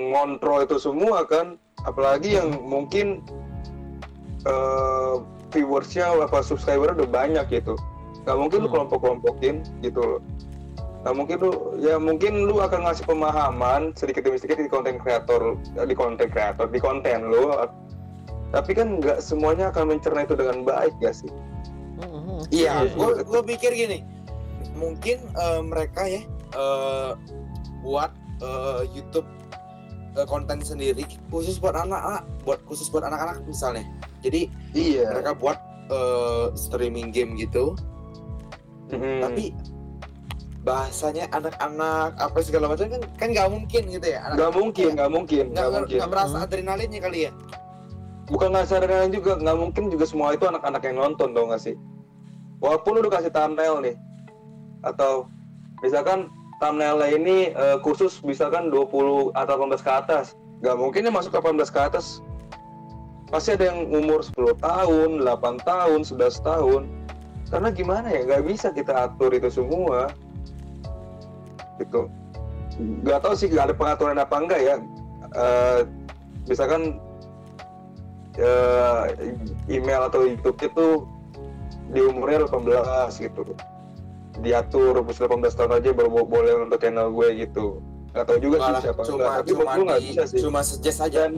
[0.08, 1.60] ngontrol itu semua kan.
[1.84, 3.20] Apalagi yang mungkin
[4.42, 5.14] eh,
[5.52, 7.76] viewersnya apa subscriber udah banyak gitu.
[8.24, 8.74] Nggak mungkin lu Hmm.
[8.80, 9.54] kelompok-kelompokin
[9.84, 10.20] gitu loh
[11.02, 15.58] nggak mungkin lu ya mungkin lu akan ngasih pemahaman sedikit demi sedikit di konten kreator
[15.74, 17.50] di konten kreator di konten lu.
[18.52, 21.32] Tapi kan nggak semuanya akan mencerna itu dengan baik gak sih?
[22.04, 22.44] Mm-mm.
[22.52, 24.04] Iya, Iya, gue gue pikir gini,
[24.76, 26.20] mungkin eh, mereka ya
[26.52, 27.10] eh,
[27.80, 28.12] buat
[28.44, 29.24] eh, YouTube
[30.20, 33.88] eh, konten sendiri khusus buat anak-anak, buat khusus buat anak-anak misalnya.
[34.20, 35.16] Jadi iya.
[35.16, 37.72] mereka buat eh, streaming game gitu,
[38.92, 39.56] tapi
[40.62, 44.22] bahasanya anak-anak apa segala macam kan kan nggak mungkin gitu ya.
[44.38, 46.44] nggak mungkin nggak mungkin nggak mungkin nggak merasa Hmm.
[46.46, 47.32] adrenalinnya kali ya.
[48.30, 51.74] bukan nggak sadar juga nggak mungkin juga semua itu anak-anak yang nonton dong nggak sih
[52.62, 53.98] walaupun lu udah kasih thumbnail nih
[54.86, 55.26] atau
[55.82, 56.30] misalkan
[56.62, 61.58] thumbnailnya ini eh, khusus misalkan 20 atau 18 ke atas nggak mungkin ya masuk 18
[61.74, 62.22] ke atas
[63.34, 66.82] pasti ada yang umur 10 tahun 8 tahun 11 tahun
[67.50, 70.14] karena gimana ya nggak bisa kita atur itu semua
[71.82, 72.06] gitu
[72.80, 74.76] nggak tahu sih nggak ada pengaturan apa enggak ya.
[75.32, 75.80] Eh,
[76.48, 76.96] misalkan
[78.40, 79.02] eh,
[79.68, 80.86] email atau YouTube itu
[81.92, 83.52] di umurnya 18 gitu.
[84.40, 87.84] Diatur umur 18 tahun aja baru bo- boleh untuk channel gue gitu.
[88.16, 90.40] Nggak tahu juga Malah sih siapa cuma enggak tapi cuma gue nggak bisa sih.
[90.40, 91.16] cuma suggest aja.
[91.20, 91.32] dan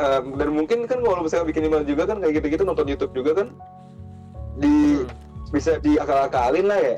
[0.00, 3.44] em, dan mungkin kan kalau misalnya bikin email juga kan kayak gitu-gitu nonton YouTube juga
[3.44, 3.48] kan
[4.56, 5.04] di
[5.52, 6.96] bisa diakal-akalin lah ya.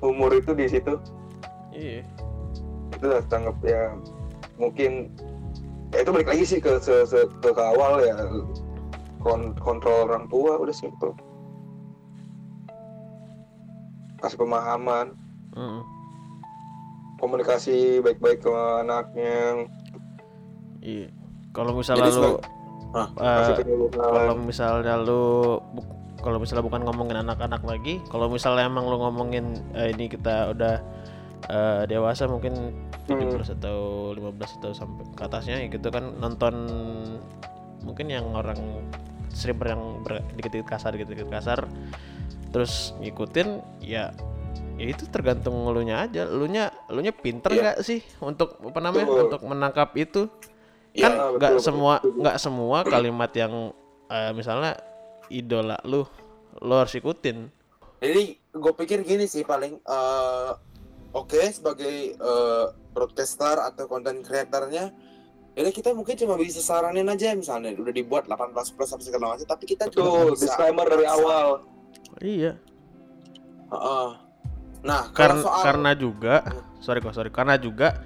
[0.00, 0.96] Umur itu di situ
[1.76, 2.00] Iya.
[2.88, 3.92] itu lah tanggap ya
[4.56, 5.12] mungkin
[5.92, 8.16] ya itu balik lagi sih ke se, se- ke, ke awal ya
[9.20, 11.12] kon, kontrol orang tua udah simple
[14.18, 15.12] kasih pemahaman
[15.52, 15.82] Mm-mm.
[17.18, 19.66] komunikasi baik-baik ke anaknya
[20.78, 21.10] Iya.
[21.50, 22.46] Kalau misalnya Jadi lu sebagai-
[23.18, 23.56] eh,
[23.98, 25.22] kalau misalnya lu
[26.16, 29.44] kalau misalnya bukan ngomongin anak-anak lagi, kalau misalnya emang lu ngomongin
[29.74, 30.78] eh, ini kita udah
[31.50, 32.74] eh, dewasa mungkin
[33.06, 36.54] 17 atau 15 atau sampai ke atasnya ya gitu kan nonton
[37.86, 38.58] mungkin yang orang
[39.30, 39.82] streamer yang
[40.34, 41.66] dikit-dikit kasar dikit-dikit kasar
[42.50, 44.10] terus ngikutin ya
[44.76, 46.28] ya itu tergantung lu nya aja.
[46.28, 47.60] Lu nya lu nya pinter Iya.
[47.60, 49.24] nggak sih untuk apa namanya Betul.
[49.28, 50.28] untuk menangkap itu?
[50.92, 53.72] Iya, kan nggak semua nggak semua kalimat yang
[54.08, 54.76] eh, misalnya
[55.32, 56.04] idola lu
[56.60, 57.48] lu harus ikutin.
[58.00, 60.50] Jadi gue pikir gini sih paling eh
[61.16, 64.92] oke sebagai eh, broadcaster atau content creatornya
[65.56, 69.48] jadi kita mungkin cuma bisa saranin aja misalnya udah dibuat 18 plus apa segala macam
[69.48, 71.64] tapi kita bisa disclaimer dari awal.
[72.20, 72.60] iya
[73.66, 74.08] Heeh.
[74.86, 76.34] Nah, kalau karena soal karena juga
[76.78, 77.98] sorry kok sorry karena juga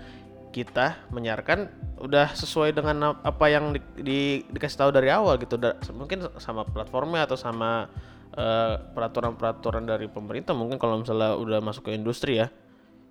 [0.54, 1.68] kita menyiarkan
[2.00, 6.26] udah sesuai dengan ap- apa yang di, di- dikasih tahu dari awal gitu Da- mungkin
[6.40, 7.90] sama platformnya atau sama
[8.32, 12.48] eh, peraturan-peraturan dari pemerintah mungkin kalau misalnya udah masuk ke industri ya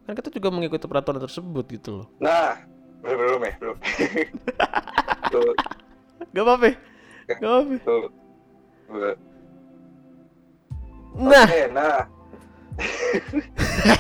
[0.10, 2.57] kan kita juga mengikuti peraturan tersebut gitu loh Nah,
[3.06, 3.77] belum belum ya, belum.
[6.34, 6.73] gak apa-apa
[7.30, 7.77] gak apa-apa
[11.19, 12.02] nah nah.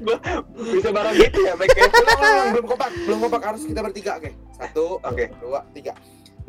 [0.00, 0.16] Gua
[0.58, 1.86] bisa bareng gitu ya, baik ya.
[2.56, 4.30] Belum kompak, belum kompak harus kita bertiga, oke.
[4.58, 5.30] Satu, Oke.
[5.38, 5.94] dua, tiga.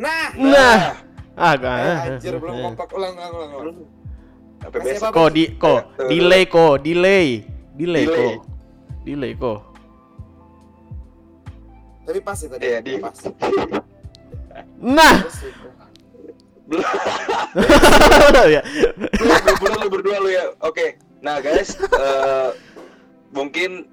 [0.02, 0.98] Nah, nah
[1.38, 3.52] ah gak eh, anjir belum kompak, ulang, ulang, ulang.
[3.62, 3.78] ulang.
[5.14, 6.06] Kok di kok Tuh.
[6.10, 7.42] delay kok delay
[7.82, 8.38] delay Delay.
[8.38, 8.46] kok
[9.02, 9.60] delay kok
[12.02, 12.66] Tapi pas ya tadi.
[12.66, 13.18] Iya, di Pas.
[14.82, 15.16] nah
[18.56, 18.62] ya
[19.22, 20.56] belum belum lu berdua lu ya.
[20.66, 20.98] Oke.
[21.22, 22.50] Nah, guys, eh,
[23.30, 23.86] mungkin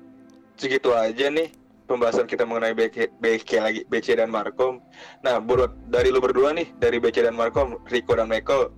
[0.56, 1.52] segitu aja nih
[1.84, 4.80] pembahasan kita mengenai BC, BC lagi BC dan Markom.
[5.20, 8.72] Nah, buat dari lu berdua nih, dari BC dan Markom, Rico dan Michael,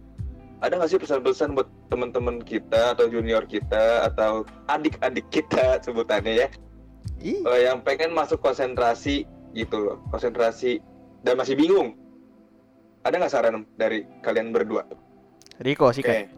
[0.61, 6.49] ada nggak sih pesan-pesan buat teman-teman kita atau junior kita atau adik-adik kita sebutannya ya,
[7.19, 10.79] Ih, eh, yang pengen masuk konsentrasi gitu loh, konsentrasi
[11.21, 11.97] dan masih bingung?
[13.01, 14.85] Ada nggak saran dari kalian berdua?
[15.59, 16.09] Riko sih Oke.
[16.09, 16.29] kan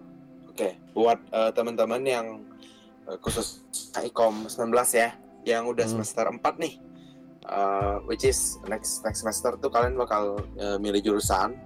[0.48, 2.26] Oke, buat eh, teman-teman yang
[3.04, 3.62] eh, khusus
[3.96, 5.10] ICOM 19 ya,
[5.42, 5.98] yang udah Hmm.
[5.98, 6.74] semester 4 nih.
[7.42, 11.58] eh, which is next next semester tuh kalian bakal eh, milih jurusan.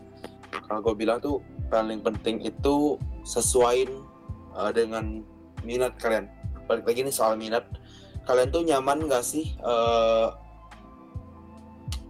[0.65, 3.90] Kalau gue bilang tuh paling penting itu sesuaiin
[4.55, 5.22] eh, dengan
[5.66, 6.30] minat kalian.
[6.66, 7.66] Balik lagi nih soal minat.
[8.26, 10.28] Kalian tuh nyaman gak sih eh,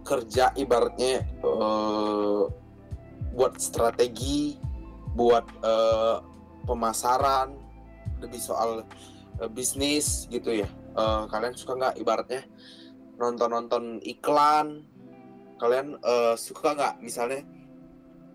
[0.05, 2.43] kerja ibaratnya eh,
[3.37, 4.57] buat strategi,
[5.13, 6.17] buat eh,
[6.65, 7.53] pemasaran,
[8.21, 8.85] lebih soal
[9.41, 10.69] eh, bisnis gitu ya.
[10.97, 12.41] Eh, kalian suka nggak ibaratnya
[13.17, 14.85] nonton-nonton iklan?
[15.57, 17.41] Kalian eh, suka nggak misalnya?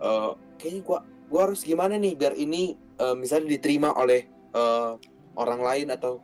[0.03, 1.01] eh, kayaknya gua
[1.33, 4.93] gua harus gimana nih biar ini eh, misalnya diterima oleh eh,
[5.41, 6.21] orang lain atau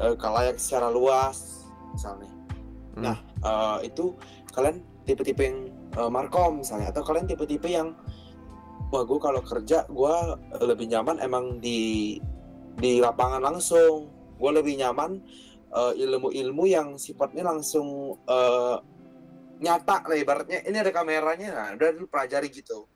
[0.00, 2.32] eh, kalayak secara luas misalnya.
[2.96, 3.04] Hmm.
[3.04, 4.16] Nah eh, itu
[4.56, 5.68] kalian tipe-tipe yang
[6.00, 7.92] eh, markom misalnya atau kalian tipe-tipe yang
[8.88, 10.14] wah gue kalau kerja gue
[10.64, 12.18] lebih nyaman emang di
[12.80, 14.08] di lapangan langsung
[14.40, 15.20] gue lebih nyaman
[15.70, 18.76] ilmu-ilmu yang sifatnya langsung eh,
[19.60, 22.88] nyata lah ibaratnya ini ada kameranya nah udah lu pelajari gitu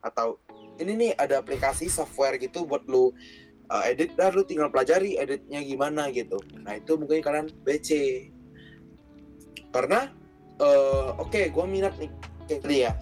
[0.00, 0.40] atau
[0.80, 3.12] ini nih ada aplikasi software gitu buat lu
[3.68, 6.40] uh, edit dah lu tinggal pelajari editnya gimana gitu.
[6.64, 7.90] Nah itu mungkin kalian BC
[9.70, 10.10] karena
[10.58, 12.10] eh, oke gue minat nih
[12.50, 12.92] kayak ya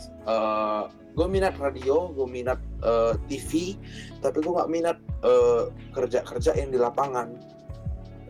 [1.16, 3.74] gue minat radio gue minat eh, TV
[4.22, 5.64] tapi gue nggak minat eh,
[5.96, 7.34] kerja-kerja yang di lapangan.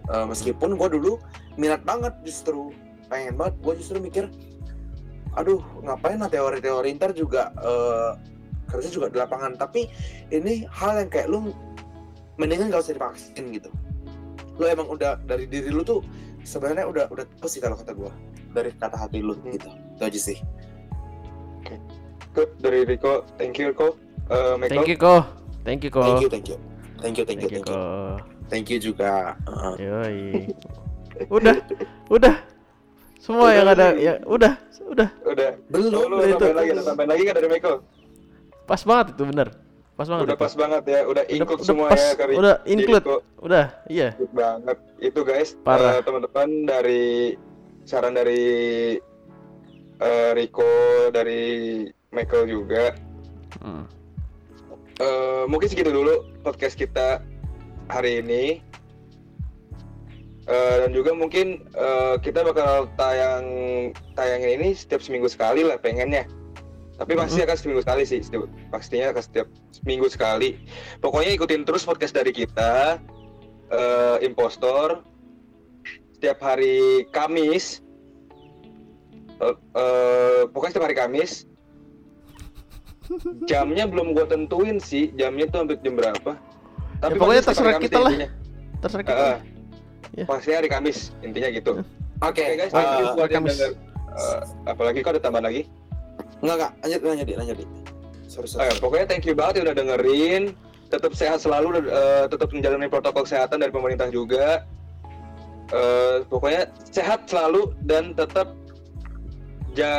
[0.09, 1.21] Eh, meskipun gue dulu
[1.61, 2.73] minat banget justru
[3.13, 4.25] pengen banget gue justru mikir
[5.37, 8.13] aduh ngapain lah teori-teori ntar juga eh,
[8.69, 9.57] kerja juga di lapangan.
[9.57, 9.89] Tapi
[10.31, 11.51] ini hal yang kayak lu
[12.39, 13.73] mendingan gak usah dipaksain gitu.
[14.61, 16.05] Lu emang udah dari diri lu tuh
[16.47, 18.13] sebenarnya udah udah tahu sih kalau kata gua.
[18.53, 19.69] Dari kata hati lu gitu.
[19.97, 20.39] Itu aja sih.
[22.37, 22.61] Good.
[22.63, 23.99] Dari Rico, thank you Rico.
[24.29, 24.71] Eh, Michael?
[24.71, 25.15] thank you ko.
[25.65, 26.01] Thank you ko.
[26.05, 26.57] Thank you thank you.
[26.99, 27.79] Thank you thank you thank you thank you.
[28.49, 29.37] Thank you juga.
[29.45, 29.75] Heeh.
[29.83, 30.21] yoi.
[31.29, 31.57] Udah
[32.09, 32.35] udah.
[33.19, 34.53] Semua Udah, yang ada ya udah
[34.89, 35.09] udah.
[35.27, 35.51] Udah.
[35.69, 36.47] belum Lu, lu udah itu.
[36.55, 37.77] lagi, ada tambahin lagi kan dari Michael?
[38.69, 39.49] Pas banget itu bener
[39.97, 40.45] pas banget Udah itu.
[40.47, 42.35] pas banget ya, udah include udah semua pas, ya Kari.
[42.39, 43.05] udah include
[43.43, 44.79] udah iya Good banget.
[45.01, 45.99] Itu guys, Parah.
[45.99, 47.35] eh, teman-teman dari
[47.83, 48.45] saran dari
[49.99, 50.71] eh, Rico,
[51.11, 51.43] dari
[52.11, 52.95] Michael juga.
[53.59, 53.91] Hmm.
[54.99, 57.19] Eh, mungkin segitu dulu podcast kita
[57.91, 58.63] hari ini.
[60.49, 63.45] Eh, dan juga mungkin eh, kita bakal tayang
[64.15, 66.25] tayangin ini setiap seminggu sekali lah pengennya.
[66.99, 70.59] Tapi pasti akan seminggu sekali sih, setiap- pastinya akan setiap seminggu sekali.
[70.99, 72.99] Pokoknya ikutin terus podcast dari kita,
[73.71, 75.07] eh, Impostor,
[76.19, 77.87] setiap hari Kamis.
[79.39, 81.47] Eh, eh, pokoknya setiap hari Kamis.
[83.47, 86.33] Jamnya belum gua tentuin sih, jamnya tuh sampai jam berapa.
[86.99, 88.13] Ya, pokoknya terserah kita lah.
[88.83, 89.37] terserah kita Heeh.
[90.19, 90.25] Ya.
[90.27, 91.79] Pasti hari Kamis, intinya gitu.
[92.19, 93.71] oke Oke guys, eh, thank you buat yang denger.
[94.19, 95.63] Eh, apalagi kau ada tambahan lagi?
[96.41, 97.71] Enggak enggak lanjut lanjut lanjut Dik.
[98.29, 100.43] sorry sorry ya, pokoknya thank you banget yang udah dengerin.
[100.89, 104.65] Tetap sehat selalu, eh, tetap menjalani protokol kesehatan dari pemerintah juga.
[105.69, 108.57] Eh, pokoknya sehat selalu dan tetap
[109.77, 109.93] ja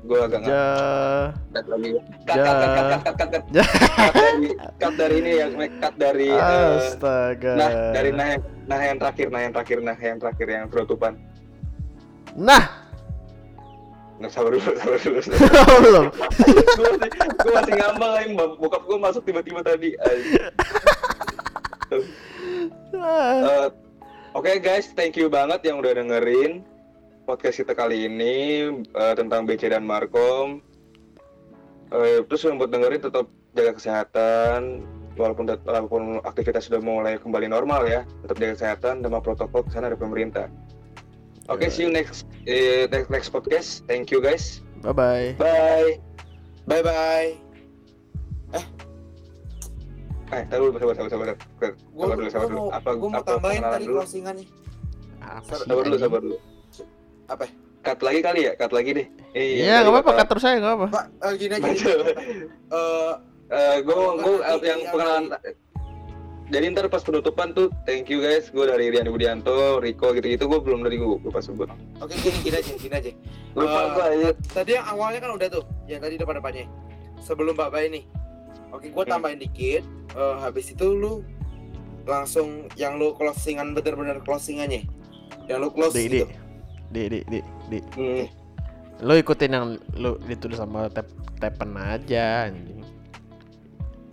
[0.00, 1.36] gue agak nggak Ja.
[1.52, 1.90] cut lagi.
[2.24, 2.44] Cut, Ja.
[2.48, 3.44] cut, cut, cut, cut, cut, cut.
[3.52, 3.64] Ja.
[3.68, 4.48] Cut dari,
[4.80, 7.52] cut dari ini ya, cut dari eh, Astaga.
[7.60, 11.12] nah dari nah yang, nah yang terakhir, nah yang terakhir, nah yang terakhir yang penutupan.
[12.32, 12.79] Nah,
[14.20, 15.20] Nggak sabar dulu, sabar dulu.
[15.84, 16.04] belum.
[17.40, 19.96] gue masih, ngambang lagi, bokap gue masuk tiba-tiba tadi.
[23.00, 23.64] Ah.
[23.64, 23.68] Eh,
[24.30, 26.62] Oke guys, thank you banget yang udah dengerin
[27.26, 30.62] podcast kita kali ini eh, tentang BC dan Markom.
[31.90, 33.26] Eh, terus yang buat dengerin tetap
[33.58, 34.86] jaga kesehatan,
[35.18, 39.90] walaupun walaupun aktivitas sudah mulai kembali normal ya, tetap jaga kesehatan dan protokol ke sana
[39.90, 40.46] dari pemerintah.
[41.50, 41.70] Oke, Ya.
[41.70, 43.82] see you next eh, next next podcast.
[43.84, 44.62] Thank you guys.
[44.80, 45.28] Bye bye.
[45.36, 45.98] Bye.
[46.64, 47.30] bye bye
[50.30, 52.64] Eh, taruh dulu, sabar, sabar, sabar, sabar, dulu, sabar dulu.
[52.70, 54.46] Apa, gua mau tambahin tadi closingannya
[55.18, 56.36] Apa Sabar dulu, sabar dulu.
[57.26, 57.44] apa
[57.80, 59.06] Cut lagi kali ya, cut lagi deh.
[59.32, 60.86] Iya, nggak apa-apa, cut terus aja, nggak apa.
[60.86, 61.92] pak eh, gini aja
[62.70, 63.12] eh
[63.50, 65.24] Eh, gue gue yang pengenalan
[66.50, 70.60] jadi ntar pas penutupan tuh thank you guys gue dari Rian Budianto Riko gitu-gitu gue
[70.60, 73.10] belum dari gue lupa sebut oke gini gini aja gini aja
[73.54, 76.66] lupa Eh, gue aja tadi yang awalnya kan udah tuh yang tadi depan depannya
[77.18, 78.04] sebelum mbak Bay nih
[78.70, 79.12] oke gua Hmm.
[79.16, 81.22] tambahin dikit Eh, habis itu lu
[82.02, 84.82] langsung yang lu closingan bener-bener closingannya
[85.46, 86.26] yang lu close Di, di, gitu
[86.90, 87.38] di, di, di,
[87.70, 87.78] di.
[87.94, 88.26] hmm.
[89.00, 91.06] Lu ikutin yang lu ditulis sama tap
[91.38, 92.79] tapen aja anjing.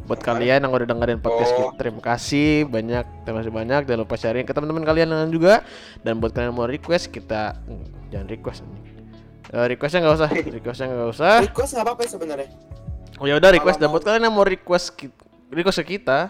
[0.08, 1.76] Buat kalian yang udah dengerin podcast Oh.
[1.76, 3.82] kita, terima kasih banyak, terima kasih banyak.
[3.84, 5.68] Jangan lupa sharing ke teman-teman kalian yang juga.
[6.00, 8.64] Dan buat kalian yang mau request kita hmm, jangan request.
[9.52, 10.30] Eh, requestnya nggak usah,
[10.60, 11.34] requestnya nggak usah.
[11.44, 12.50] request nggak apa-apa ya sebenarnya
[13.18, 14.94] Oh ya udah request dan buat kalian yang mau request
[15.50, 16.30] request ke kita,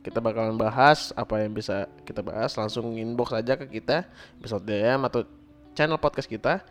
[0.00, 4.08] kita bakalan bahas apa yang bisa kita bahas langsung inbox aja ke kita,
[4.40, 5.28] bisa DM atau
[5.76, 6.64] channel podcast kita.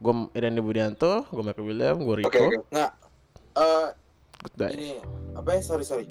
[0.00, 2.28] Gue Irene Budianto, gue Michael William, gue Rico.
[2.28, 2.90] oke oke nggak
[3.56, 3.88] eh
[4.44, 4.72] Goodbye.
[4.76, 5.00] ini
[5.36, 5.60] apa ya?
[5.64, 6.06] Sorry sorry.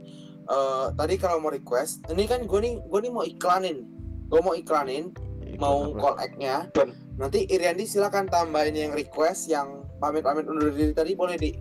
[0.45, 3.85] Eh, tadi kalau mau request ini kan gue nih gue nih mau iklanin.
[4.29, 5.09] Gue mau iklanin
[5.57, 5.99] mau Apa?
[6.01, 6.55] call act-nya.
[6.69, 6.91] Iklan.
[7.15, 11.55] nanti Iriandi silakan tambahin yang request yang pamit-pamit undur diri tadi boleh di.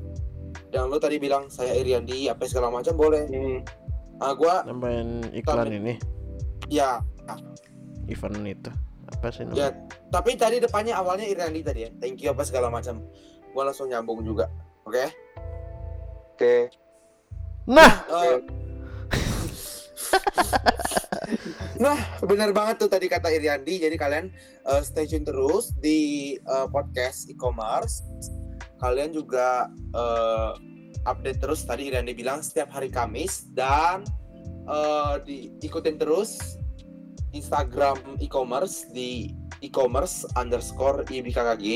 [0.74, 3.24] Yang lu tadi bilang saya Iriandi apa segala macam boleh.
[3.30, 3.60] Hmm.
[4.22, 5.82] ah gua nambahin iklan Tambahin.
[5.82, 5.94] ini,
[6.70, 7.02] ya.
[8.06, 8.70] Event itu.
[9.10, 9.70] Apa sih ya namanya?
[10.10, 11.90] tapi tadi depannya awalnya Iriandi tadi ya.
[11.98, 13.02] Thank you apa segala macam.
[13.54, 14.50] Gua langsung nyambung juga.
[14.86, 15.23] Oke
[16.34, 16.56] oke.
[17.70, 18.38] Nah, Eh,
[21.84, 24.30] nah benar banget tuh tadi kata Iriandi jadi kalian
[24.66, 28.02] eh, stay tune terus di eh, podcast e-commerce.
[28.82, 30.52] Kalian juga eh,
[31.06, 34.02] update terus tadi Iriandi bilang setiap hari Kamis dan
[34.66, 35.14] eh,
[35.62, 36.58] diikutin terus
[37.34, 41.66] Instagram e-commerce di e-commerce underscore ibkkg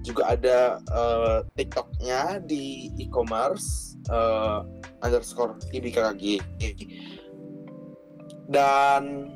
[0.00, 4.60] juga ada eh, TikToknya di e-commerce eh,
[5.04, 6.40] underscore ibkkg
[8.50, 9.30] dan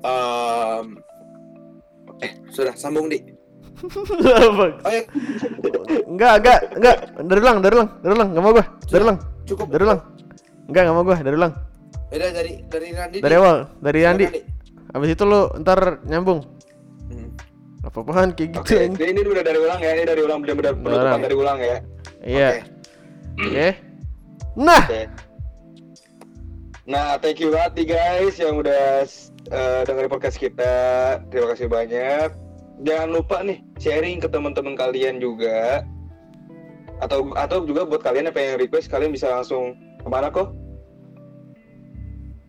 [0.00, 0.86] em,
[2.24, 3.20] eh sudah sambung di.
[3.78, 5.02] Oh ya.
[6.08, 9.66] Enggak, enggak, enggak, dari ulang, dari ulang, dari ulang, nggak mau gua, dari ulang, cukup.
[9.70, 10.00] Dari ulang,
[10.66, 11.52] enggak, nggak mau gua, dari ulang,
[12.08, 14.40] beda dari dari Randi dari awal, dari Andi, Randi.
[14.96, 16.57] abis itu lu ntar nyambung.
[17.88, 18.28] Apa-apaan?
[18.36, 21.58] Kayak gitu ini, ini udah dari ulang ya ini dari ulang benar-benar penutupan dari ulang
[21.58, 21.76] ya.
[22.22, 22.48] Iya.
[22.48, 22.60] Oke.
[23.38, 23.68] Oke.
[24.58, 25.02] Nah, oke.
[26.88, 29.04] Nah thank you banget nih guys yang udah
[29.52, 30.74] eh, dengerin podcast kita.
[31.28, 32.32] Terima kasih banyak.
[32.82, 35.84] Jangan lupa nih sharing ke teman-teman kalian juga.
[36.98, 40.50] Atau atau juga buat kalian yang pengen request kalian bisa langsung ke mana kok?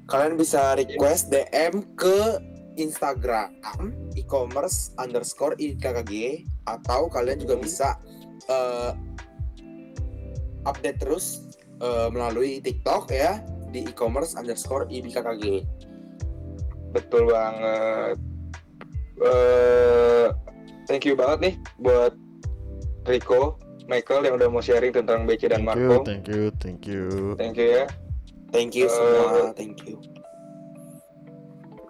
[0.09, 2.41] Kalian bisa request DM ke
[2.79, 3.51] Instagram
[4.15, 7.63] e-commerce underscore IKKG atau kalian juga Hmm.
[7.63, 7.89] bisa
[8.47, 8.91] eh,
[10.63, 11.43] update terus
[11.77, 15.61] eh, melalui TikTok ya di e-commerce underscore IBKKG.
[16.89, 18.17] betul banget
[19.21, 20.33] eh
[20.89, 22.17] thank you banget nih buat
[23.05, 26.81] Rico Michael yang udah mau sharing tentang BC dan thank you, Marco thank you, thank
[26.89, 27.03] you.
[27.37, 27.85] thank you ya
[28.49, 30.01] Thank you Eh, semua, thank you.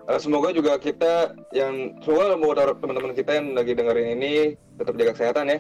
[0.10, 4.34] Eh, semoga juga kita yang semoga buat teman-teman kita yang lagi dengerin ini
[4.82, 5.60] tetap jaga kesehatan ya.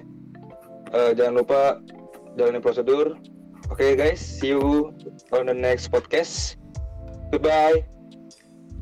[0.89, 1.77] Eh, jangan lupa
[2.33, 3.13] jalani prosedur.
[3.69, 4.89] Oke guys, see you
[5.29, 6.57] on the next podcast.
[7.29, 7.85] Goodbye.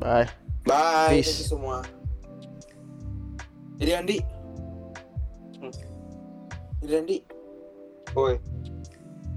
[0.00, 0.24] Bye.
[0.64, 1.28] Bye, Peace.
[1.28, 1.78] thank you semua.
[3.76, 4.18] Jadi Andi.
[5.60, 5.72] Hmm.
[6.80, 7.16] Jadi Andi.
[8.16, 8.40] Woi,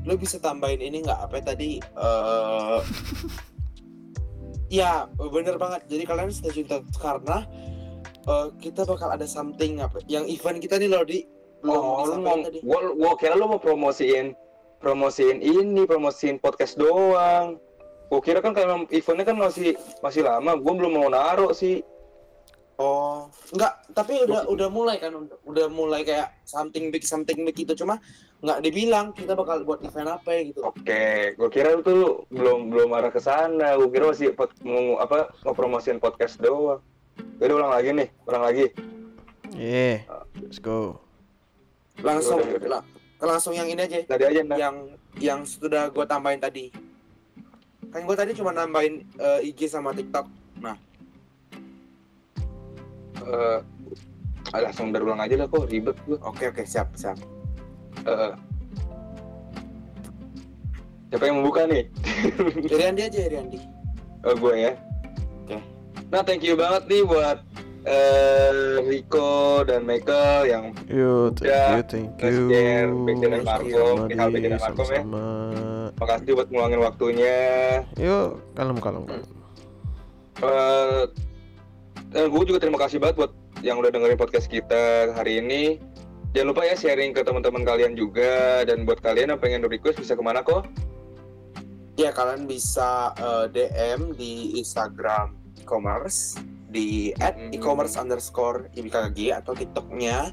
[0.08, 1.84] Lo bisa tambahin ini nggak apa tadi?
[1.84, 2.80] eh
[4.72, 5.84] ya bener banget.
[5.91, 7.43] Jadi kalian stay tune karena
[8.23, 9.99] eh, kita bakal ada something apa?
[10.07, 11.27] Yang event kita nih loh di
[11.68, 12.64] oh, lu mau, tadi.
[12.64, 14.31] gua, gua kira lu mau promosiin,
[14.80, 17.60] promosiin ini, promosiin podcast doang.
[18.07, 21.84] Gua kira kan kalau eventnya kan masih masih lama, gua belum mau naruh sih.
[22.81, 27.53] Oh, enggak, tapi udah udah mulai kan udah, udah mulai kayak something big something big
[27.53, 28.02] itu cuma
[28.41, 30.59] nggak dibilang kita bakal buat event apa ya gitu.
[30.65, 33.77] Oke, gua kira lu tuh belum belum arah ke sana.
[33.77, 36.81] Gua kira masih pod, mau apa mau promosiin podcast doang.
[37.38, 38.65] Jadi ulang lagi nih, ulang lagi.
[39.53, 40.01] Yeah,
[40.41, 40.97] let's go.
[42.01, 42.69] Langsung Udah, udah.
[42.81, 42.88] la-
[43.22, 44.01] langsung yang ini aja.
[44.09, 44.57] Tadi aja nah.
[44.57, 44.76] yang
[45.19, 46.72] yang sudah gue tambahin tadi
[47.91, 50.23] kan gue tadi cuma nambahin eh, IG sama TikTok
[53.22, 53.59] Eh,
[54.49, 56.18] ah, langsung dari ulang aja lah kok ribet gua.
[56.26, 57.19] oke oke siap siap
[58.01, 58.31] Eh,
[61.11, 61.85] siapa yang membuka nih?
[62.72, 63.59] Iriandi aja Iriandi
[64.22, 64.73] Oh, gue ya.
[65.45, 65.57] Oke.
[66.13, 67.41] Nah, thank you banget nih buat
[67.81, 72.45] eh Rico dan Michael yang Yo, thank Udah, you, thank you.
[72.45, 75.03] nge-share Beja dan Thank Marco, Beja di dan Marco ya.
[75.97, 77.39] Makasih buat ngeluangin waktunya.
[77.97, 79.26] Yuk, kalem kalem kalem.
[80.45, 81.03] Eh
[82.11, 83.31] dan gue juga terima kasih banget buat
[83.65, 85.81] yang udah dengerin podcast kita hari ini.
[86.32, 90.16] Jangan lupa ya sharing ke teman-teman kalian juga dan buat kalian yang pengen request bisa
[90.16, 90.68] ke mana kok?
[91.99, 96.40] ya kalian bisa eh, DM di Instagram e-commerce
[96.72, 97.52] di at Hmm.
[97.52, 100.32] e-commerce underscore ibkg atau TikToknya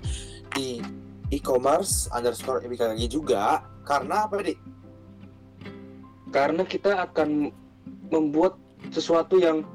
[0.54, 0.78] di
[1.28, 4.56] e-commerce underscore ibkg juga karena apa nih
[6.28, 7.50] Karena kita akan
[8.08, 8.54] membuat
[8.88, 9.66] sesuatu yang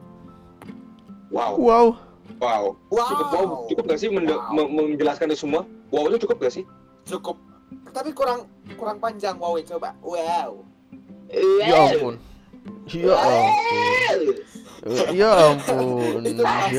[1.29, 1.85] wow, Wow,
[2.39, 2.63] wow.
[2.89, 4.49] Cukup wow, cukup gak sih Wow.
[4.49, 5.67] me- menjelaskan itu semua?
[5.93, 6.65] Wow itu cukup gak sih?
[7.03, 7.35] cukup
[7.91, 8.47] tapi kurang
[8.79, 10.51] kurang panjang wow coba wow
[11.33, 12.15] ya ampun.
[12.85, 14.35] Ya ampun.
[15.15, 16.21] Ya ampun.
[16.21, 16.75] Ya, itu pasti.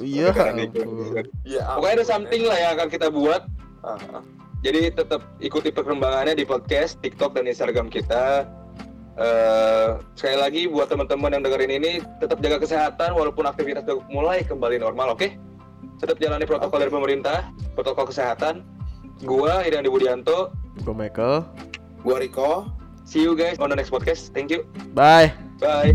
[0.00, 1.26] ya nih, ampun.
[1.44, 3.42] ya Pokoknya ada something lah yang akan kita buat.
[3.84, 4.22] Ah, ah.
[4.64, 8.48] Jadi tetap ikuti perkembangannya di podcast, TikTok dan Instagram kita.
[9.20, 14.80] Eh, sekali lagi buat teman-teman yang dengerin ini tetap jaga kesehatan walaupun aktivitas mulai kembali
[14.80, 15.36] normal, oke?
[15.98, 16.82] Tetap jalani protokol Oke.
[16.86, 17.38] dari pemerintah,
[17.74, 18.64] protokol kesehatan.
[19.22, 20.50] Gua Irian Budianto.
[20.82, 21.46] Gue Michael.
[22.04, 22.68] gua Riko
[23.04, 24.32] See you guys on the next podcast.
[24.32, 24.64] Thank you.
[24.96, 25.32] Bye.
[25.60, 25.92] Bye.